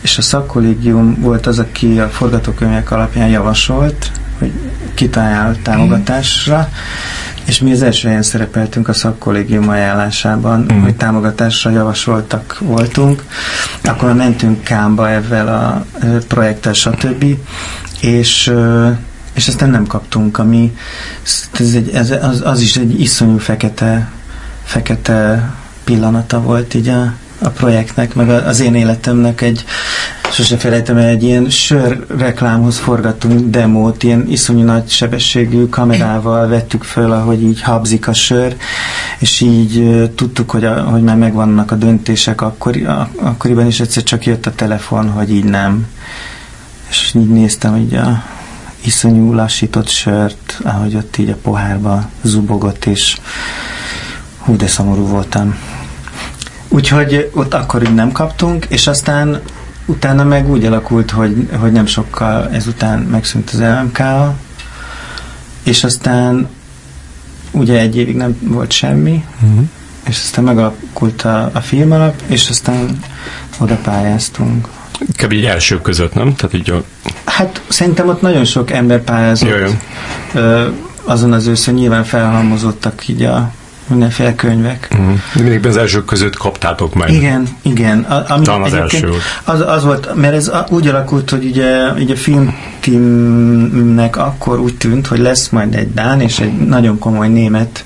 [0.01, 4.51] És a szakkollégium volt az, aki a forgatókönyvek alapján javasolt, hogy
[4.93, 6.69] kit ajánl támogatásra,
[7.45, 10.79] és mi az első helyen szerepeltünk a szakkollégium ajánlásában, Mhm.
[10.81, 13.23] hogy támogatásra javasoltak voltunk.
[13.83, 15.85] Akkor mentünk Kámba ezzel a
[16.27, 17.25] projekttel, stb.
[18.01, 18.53] És
[19.33, 20.75] és aztán nem kaptunk, ami
[21.59, 24.11] ez egy, ez, az, az is egy iszonyú fekete
[24.63, 25.49] fekete
[25.83, 29.65] pillanata volt így a, a projektnek, meg az én életemnek egy
[30.33, 36.83] sose felejtem el, egy ilyen sör reklámhoz forgattunk demót, ilyen iszonyú nagy sebességű kamerával vettük
[36.83, 38.55] föl, ahogy így habzik a sör,
[39.19, 44.03] és így tudtuk, hogy, a, hogy már megvannak a döntések akkori, a, akkoriban, is egyszer
[44.03, 45.87] csak jött a telefon, hogy így nem.
[46.89, 48.23] És így néztem így a
[48.81, 53.17] iszonyú lassított sört, ahogy ott így a pohárba zubogott, és
[54.37, 55.57] hú, de szomorú voltam.
[56.67, 59.41] Úgyhogy ott akkor így nem kaptunk, és aztán
[59.85, 63.99] utána meg úgy alakult, hogy, hogy nem sokkal ezután megszűnt az LMK,
[65.63, 66.49] és aztán
[67.51, 69.65] ugye egy évig nem volt semmi, Uh-huh.
[70.07, 72.99] és aztán megalakult a, a filmalap, és aztán
[73.57, 74.67] oda pályáztunk.
[75.17, 75.31] Kb.
[75.31, 76.35] így elsők között, nem?
[76.35, 76.83] Tehát így a...
[77.25, 79.49] Hát szerintem ott nagyon sok ember pályázott.
[79.49, 79.79] Jaj, jaj.
[80.33, 80.67] Ö,
[81.03, 83.51] azon az őszön nyilván felhalmozottak így a
[83.87, 84.87] mindenféle könyvek.
[84.91, 85.13] Uh-huh.
[85.33, 87.09] Mindig az elsők között kaptátok meg.
[87.09, 87.99] Igen, igen.
[87.99, 89.21] A, ami Talán az első volt.
[89.43, 95.07] Az, az volt, mert ez úgy alakult, hogy ugye, ugye a filmteamnek akkor úgy tűnt,
[95.07, 97.85] hogy lesz majd egy Dán és egy nagyon komoly német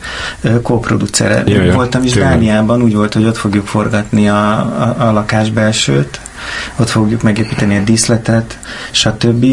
[0.62, 1.44] kóproducere.
[1.46, 2.32] Ja, ja, Voltam is tényleg.
[2.32, 6.20] Dániában, úgy volt, hogy ott fogjuk forgatni a, a, a lakás belsőt,
[6.76, 8.60] ott fogjuk megépíteni a díszletet,
[8.92, 9.46] stb.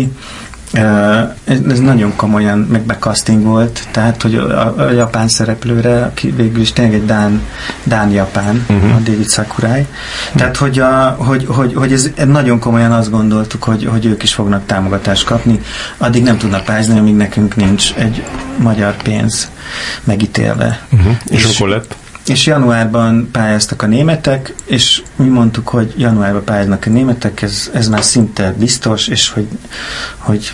[1.44, 6.72] Ez, nagyon komolyan meg becasting volt, tehát hogy a, a japán szereplőre, aki végül is
[6.72, 7.40] tényleg egy Dán,
[7.84, 8.76] Dán-Japán, Mhm.
[8.76, 8.96] uh-huh.
[8.96, 9.86] a David Sakurai.
[10.36, 14.34] Tehát, hogy, a, hogy, hogy, hogy ez nagyon komolyan azt gondoltuk, hogy, hogy ők is
[14.34, 15.60] fognak támogatást kapni,
[15.98, 18.24] addig nem tudnak pályázni, amíg nekünk nincs egy
[18.56, 19.50] magyar pénz
[20.04, 20.80] megítélve.
[20.92, 21.12] Uh-huh.
[21.28, 21.96] És- és akkor lett?
[22.26, 27.88] És januárban pályáztak a németek, és mi mondtuk, hogy januárban pályáznak a németek, ez, ez
[27.88, 29.48] már szinte biztos, és hogy,
[30.18, 30.52] hogy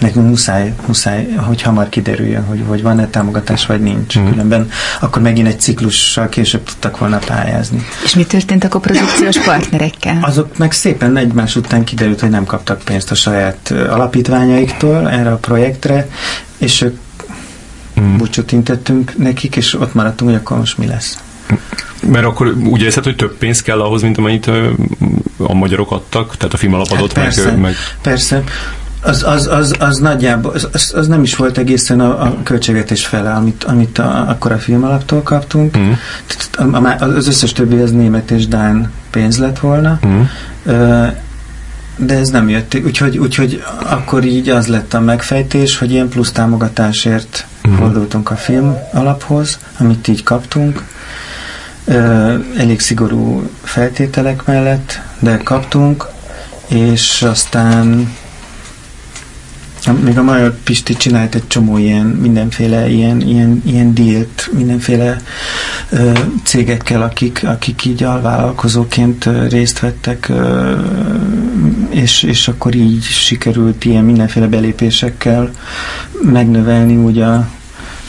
[0.00, 4.18] nekünk muszáj, muszáj, hogy hamar kiderüljön, hogy, hogy van-e támogatás, vagy nincs.
[4.18, 4.28] Mm.
[4.28, 4.70] Különben
[5.00, 7.86] akkor megint egy ciklussal később tudtak volna pályázni.
[8.04, 10.18] És mi történt akkor produkciós partnerekkel?
[10.22, 15.36] Azok meg szépen egymás után kiderült, hogy nem kaptak pénzt a saját alapítványaiktól erre a
[15.36, 16.08] projektre,
[16.58, 16.96] és ők
[18.00, 18.16] Mm.
[18.16, 21.18] búcsút intettünk nekik, és ott maradtunk, hogy akkor most mi lesz.
[22.06, 24.50] Mert akkor úgy érzed, hogy több pénz kell ahhoz, mint amennyit
[25.36, 26.36] a magyarok adtak?
[26.36, 27.44] Tehát a film adott Hát persze.
[27.44, 27.74] meg, meg...
[28.02, 28.44] Persze.
[29.02, 33.32] Az, az, az, az nagyjából, az, az, nem is volt egészen a, a költségvetés fele,
[33.32, 35.78] amit, amit a, akkor a film alaptól kaptunk.
[35.78, 35.90] Mm.
[36.26, 39.98] Tehát a, a, az összes többi az német és dán pénz lett volna.
[40.06, 40.20] Mm.
[40.64, 41.06] Ö,
[42.06, 42.74] de ez nem jött.
[42.84, 47.74] Úgyhogy, úgyhogy akkor így az lett a megfejtés, hogy ilyen plusz támogatásért Mhm.
[47.74, 50.84] fordultunk a film alaphoz, amit így kaptunk.
[51.84, 56.06] Ö, elég szigorú feltételek mellett, de kaptunk,
[56.68, 58.12] és aztán
[60.04, 65.16] még a Major Pisti csinált egy csomó ilyen, mindenféle ilyen, ilyen, ilyen dílt, mindenféle
[65.90, 66.12] ö,
[66.44, 70.74] cégekkel, akik, akik így alvállalkozóként részt vettek, ö,
[71.90, 75.50] és, és akkor így sikerült ilyen mindenféle belépésekkel
[76.22, 77.48] megnövelni úgy a,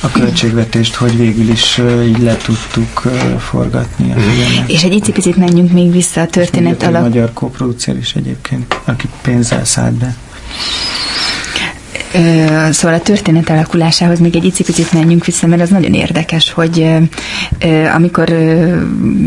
[0.01, 3.01] a költségvetést, hogy végül is így le tudtuk
[3.39, 4.69] forgatni a filmet.
[4.69, 7.01] És egy icipicit menjünk még vissza a történet alap.
[7.01, 10.15] magyar koproducer is egyébként, aki pénzzel szállt be.
[12.71, 16.91] Szóval a történet alakulásához még egy icipicit menjünk vissza, mert az nagyon érdekes, hogy
[17.95, 18.37] amikor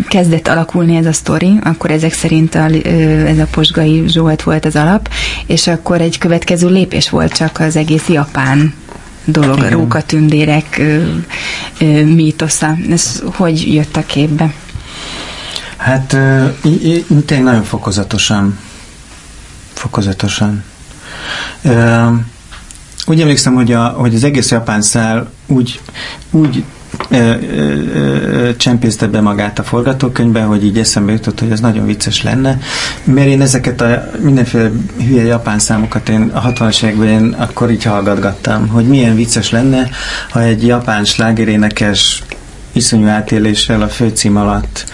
[0.09, 2.65] kezdett alakulni ez a sztori, akkor ezek szerint a,
[3.27, 5.09] ez a Posgai Zsolt volt az alap,
[5.47, 8.75] és akkor egy következő lépés volt csak az egész japán
[9.25, 9.73] dolog, Igen.
[9.73, 10.81] a rókatündérek
[12.05, 12.77] mítosza.
[12.91, 14.55] Ez hogy jött a képbe?
[15.77, 16.17] Hát
[17.25, 18.59] tényleg nagyon fokozatosan.
[19.73, 20.65] Fokozatosan.
[23.07, 25.81] Úgy emlékszem, hogy, a, hogy az egész japán szál úgy,
[26.31, 26.65] úgy
[27.11, 32.23] ö, ö, csempészte be magát a forgatókönyvbe, hogy így eszembe jutott, hogy ez nagyon vicces
[32.23, 32.59] lenne,
[33.05, 34.71] mert én ezeket a mindenféle
[35.07, 39.89] hülye japán számokat én a 60-as években én akkor így hallgatgattam, hogy milyen vicces lenne,
[40.31, 42.23] ha egy japán slágerénekes
[42.75, 44.85] iszonyú átéléssel a főcím alatt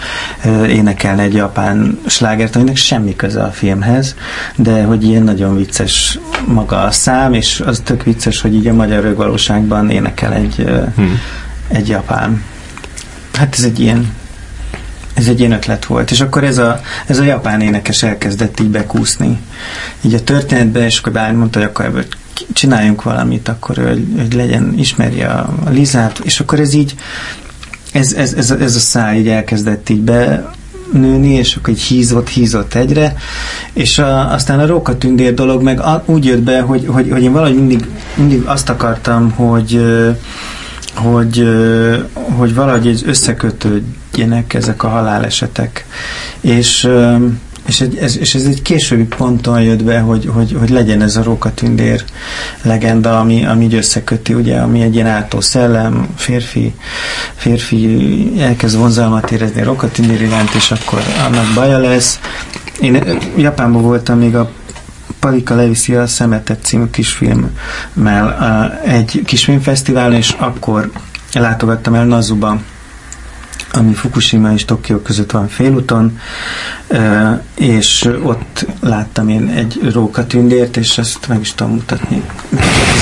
[0.69, 4.15] énekelne egy japán slágert, aminek semmi köze a filmhez,
[4.57, 8.75] de hogy ilyen nagyon vicces maga a szám, és az tök vicces, hogy így a
[8.75, 10.55] magyar rögvalóságban énekel egy,
[10.97, 11.21] hmm.
[11.69, 12.43] egy japán.
[13.33, 14.19] Hát ez egy ilyen
[15.15, 16.11] ez egy ilyen ötlet volt.
[16.11, 19.39] És akkor ez a, ez a japán énekes elkezdett így bekúszni.
[20.01, 22.05] Így a történetbe, és akkor bár mondta, hogy akkor ebből
[22.53, 26.95] csináljunk valamit, akkor hogy, hogy legyen, ismerje a, a Lizát, és akkor ez így
[27.93, 30.51] ez, ez, ez, ez a száj így elkezdett így be
[30.93, 33.15] nőni, és akkor így hízott, hízott egyre,
[33.73, 37.33] és a, aztán a rókatündér dolog meg a, úgy jött be, hogy, hogy, hogy én
[37.33, 39.81] valahogy mindig, mindig azt akartam, hogy
[40.95, 41.49] hogy,
[42.13, 45.87] hogy valahogy összekötődjenek ezek a halálesetek.
[46.41, 46.89] És
[47.71, 51.23] és, ez, és ez egy későbbi ponton jött be, hogy, hogy, hogy legyen ez a
[51.23, 52.05] rókatündér
[52.63, 56.75] legenda, ami, ami így összeköti, ugye, ami egy ilyen átó szellem, férfi,
[57.35, 62.21] férfi elkezd vonzalmat érezni a rókatündér iránt, és akkor annak baja lesz.
[62.81, 63.05] Én
[63.37, 64.51] Japánban voltam még a
[65.21, 70.91] Palika leviszi a Szemetet című kisfilmmel egy kisfilmfesztiválon, és akkor
[71.33, 72.59] látogattam el Nazuba
[73.73, 76.19] ami Fukushima és Tokió között van félúton,
[77.55, 82.23] és ott láttam én egy rókatündért, és ezt meg is tudom mutatni.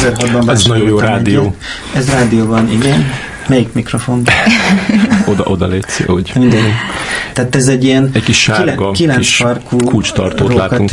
[0.03, 1.41] 2006-ban Ez nagyon jó rádió.
[1.41, 1.55] Egyet.
[1.95, 3.05] Ez rádió van, igen.
[3.49, 4.23] Melyik mikrofon?
[5.31, 6.33] oda, oda légy, hogy.
[6.35, 6.65] Minden.
[7.33, 10.91] Tehát ez egy ilyen egy kis sárga, kilenc kis farkú kulcstartót látunk.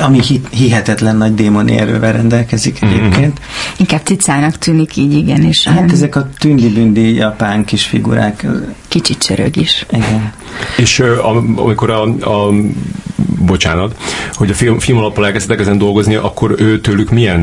[0.00, 0.20] Ami
[0.50, 2.92] hihetetlen nagy démoni erővel rendelkezik mhm.
[2.92, 3.40] egyébként.
[3.76, 5.42] Inkább cicának tűnik így, igen.
[5.42, 5.90] És hát ilyen...
[5.90, 8.46] ezek a tündi-bündi japán kis figurák.
[8.88, 9.86] Kicsit csörög is.
[9.90, 10.32] Igen.
[10.76, 11.02] És
[11.56, 12.52] amikor a, a
[13.48, 13.96] bocsánat,
[14.32, 17.40] hogy a film, film alappal elkezdtek ezen dolgozni, akkor ő tőlük milyen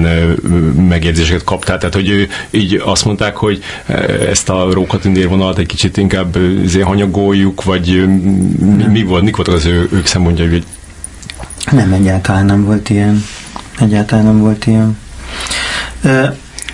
[0.88, 1.78] megjegyzéseket kaptál?
[1.78, 3.64] Tehát, hogy ő, így azt mondták, hogy
[4.30, 6.38] ezt a rókatündérvonalat egy kicsit inkább
[6.82, 8.06] hanyagoljuk, vagy
[8.60, 10.64] mi, mi volt, mik voltak az ő, ők szempontjai, hogy
[11.72, 13.24] nem, egyáltalán nem volt ilyen.
[13.80, 14.98] Egyáltalán nem volt ilyen.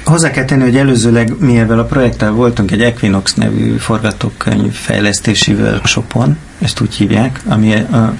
[0.03, 5.53] Hozzá kell tenni, hogy előzőleg mi ebben a projekttel voltunk egy Equinox nevű forgatókönyv fejlesztési
[5.53, 8.13] workshopon, ezt úgy hívják, ami a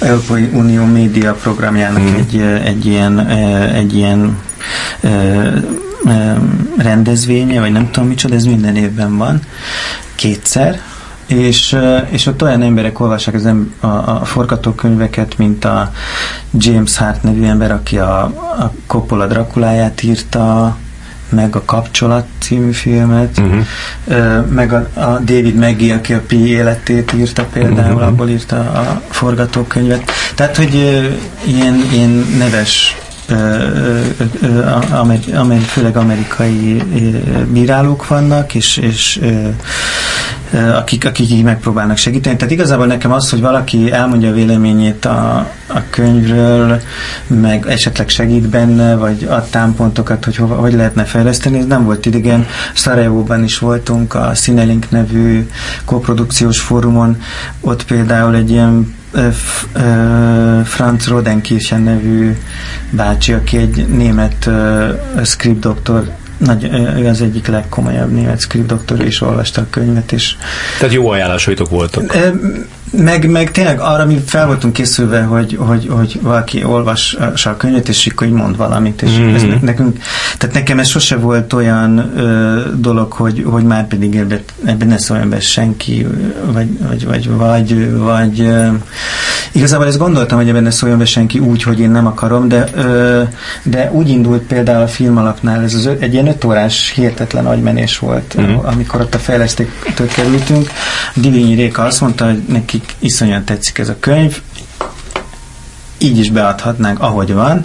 [0.00, 2.14] Európai Unió média programjának mm.
[2.14, 3.26] egy, egy ilyen,
[3.74, 4.38] egy ilyen
[6.76, 9.40] rendezvénye, vagy nem tudom micsoda, ez minden évben van,
[10.14, 10.80] kétszer,
[11.30, 11.76] és,
[12.08, 15.92] és ott olyan emberek olvassák az em, a, a forgatókönyveket, mint a
[16.50, 18.22] James Hart nevű ember, aki a,
[18.58, 20.76] a Coppola Drakuláját írta,
[21.28, 24.46] meg a Kapcsolat című filmet, uh-huh.
[24.48, 28.06] meg a, a David Maggie, aki a Pi életét írta például, uh-huh.
[28.06, 30.10] abból írta a forgatókönyvet.
[30.34, 30.74] Tehát, hogy
[31.46, 32.96] ilyen, ilyen neves
[35.34, 36.82] amer, főleg amerikai
[37.52, 39.20] bírálók vannak, és, és
[40.74, 42.36] akik, akik így megpróbálnak segíteni.
[42.36, 45.36] Tehát igazából nekem az, hogy valaki elmondja a véleményét a,
[45.66, 46.80] a könyvről,
[47.26, 52.06] meg esetleg segít benne, vagy ad támpontokat, hogy hova, hogy lehetne fejleszteni, ez nem volt
[52.06, 52.46] idegen.
[52.74, 55.48] Szarajevóban is voltunk, a Cinelink nevű
[55.84, 57.22] koprodukciós fórumon,
[57.60, 58.98] ott például egy ilyen
[60.64, 62.36] Franz Rodenkirchen nevű
[62.90, 64.50] bácsi, aki egy német
[65.24, 66.64] script doktor, nagy,
[66.98, 70.12] ő az egyik legkomolyabb német script doktor, és olvasta a könyvet.
[70.12, 70.36] És
[70.78, 72.16] Tehát jó ajánlásaitok voltak.
[72.90, 77.88] Meg, meg tényleg arra mi fel voltunk készülve, hogy, hogy, hogy valaki olvassa a könyvet,
[77.88, 79.34] és akkor így mond valamit, és mm.
[79.34, 79.98] ez nekünk,
[80.38, 84.98] tehát nekem ez sose volt olyan ö, dolog, hogy, hogy már pedig ebben, ebben ne
[84.98, 86.06] szóljon be senki,
[86.52, 88.66] vagy, vagy, vagy, vagy, vagy ö,
[89.52, 92.66] igazából ezt gondoltam, hogy ebben ne szóljon be senki úgy, hogy én nem akarom, de,
[92.74, 93.22] ö,
[93.62, 97.98] de úgy indult például a film alapnál, ez az, egy ilyen öt órás hihetetlen agymenés
[97.98, 98.54] volt, mm.
[98.54, 100.70] amikor ott a fejlesztőtől kerültünk.
[101.14, 104.40] Divényi Réka azt mondta, hogy neki nekik iszonyan tetszik ez a könyv,
[105.98, 107.64] így is beadhatnánk, ahogy van.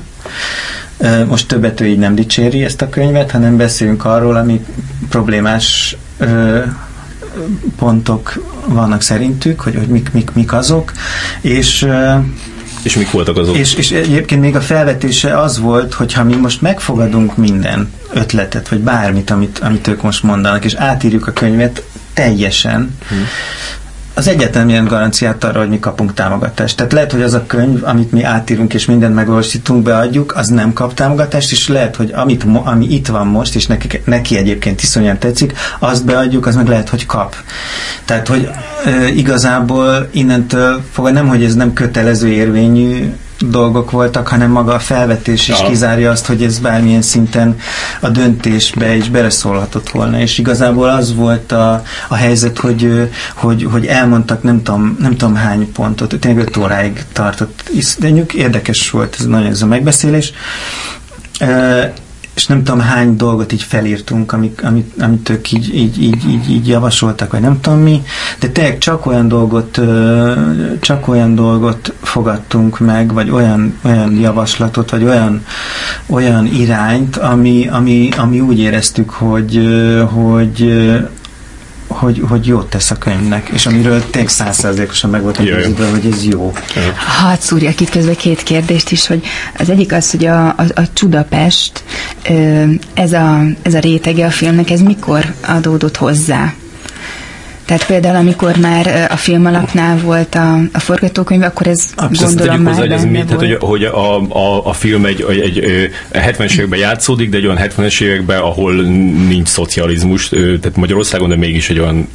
[1.27, 4.65] Most többet ő így nem dicséri ezt a könyvet, hanem beszélünk arról, ami
[5.09, 5.97] problémás
[7.77, 10.91] pontok vannak szerintük, hogy, hogy mik, mik, mik azok,
[11.41, 11.87] és
[12.83, 13.57] és mik voltak azok?
[13.57, 18.67] És, és egyébként még a felvetése az volt, hogy ha mi most megfogadunk minden ötletet,
[18.67, 21.83] vagy bármit, amit, amit ők most mondanak, és átírjuk a könyvet
[22.13, 23.25] teljesen, hmm
[24.15, 26.77] az egyetlen ilyen garanciát arra, hogy mi kapunk támogatást.
[26.77, 30.73] Tehát lehet, hogy az a könyv, amit mi átírunk és mindent megvalósítunk, beadjuk, az nem
[30.73, 35.17] kap támogatást, és lehet, hogy amit, ami itt van most, és neki, neki egyébként iszonyan
[35.17, 37.35] tetszik, azt beadjuk, az meg lehet, hogy kap.
[38.05, 38.49] Tehát, hogy
[38.85, 44.79] e, igazából innentől fogva nem, hogy ez nem kötelező érvényű dolgok voltak, hanem maga a
[44.79, 45.67] felvetés is ja.
[45.67, 47.57] kizárja azt, hogy ez bármilyen szinten
[47.99, 50.19] a döntésbe is beleszólhatott volna.
[50.19, 55.35] És igazából az volt a, a helyzet, hogy, hogy, hogy elmondtak nem tudom, nem tudom
[55.35, 57.71] hány pontot, tényleg öt óráig tartott.
[57.99, 60.33] De érdekes volt ez nagyon ez a megbeszélés
[62.35, 66.49] és nem tudom hány dolgot így felírtunk, amik, amit, amit ők így, így, így, így,
[66.49, 68.01] így javasoltak, vagy nem tudom mi,
[68.39, 69.79] de tényleg csak olyan dolgot,
[70.79, 75.45] csak olyan dolgot fogadtunk meg, vagy olyan, olyan javaslatot, vagy olyan,
[76.05, 79.61] olyan irányt, ami, ami, ami úgy éreztük, hogy,
[80.11, 80.83] hogy
[81.95, 86.25] hogy, hogy jót tesz a könyvnek, és amiről tényleg százszerzékosan meg volt győződve, hogy ez
[86.25, 86.53] jó.
[87.21, 89.25] Hát szúrjak itt közben két kérdést is, hogy
[89.57, 91.83] az egyik az, hogy a, a, a Csudapest,
[92.93, 96.53] ez a, ez a rétege a filmnek, ez mikor adódott hozzá?
[97.65, 102.61] Tehát például, amikor már a film alapnál volt a, a forgatókönyv, akkor ez Abszett, gondolom
[102.61, 106.53] már hozzá, hogy mi, tehát, hogy, hogy a, a, a film egy, egy, egy 70-es
[106.53, 108.73] években játszódik, de egy olyan 70-es években, ahol
[109.27, 112.07] nincs szocializmus, tehát Magyarországon, de mégis egy olyan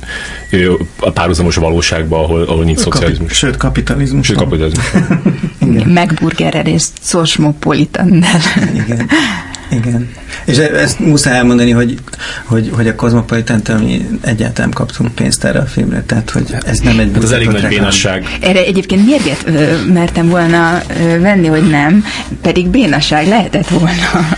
[1.00, 3.36] a párhuzamos valóságban, ahol, ahol nincs Kapi, szocializmus.
[3.36, 4.26] Sőt, kapitalizmus.
[4.26, 4.86] Sőt, kapitalizmus.
[5.84, 8.40] Megburgerrel és Szosmopolitannel.
[8.74, 9.08] Igen.
[9.70, 10.08] Igen.
[10.44, 11.98] És ezt muszáj elmondani, hogy,
[12.44, 16.98] hogy, hogy a Cosmopolitan mi egyáltalán kaptunk pénzt erre a filmre, tehát hogy ez nem
[16.98, 17.10] egy...
[17.14, 18.38] Hát az elég nagy bénasság.
[18.40, 19.44] Erre egyébként mérget
[19.92, 20.82] mertem volna
[21.20, 22.04] venni, hogy nem,
[22.42, 24.28] pedig bénasság lehetett volna.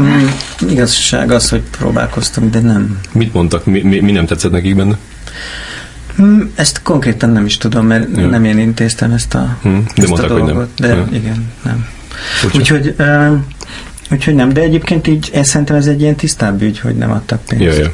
[0.00, 0.26] Mm,
[0.68, 2.98] igazság az, hogy próbálkoztunk, de nem.
[3.12, 3.64] Mit mondtak?
[3.64, 4.96] Mi, mi, mi nem tetszett nekik benne?
[6.22, 8.26] Mm, ezt konkrétan nem is tudom, mert ja.
[8.26, 10.54] nem én intéztem ezt a, hmm, de ezt mondták, a dolgot.
[10.54, 10.90] Hogy nem.
[10.90, 11.06] De ja.
[11.12, 11.86] igen, nem.
[12.54, 13.38] Úgyhogy uh,
[14.10, 17.40] Úgyhogy nem, de egyébként így én szerintem ez egy ilyen tisztább ügy, hogy nem adtak
[17.44, 17.64] pénzt.
[17.64, 17.90] Ja, ja.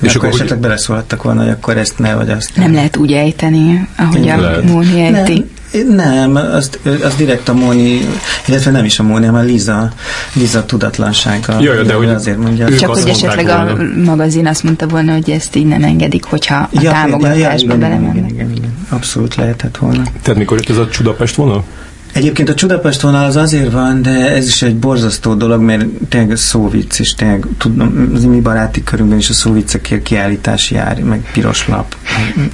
[0.00, 0.58] És akkor esetleg hogy...
[0.58, 2.56] beleszólhattak volna, hogy akkor ezt ne, vagy azt.
[2.56, 4.44] Nem lehet úgy ejteni, ahogy Igen.
[4.44, 5.50] a Móni ejti.
[5.72, 6.70] Nem, nem az,
[7.02, 8.00] az direkt a Móni,
[8.46, 9.92] illetve nem is a Móni, hanem a Liza,
[10.32, 11.60] Liza tudatlansága.
[11.60, 12.76] Jaj, de hogy azért mondja.
[12.76, 13.72] Csak hogy esetleg volna.
[13.72, 17.80] a magazin azt mondta volna, hogy ezt így nem engedik, hogyha a ja, támogatásba ja,
[17.80, 20.02] ja, igen, igen, igen, igen, abszolút lehetett volna.
[20.22, 21.64] Tehát mikor jött ez a Csudapest vonal?
[22.12, 26.36] Egyébként a Csudapest vonal az azért van, de ez is egy borzasztó dolog, mert tényleg
[26.36, 31.68] szóvic, és tényleg tudom, az mi baráti körünkben is a szóvicekért kiállítás jár, meg piros
[31.68, 31.96] lap.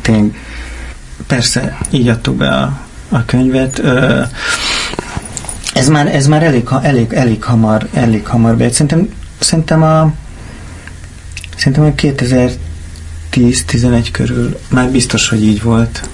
[0.00, 0.34] Tényleg,
[1.26, 3.82] persze, így adtuk be a, a könyvet.
[5.74, 8.70] Ez már, ez már elég, elég, elég hamar, elég hamar be.
[8.70, 9.08] Szerintem,
[9.38, 10.12] szerintem a
[11.56, 11.92] szerintem a
[13.32, 16.08] 2010-11 körül már biztos, hogy így volt.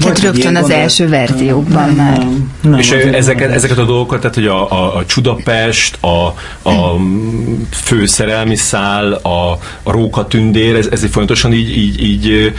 [0.00, 2.18] Tehát rögtön az első verziókban nem, már.
[2.18, 6.26] Nem, nem, és ezeket, ezeket a dolgokat, tehát hogy a, a, a Csudapest, a,
[6.68, 6.96] a
[7.70, 12.52] főszerelmi szál, a, a rókatündér, ez, ez fontosan így, így, így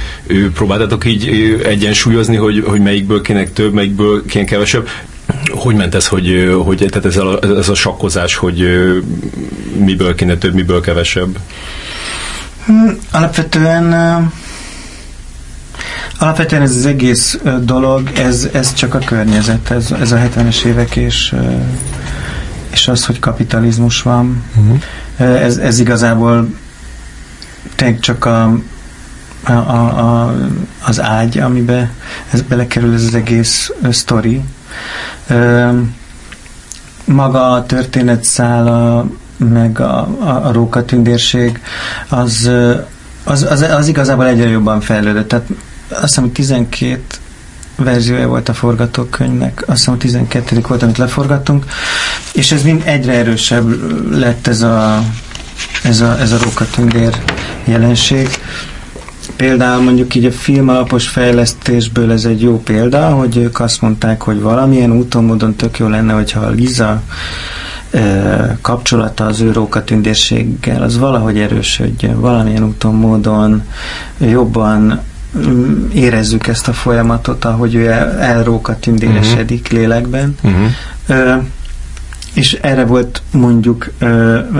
[0.53, 4.87] próbáltatok így egyensúlyozni, hogy, hogy melyikből kéne több, melyikből kéne kevesebb.
[5.51, 8.67] Hogy ment ez, hogy, hogy tehát ez a, ez a sakkozás, hogy
[9.77, 11.37] miből kéne több, miből kevesebb?
[12.65, 13.93] Hmm, alapvetően
[16.19, 20.95] Alapvetően ez az egész dolog, ez, ez csak a környezet, ez, ez a 70-es évek
[20.95, 21.35] és,
[22.71, 24.43] és az, hogy kapitalizmus van.
[24.55, 24.81] Uh-huh.
[25.43, 26.47] Ez, ez igazából
[27.75, 28.57] tényleg csak a,
[29.43, 30.35] a, a,
[30.85, 31.89] az ágy, amiben
[32.31, 34.41] ez belekerül ez az egész sztori.
[37.05, 39.05] Maga a történetszála,
[39.37, 41.59] meg a, a, a rókatündérség,
[42.09, 42.51] az,
[43.23, 45.27] az, az, az igazából egyre jobban fejlődött.
[45.27, 45.47] Tehát
[45.91, 47.01] azt hiszem, hogy 12
[47.75, 50.61] verziója volt a forgatókönyvnek, azt hiszem, a 12.
[50.67, 51.65] volt, amit leforgattunk,
[52.33, 53.67] és ez mind egyre erősebb
[54.11, 55.03] lett ez a,
[55.83, 57.17] ez a, ez a rókatündér
[57.63, 58.29] jelenség.
[59.35, 64.21] Például mondjuk így a film alapos fejlesztésből ez egy jó példa, hogy ők azt mondták,
[64.21, 67.01] hogy valamilyen úton, módon tök jó lenne, hogyha a Liza
[68.61, 73.63] kapcsolata az ő rókatündérséggel, az valahogy erősödjön, valamilyen úton, módon
[74.17, 75.01] jobban
[75.93, 77.89] érezzük ezt a folyamatot, ahogy ő
[78.19, 79.79] elrókatündéresedik uh-huh.
[79.79, 80.35] lélekben.
[80.41, 81.43] Uh-huh.
[82.33, 83.91] És erre volt mondjuk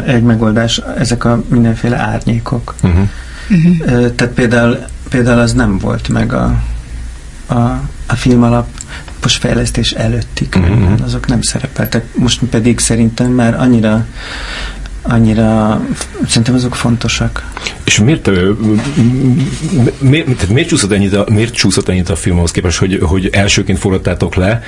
[0.06, 2.76] egy megoldás, ezek a mindenféle árnyékok.
[2.84, 3.08] Uh-huh.
[3.50, 4.16] Uh-huh.
[4.16, 4.78] Tehát például,
[5.10, 6.62] például az nem volt meg a,
[7.46, 7.60] a,
[8.08, 8.68] a film alap
[9.22, 11.06] most fejlesztés előtti könyvben, uh-huh.
[11.06, 12.06] azok nem szerepeltek.
[12.16, 14.06] Most pedig szerintem már annyira
[15.02, 15.82] annyira,
[16.28, 17.52] szerintem azok fontosak.
[17.84, 18.30] És miért,
[20.00, 23.80] miért, miért, csúszott ennyit a, miért csúszott ennyit a film ahhoz képest, hogy, hogy elsőként
[23.80, 24.62] forgattátok le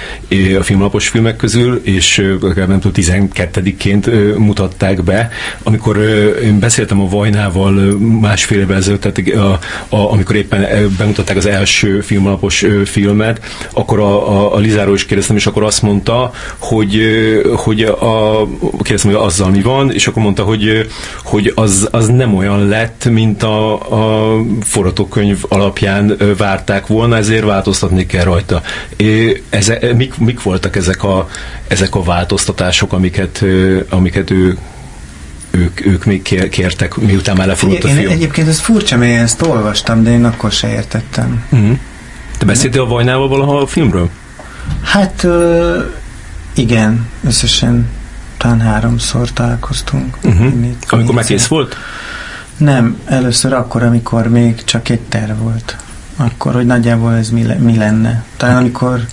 [0.59, 5.29] a filmlapos filmek közül, és nem tudom, 12-ként mutatták be.
[5.63, 5.97] Amikor
[6.43, 7.71] én beszéltem a Vajnával
[8.21, 9.59] másfél évvel ezelőtt, tehát a,
[9.95, 15.35] a, amikor éppen bemutatták az első filmlapos filmet, akkor a, a, a Lizáról is kérdeztem,
[15.35, 17.01] és akkor azt mondta, hogy,
[17.55, 18.47] hogy a,
[18.81, 20.89] kérdeztem, hogy azzal mi van, és akkor mondta, hogy,
[21.23, 28.05] hogy az, az nem olyan lett, mint a, a forgatókönyv alapján várták volna, ezért változtatni
[28.05, 28.61] kell rajta.
[29.49, 31.29] Ez, mik, mik voltak ezek a,
[31.67, 33.43] ezek a változtatások, amiket,
[33.89, 34.57] amiket ő
[35.51, 37.99] ők, ők még kértek, miután már lefutott a film.
[37.99, 41.45] Én egyébként ez furcsa, mert én ezt olvastam, de én akkor se értettem.
[41.51, 41.77] Uh-huh.
[42.37, 44.09] Te beszéltél a Vajnával valaha a filmről?
[44.81, 45.83] Hát uh,
[46.55, 47.87] igen, összesen
[48.43, 50.17] talán háromszor találkoztunk.
[50.23, 50.53] Uh-huh.
[50.89, 51.77] Amikor már kész volt?
[52.57, 55.77] Nem, először akkor, amikor még csak egy terv volt.
[56.15, 58.23] Akkor, hogy nagyjából ez mi, le, mi lenne.
[58.37, 59.05] Talán amikor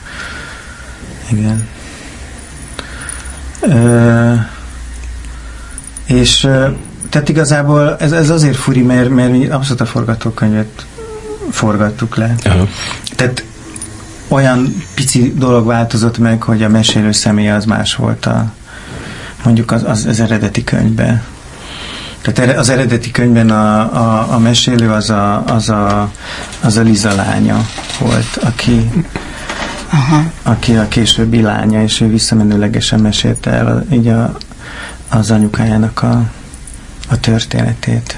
[1.28, 1.68] igen.
[3.60, 4.34] Ö,
[6.06, 6.40] és
[7.08, 10.86] tehát igazából ez, ez azért furi, mert, mert mi abszolút a forgatókönyvet
[11.50, 12.34] forgattuk le.
[12.46, 12.68] Uh-huh.
[13.16, 13.44] Tehát
[14.28, 18.52] olyan pici dolog változott meg, hogy a mesélő személy az más volt a,
[19.44, 21.22] mondjuk az, az, az eredeti könyvben.
[22.22, 26.10] Tehát az eredeti könyvben a, a, a mesélő az a, az, a,
[26.60, 27.66] az a Liza lánya
[27.98, 28.90] volt, aki,
[29.90, 30.22] Aha.
[30.42, 34.36] aki a későbbi lánya, és ő visszamenőlegesen mesélte el így a,
[35.08, 36.22] az anyukájának a,
[37.08, 38.16] a történetét.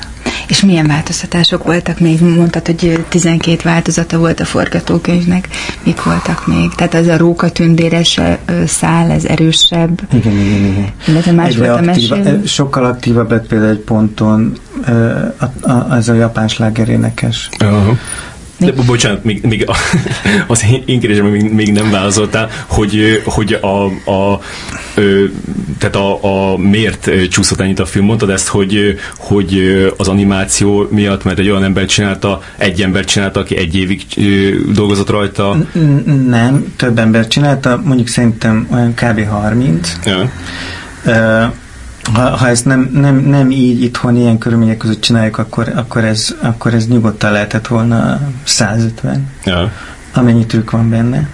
[0.53, 2.21] És milyen változtatások voltak még?
[2.21, 5.49] Mondtad, hogy 12 változata volt a forgatókönyvnek.
[5.83, 6.75] Mik voltak még?
[6.75, 8.21] Tehát az a róka tündéres
[8.67, 10.01] szál, ez erősebb.
[10.13, 10.93] Igen, igen, igen.
[11.07, 12.43] Illetve más volt a mesélő.
[12.47, 14.53] Sokkal aktívabb lett például egy ponton
[15.91, 17.49] ez a japán slágerénekes.
[17.65, 17.99] Uh-huh.
[18.65, 19.67] De bocsánat, még, még
[20.47, 24.41] az én kérdésem még, még nem válaszoltál, hogy, hogy a, a,
[25.79, 28.05] tehát a, a miért csúszott ennyit a film?
[28.05, 29.61] Mondtad ezt, hogy, hogy
[29.97, 34.05] az animáció miatt, mert egy olyan ember csinálta, egy ember csinálta, aki egy évig
[34.73, 35.57] dolgozott rajta?
[36.27, 39.29] Nem, több ember csinálta, mondjuk szerintem olyan kb.
[39.29, 39.97] 30.
[40.05, 40.31] Ja
[42.15, 46.35] ha, ha ezt nem, nem, nem így itthon ilyen körülmények között csináljuk, akkor, akkor, ez,
[46.41, 49.73] akkor ez nyugodtan lehetett volna 150, ja.
[50.13, 51.29] amennyi trükk van benne.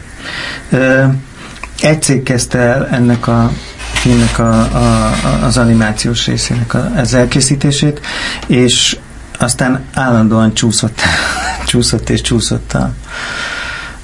[1.80, 3.50] Egy cég kezdte el ennek a
[3.92, 5.12] filmnek a, a,
[5.44, 8.00] az animációs részének a, az elkészítését,
[8.46, 8.98] és
[9.38, 11.00] aztán állandóan csúszott,
[11.66, 12.92] csúszott és csúszott a,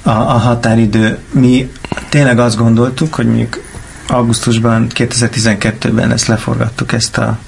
[0.01, 1.17] a, a határidő.
[1.31, 1.71] Mi
[2.09, 3.63] tényleg azt gondoltuk, hogy mondjuk
[4.07, 7.39] augusztusban, 2012-ben ezt leforgattuk, ezt a,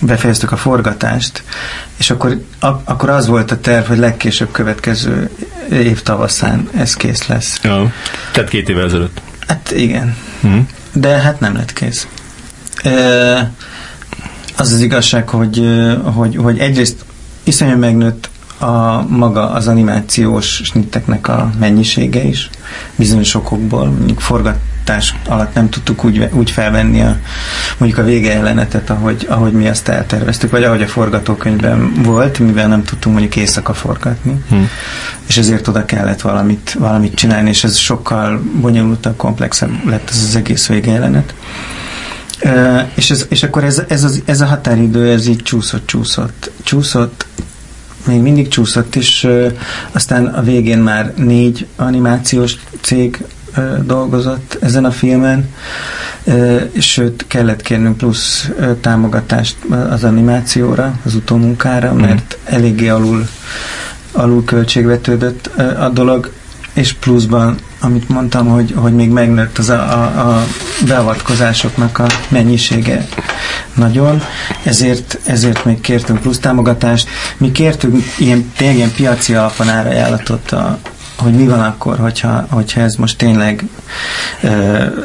[0.00, 1.42] befejeztük a forgatást,
[1.96, 5.30] és akkor, a, akkor az volt a terv, hogy legkésőbb következő
[5.70, 7.58] év tavaszán ez kész lesz.
[7.62, 7.92] Ja,
[8.32, 9.20] tehát két évvel ezelőtt.
[9.46, 10.16] Hát igen.
[10.46, 10.58] Mm.
[10.92, 12.06] De hát nem lett kész.
[12.82, 13.52] E,
[14.56, 15.62] az az igazság, hogy,
[16.02, 17.04] hogy, hogy egyrészt
[17.42, 18.28] iszonyan megnőtt
[18.58, 22.50] a maga az animációs snitteknek a mennyisége is,
[22.96, 27.16] bizonyos okokból, mondjuk forgat, forgatás alatt nem tudtuk úgy, úgy felvenni a,
[27.78, 32.68] mondjuk a vége jelenetet, ahogy, ahogy mi ezt elterveztük, vagy ahogy a forgatókönyvben volt, mivel
[32.68, 34.44] nem tudtunk mondjuk éjszaka forgatni.
[34.48, 34.68] Hmm.
[35.26, 40.36] És ezért oda kellett valamit, valamit csinálni, és ez sokkal bonyolultabb, komplexebb lett ez az
[40.36, 41.34] egész vége jelenet.
[42.44, 46.50] Uh, és, ez, és akkor ez, ez, az, ez a határidő, ez így csúszott, csúszott,
[46.62, 47.26] csúszott,
[48.06, 49.52] még mindig csúszott, és uh,
[49.92, 53.24] aztán a végén már négy animációs cég
[53.84, 55.48] dolgozott ezen a filmen,
[56.78, 58.50] sőt kellett kérnünk plusz
[58.80, 59.56] támogatást
[59.90, 62.00] az animációra, az utómunkára, mhm.
[62.00, 63.26] mert eléggé alul
[64.14, 65.46] alul költségvetődött
[65.78, 66.30] a dolog,
[66.72, 70.46] és pluszban, amit mondtam, hogy, hogy még megnőtt az a, a, a
[70.86, 73.06] beavatkozásoknak a mennyisége
[73.74, 74.22] nagyon,
[74.62, 77.08] ezért, ezért még kértünk plusz támogatást.
[77.36, 80.78] Mi kértünk ilyen, tényleg ilyen piaci alapon árajánlatot a,
[81.16, 83.64] hogy mi van akkor, hogyha, hogyha ez most tényleg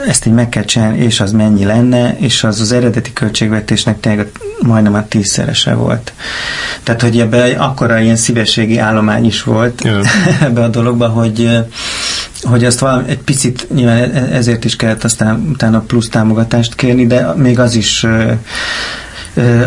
[0.07, 4.27] ezt így meg kell csinálni, és az mennyi lenne, és az az eredeti költségvetésnek tényleg
[4.61, 6.13] majdnem a tízszerese volt.
[6.83, 10.05] Tehát, hogy ebbe akkora ilyen szívességi állomány is volt yeah.
[10.47, 11.49] ebbe a dologba, hogy
[12.41, 17.07] hogy azt valami, egy picit nyilván e, ezért is kellett aztán utána plusz támogatást kérni,
[17.07, 18.05] de még az is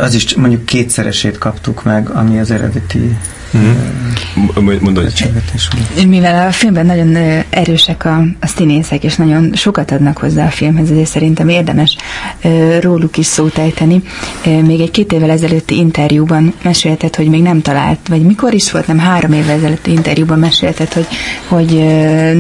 [0.01, 3.17] az is mondjuk kétszeresét kaptuk meg, ami az eredeti
[3.57, 4.79] Mm-hmm.
[4.81, 5.13] Mondod.
[6.07, 10.91] Mivel a filmben nagyon erősek a, a színészek, és nagyon sokat adnak hozzá a filmhez,
[10.91, 11.97] ezért szerintem érdemes
[12.81, 14.03] róluk is szót ejteni.
[14.45, 18.87] Még egy két évvel ezelőtti interjúban mesélted, hogy még nem talált, vagy mikor is volt,
[18.87, 21.07] nem három évvel ezelőtti interjúban mesélted, hogy,
[21.47, 21.85] hogy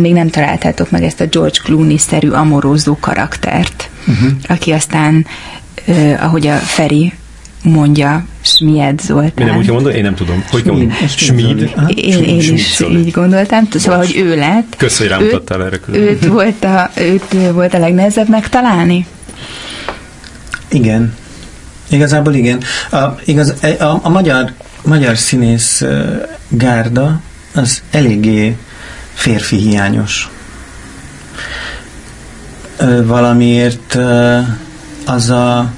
[0.00, 4.30] még nem találtátok meg ezt a George Clooney-szerű amorózó karaktert, uh-huh.
[4.46, 5.26] aki aztán,
[6.20, 7.12] ahogy a Feri
[7.62, 9.32] mondja Smied Zoltán.
[9.36, 9.92] Mi nem úgy mondom?
[9.92, 10.44] Én nem tudom.
[10.50, 10.94] Hogy mondani?
[11.09, 11.72] Smid?
[11.94, 13.68] Én, én is így gondoltam.
[13.70, 14.74] Szóval, hogy ő lett.
[14.76, 16.00] Köszönöm, hogy rámutattál erre külön.
[16.00, 19.06] Őt volt, a, őt volt a legnehezebb megtalálni?
[20.68, 21.14] Igen.
[21.88, 22.62] Igazából igen.
[22.90, 24.52] A, igaz, a, a magyar,
[24.84, 25.84] magyar színész
[26.48, 27.20] gárda
[27.54, 28.56] az eléggé
[29.14, 30.30] férfi hiányos.
[33.04, 33.98] Valamiért
[35.06, 35.72] az a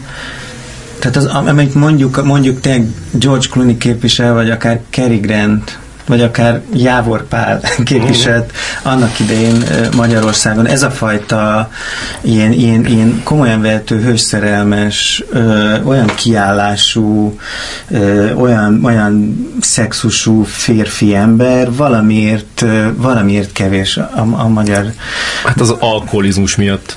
[0.98, 2.80] tehát az, amit mondjuk, mondjuk te
[3.10, 8.52] George Clooney képvisel, vagy akár Cary Grant, vagy akár Jávor Pál képviselt
[8.82, 9.64] annak idején
[9.96, 10.66] Magyarországon.
[10.66, 11.70] Ez a fajta
[12.20, 17.38] ilyen, ilyen, ilyen komolyan vehető, hőszerelmes, ö, olyan kiállású,
[17.88, 24.92] ö, olyan, olyan szexusú férfi ember valamiért, ö, valamiért kevés a, a magyar.
[25.44, 26.96] Hát az alkoholizmus miatt.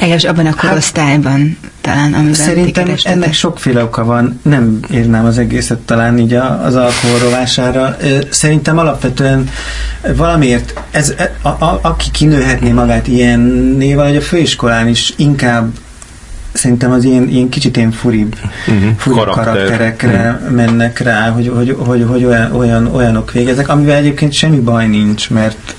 [0.00, 5.38] Legalábbis abban a korosztályban hát, talán, amiben Szerintem ennek sokféle oka van, nem írnám az
[5.38, 7.96] egészet talán így az alkohol rovására.
[8.30, 9.48] Szerintem alapvetően
[10.16, 15.72] valamiért, ez, e, a, a, aki kinőhetné magát ilyenné, vagy a főiskolán is inkább
[16.54, 18.36] szerintem az ilyen, ilyen kicsit ilyen furibb,
[18.68, 18.90] uh-huh.
[18.96, 19.44] furibb Karakter.
[19.44, 20.56] karakterekre uh-huh.
[20.56, 25.30] mennek rá, hogy, hogy, hogy, hogy olyan, olyan, olyanok végeznek, amivel egyébként semmi baj nincs,
[25.30, 25.74] mert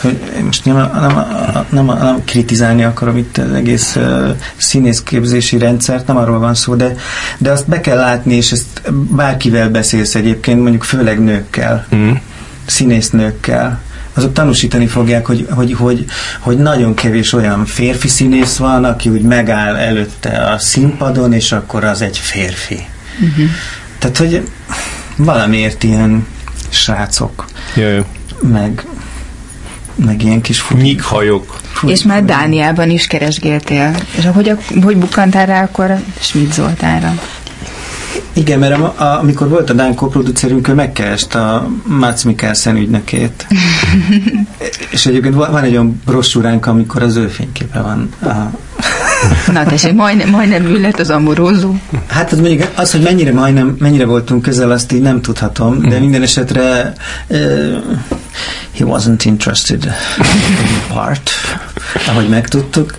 [0.00, 1.24] hogy most nem, nem,
[1.70, 6.94] nem, nem kritizálni akarom itt az egész uh, színészképzési rendszert, nem arról van szó, de,
[7.38, 12.18] de azt be kell látni, és ezt bárkivel beszélsz egyébként, mondjuk főleg nőkkel, uh-huh.
[12.66, 13.80] színésznőkkel,
[14.18, 16.04] azok tanúsítani fogják, hogy, hogy, hogy,
[16.38, 21.84] hogy nagyon kevés olyan férfi színész van, aki úgy megáll előtte a színpadon, és akkor
[21.84, 22.86] az egy férfi.
[23.20, 23.46] Uh-huh.
[23.98, 24.48] Tehát, hogy
[25.16, 26.26] valamiért ilyen
[26.68, 27.44] srácok,
[27.76, 28.04] Jaj.
[28.40, 28.86] meg
[30.04, 31.60] meg ilyen kis Nyikhajok.
[31.86, 33.94] És már Dániában is keresgéltél.
[34.16, 37.14] És hogy, hogy bukkantál rá akkor Schmidt Zoltánra?
[38.38, 43.46] Igen, mert a, a, amikor volt a Dán koproducerünk, ő megkerest a Mats Mikkelsen ügynökét.
[44.90, 48.10] és egyébként van egy olyan brossúránk, amikor az ő fényképe van.
[48.22, 48.50] A...
[49.52, 51.74] Na tessék, majdnem, majdnem ő lett az amorózó.
[52.06, 55.88] Hát az mondjuk az, hogy mennyire majdnem, mennyire voltunk közel, azt így nem tudhatom, de
[55.88, 56.00] mhm.
[56.00, 56.92] minden esetre
[57.28, 57.38] uh,
[58.76, 59.84] he wasn't interested
[60.60, 61.30] in part,
[62.08, 62.94] ahogy megtudtuk.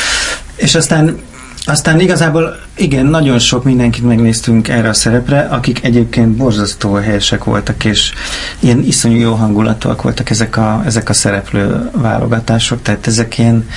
[0.56, 1.18] és aztán
[1.64, 7.84] aztán igazából igen, nagyon sok mindenkit megnéztünk erre a szerepre, akik egyébként borzasztó helyesek voltak,
[7.84, 8.12] és
[8.58, 13.68] ilyen iszonyú jó hangulatúak voltak ezek a, ezek a szereplő válogatások, tehát ezek ilyen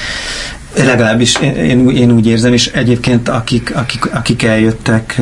[0.77, 5.15] legalábbis én, én úgy érzem, és egyébként akik, akik, akik eljöttek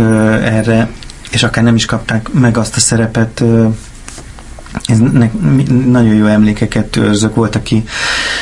[0.43, 0.89] erre,
[1.31, 3.43] és akár nem is kapták meg azt a szerepet,
[4.85, 5.29] ez ne,
[5.85, 7.35] nagyon jó emlékeket őrzök.
[7.35, 7.83] Volt, aki,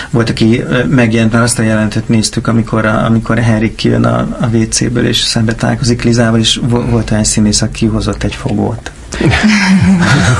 [0.09, 4.47] volt, aki megjelent, mert azt a jelentet néztük, amikor, a, amikor Henrik kijön a, a
[4.53, 8.91] WC-ből, és szembe találkozik Lizával, és volt olyan színész, aki hozott egy fogót.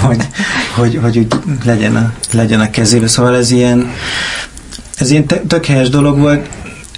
[0.07, 0.27] hogy,
[0.75, 1.27] hogy, hogy úgy
[1.65, 3.07] legyen a, legyen a kezébe.
[3.07, 3.91] Szóval ez ilyen,
[4.95, 6.49] ez ilyen tök helyes dolog volt,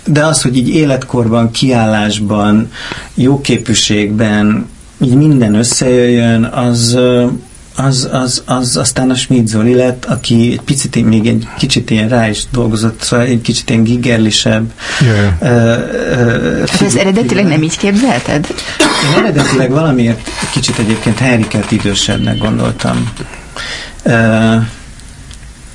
[0.06, 2.72] de az, hogy így életkorban, kiállásban,
[3.14, 4.68] jóképűségben
[5.02, 6.98] így minden összejöjjön, az,
[7.84, 12.10] az, az, az aztán a Schmidt Zoli lett, aki egy picit, még egy kicsit ilyen
[12.10, 14.72] rá is dolgozott, szóval egy kicsit ilyen gigerlisebb.
[15.02, 15.34] Yeah.
[15.42, 18.48] Uh, uh, ez eredetileg nem így képzelted?
[18.80, 23.12] Én eredetileg valamiért kicsit egyébként Henriket idősebbnek gondoltam.
[24.06, 24.56] Uh,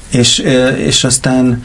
[0.09, 1.65] és, uh, és aztán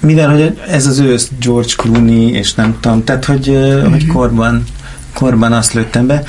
[0.00, 3.90] mivel hogy ez az ősz George Clooney, és nem tudom, tehát hogy, uh, mm-hmm.
[3.90, 4.64] hogy korban,
[5.12, 6.22] korban azt lőttem be,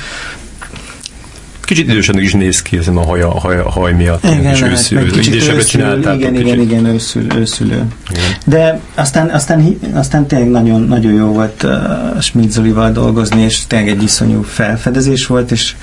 [1.66, 4.24] kicsit idősebbnek is néz ki ezen a haj, a haj, a haj miatt.
[4.24, 6.46] Igen, és lehet, meg kicsit idősebbre őszül, csináltátok igen, kicsit.
[6.46, 7.84] igen, igen, őszül, őszülő.
[8.10, 8.24] Igen.
[8.44, 14.02] De aztán, aztán, aztán tényleg nagyon, nagyon jó volt uh, Schmidt dolgozni, és tényleg egy
[14.02, 15.74] iszonyú felfedezés volt, és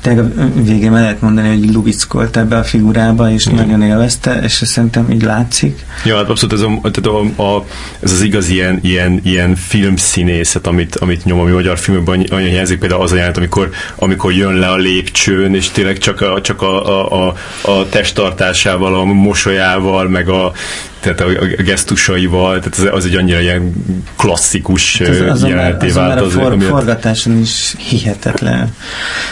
[0.00, 3.58] tényleg a végén lehet mondani, hogy lubickolt ebbe a figurába, és Igen.
[3.58, 5.84] nagyon élvezte, és szerintem így látszik.
[6.04, 7.64] Ja, hát abszolút ez, a, tehát a, a,
[8.00, 12.78] ez az igaz ilyen, ilyen, ilyen filmszínészet, amit, amit nyom a magyar annyi- annyi hiányzik
[12.78, 16.62] például az a jelenet, amikor, amikor jön le a lépcsőn, és tényleg csak a, csak
[16.62, 17.34] a, a, a,
[17.70, 20.52] a testtartásával, a mosolyával, meg a,
[21.00, 21.26] tehát a,
[21.58, 23.72] a gesztusaival, tehát az, az egy annyira ilyen
[24.16, 28.76] klasszikus Hát Az, már, jeleneté már vált a az, for, amiatt- forgatáson is hihetetlen,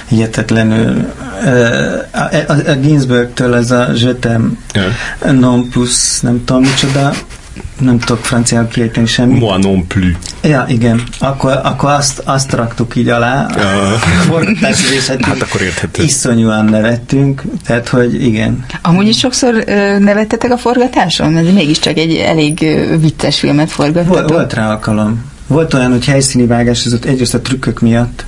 [0.08, 1.12] hihetetlenül.
[1.44, 5.32] Uh, a, a, a Ginsbergtől ez a Jötem Ja.
[5.32, 7.12] non plus, nem tudom micsoda,
[7.80, 9.40] nem tudok franciául kiejteni semmit.
[9.40, 10.12] Moi non plus.
[10.42, 11.02] Ja, igen.
[11.18, 13.46] Akkor, akkor azt, azt raktuk így alá.
[14.90, 16.02] Részét Hát akkor érthető.
[16.02, 18.64] iszonyúan nevettünk, tehát, hogy igen.
[18.82, 21.36] Amúgy is sokszor ö, nevettetek a forgatáson?
[21.36, 24.30] Ez mégiscsak egy elég ö, vicces filmet Volt, forgattatok.
[24.36, 25.24] volt rá alkalom.
[25.46, 28.24] Volt olyan, hogy helyszíni vágás, ez ott egyrészt a trükkök miatt,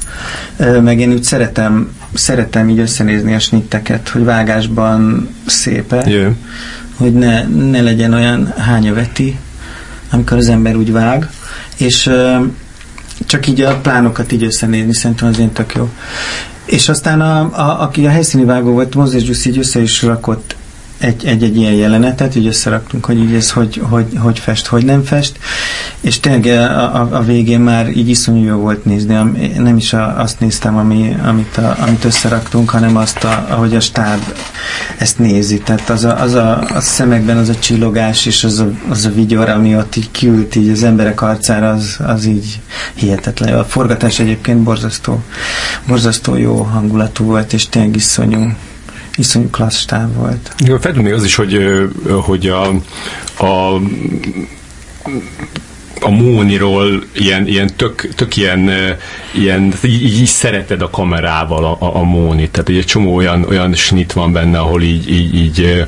[0.82, 6.28] meg én úgy szeretem, szeretem így összenézni a snitteket, hogy vágásban szépe, Jö.
[6.96, 9.38] Hogy ne, ne legyen olyan hányaveti,
[10.10, 11.30] amikor az ember úgy vág,
[11.76, 12.10] és
[13.26, 15.90] csak így a plánokat így összenézni, szerintem az én tök jó.
[16.64, 20.56] És aztán a, a, aki a helyszíni vágó volt, Mozes Gyuszi így össze is rakott
[20.98, 24.84] egy, egy, egy ilyen jelenetet, így összeraktunk, hogy így ez hogy, hogy, hogy fest, hogy
[24.84, 25.38] nem fest,
[26.00, 29.14] és tényleg a, a, a végén már így iszonyú jó volt nézni,
[29.58, 33.80] nem is a, azt néztem, ami, amit, a, amit összeraktunk, hanem azt, a, ahogy a
[33.80, 34.20] stáb
[34.98, 38.70] ezt nézi, tehát az a, az a, a szemekben az a csillogás, és az a,
[38.88, 42.60] az a vigyor, ami ott így kiült így az emberek arcára, az, az így
[42.94, 43.58] hihetetlen.
[43.58, 45.22] A forgatás egyébként borzasztó,
[45.86, 48.52] borzasztó jó hangulatú volt, és tényleg iszonyú,
[49.16, 50.54] iszonyú klassz volt.
[50.58, 51.58] Igen, feltűnik az is, hogy,
[52.24, 52.68] hogy a,
[53.44, 53.80] a
[56.00, 58.70] a Móniról ilyen, ilyen tök, tök ilyen,
[59.34, 63.74] ilyen így, így szereted a kamerával a, a, a Mónit, tehát egy csomó olyan, olyan
[63.74, 65.86] snit van benne, ahol így, így, így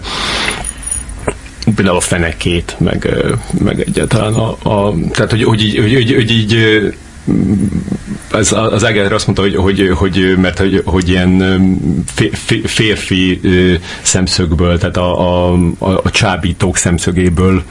[1.74, 3.08] például a fenekét, meg,
[3.58, 6.56] meg egyáltalán a, a tehát hogy, hogy így, hogy, hogy, hogy így
[8.30, 11.38] az, az Áger azt mondta, hogy, hogy, hogy mert hogy, hogy ilyen
[12.14, 13.40] fé- férfi
[14.02, 17.62] szemszögből, tehát a, a, a, csábítók szemszögéből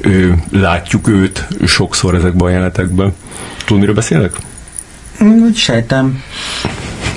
[0.00, 3.14] ö, látjuk őt sokszor ezekben a jelenetekben.
[3.64, 4.36] Tudod, miről beszélek?
[5.24, 6.22] Mm, Úgy sejtem.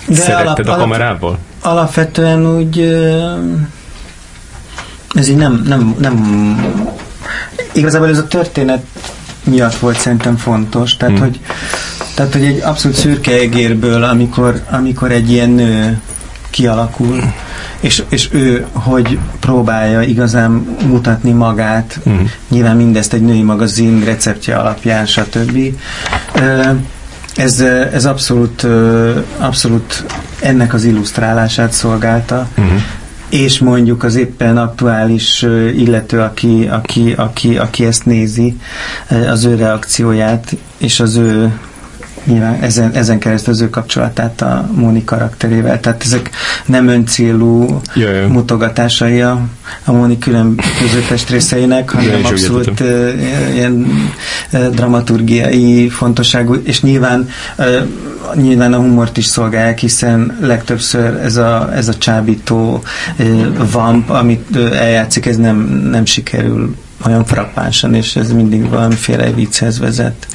[0.08, 1.40] De Szeretted a kamerával?
[1.62, 2.80] alapvetően úgy
[5.14, 6.16] ez így nem, nem, nem
[7.74, 8.84] igazából ez a történet
[9.46, 11.24] miatt volt szerintem fontos, tehát, Hmm.
[11.24, 11.40] hogy,
[12.16, 16.00] tehát hogy egy abszolút szürke egérből, amikor, amikor egy ilyen nő
[16.50, 17.24] kialakul,
[17.80, 20.52] és, és ő hogy próbálja igazán
[20.88, 22.16] mutatni magát, Mhm.
[22.50, 25.58] nyilván mindezt egy női magazin receptje alapján, stb.
[27.36, 27.60] Ez,
[27.94, 28.68] ez abszolút,
[29.38, 30.04] abszolút
[30.40, 32.80] ennek az illusztrálását szolgálta, Uh-huh.
[33.30, 35.42] És mondjuk az éppen aktuális
[35.76, 38.58] illető, aki, aki, aki, aki ezt nézi,
[39.30, 41.60] az ő reakcióját, és az ő
[42.26, 45.80] nyilván ezen, ezen keresztül az ő kapcsolatát a Móni karakterével.
[45.80, 46.30] Tehát ezek
[46.66, 48.28] nem öncélú Ja, ja.
[48.28, 49.42] mutogatásai a,
[49.84, 53.12] a Móni különböző testrészeinek, Ja, hanem úgy abszolút ö,
[53.54, 53.88] ilyen
[54.72, 57.30] dramaturgiai fontosságú, és nyilván
[58.36, 62.84] nyilván a humort is szolgálják, hiszen legtöbbször ez a, ez a csábító
[63.72, 65.58] vamp, amit ö, eljátszik, ez nem,
[65.92, 66.76] nem sikerül
[67.06, 70.28] olyan frappánsan, és ez mindig valamiféle vicchez vezet.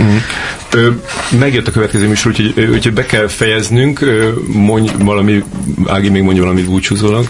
[0.73, 0.91] Ö,
[1.39, 4.05] megjött a következő műsor, úgyhogy, úgyhogy be kell fejeznünk.
[4.47, 5.45] Mondj valami,
[5.87, 7.29] Ági még mondja valamit búcsúzólag,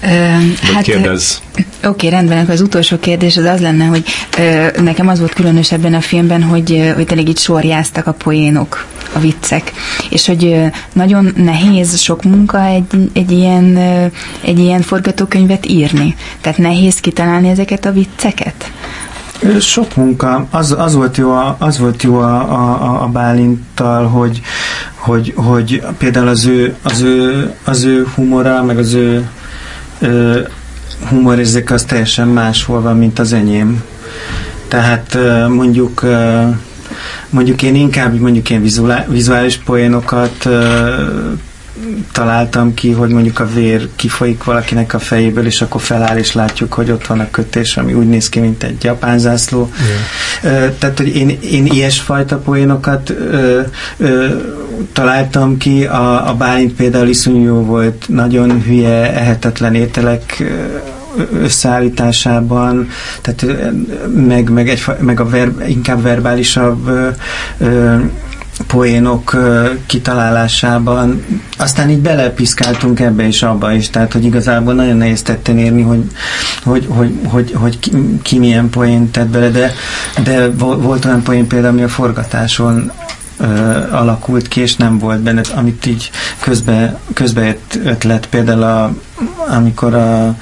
[0.00, 1.36] vagy hát, kérdezz.
[1.84, 4.04] Oké, rendben, akkor az utolsó kérdés az az lenne, hogy
[4.38, 8.86] ö, nekem az volt különös ebben a filmben, hogy, hogy tényleg itt sorjáztak a poénok,
[9.12, 9.72] a viccek,
[10.10, 14.06] és hogy ö, nagyon nehéz, sok munka egy, egy, ilyen, ö,
[14.40, 16.14] egy ilyen forgatókönyvet írni.
[16.40, 18.72] Tehát nehéz kitalálni ezeket a vicceket.
[19.60, 20.46] Sok munka.
[20.50, 24.40] Az, az volt jó, a, az volt jó a, a, a Bálinttal, hogy,
[24.94, 29.28] hogy, hogy például az ő, az ő, az ő humora, meg az ő
[30.04, 30.40] ö,
[31.08, 33.82] humorérzék az teljesen máshol van, mint az enyém.
[34.68, 36.42] Tehát ö, mondjuk ö,
[37.30, 40.48] mondjuk én inkább mondjuk vizuál, vizuális poénokat
[42.12, 46.72] találtam ki, hogy mondjuk a vér kifolyik valakinek a fejéből, és akkor feláll, és látjuk,
[46.72, 49.70] hogy ott van a kötés, ami úgy néz ki, mint egy japán zászló.
[50.42, 53.60] Ö, Tehát, hogy én, én ilyesfajta poénokat ö,
[53.96, 54.26] ö,
[54.92, 60.42] találtam ki, a, a Bálint például iszonyú jó volt, nagyon hülye, ehetetlen ételek
[61.42, 62.88] összeállításában,
[63.20, 63.56] tehát
[64.26, 67.08] meg, meg, egy, meg a ver, inkább verbálisabb ö,
[67.58, 67.96] ö,
[68.66, 69.36] poénok
[69.86, 71.24] kitalálásában.
[71.58, 76.02] Aztán így belepiszkáltunk ebbe és abba is, tehát hogy igazából nagyon nehéz tetten érni, hogy,
[76.62, 79.72] hogy, hogy, hogy, hogy ki, ki milyen poént tett bele, de,
[80.24, 82.92] de volt olyan poén például, ami a forgatáson
[83.90, 86.10] alakult ki, és nem volt benne, amit így
[86.40, 88.94] közbe, közbe ötlet, például a,
[89.48, 90.36] amikor, a,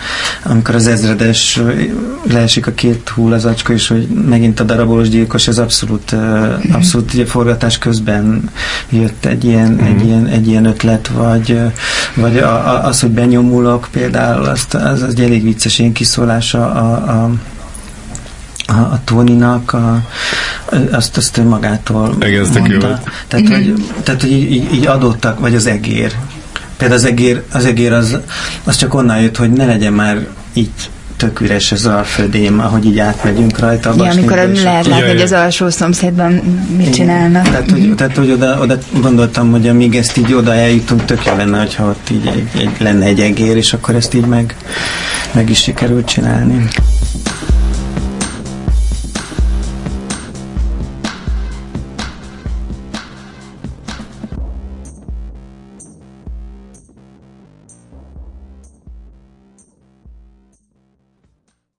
[0.45, 1.61] amikor az ezredes
[2.31, 6.15] leesik a két hullazacska, és hogy megint a darabolós gyilkos, ez abszolút,
[6.73, 8.51] abszolút ugye forgatás közben
[8.89, 9.85] jött egy ilyen, mm.
[9.85, 11.61] egy ilyen, egy ilyen ötlet, vagy,
[12.15, 16.73] vagy a, a, az, hogy benyomulok például, azt, az, az egy elég vicces én kiszólása
[16.73, 17.31] a, a
[18.73, 20.03] a, a Tóninak, a,
[20.91, 23.01] azt, azt ő magától Egész mondta.
[23.29, 26.13] Tehát, hogy, tehát, hogy így, így adottak, vagy az egér.
[26.77, 28.19] Például az egér, az, egér az,
[28.65, 30.71] az csak onnan jött, hogy ne legyen már így
[31.23, 33.95] tök üres ez a födém, ahogy így átmegyünk rajta.
[33.97, 36.33] Ja, amikor lehet látni, hogy az alsó szomszédban
[36.77, 37.43] mit csinálnak.
[37.43, 41.37] Tehát, hogy, tehát, hogy oda, oda gondoltam, hogy amíg ezt így oda eljutunk, tök jó
[41.37, 44.57] lenne, hogyha ott így egy, egy, lenne egy egér, és akkor ezt így meg,
[45.33, 46.69] meg is sikerült csinálni.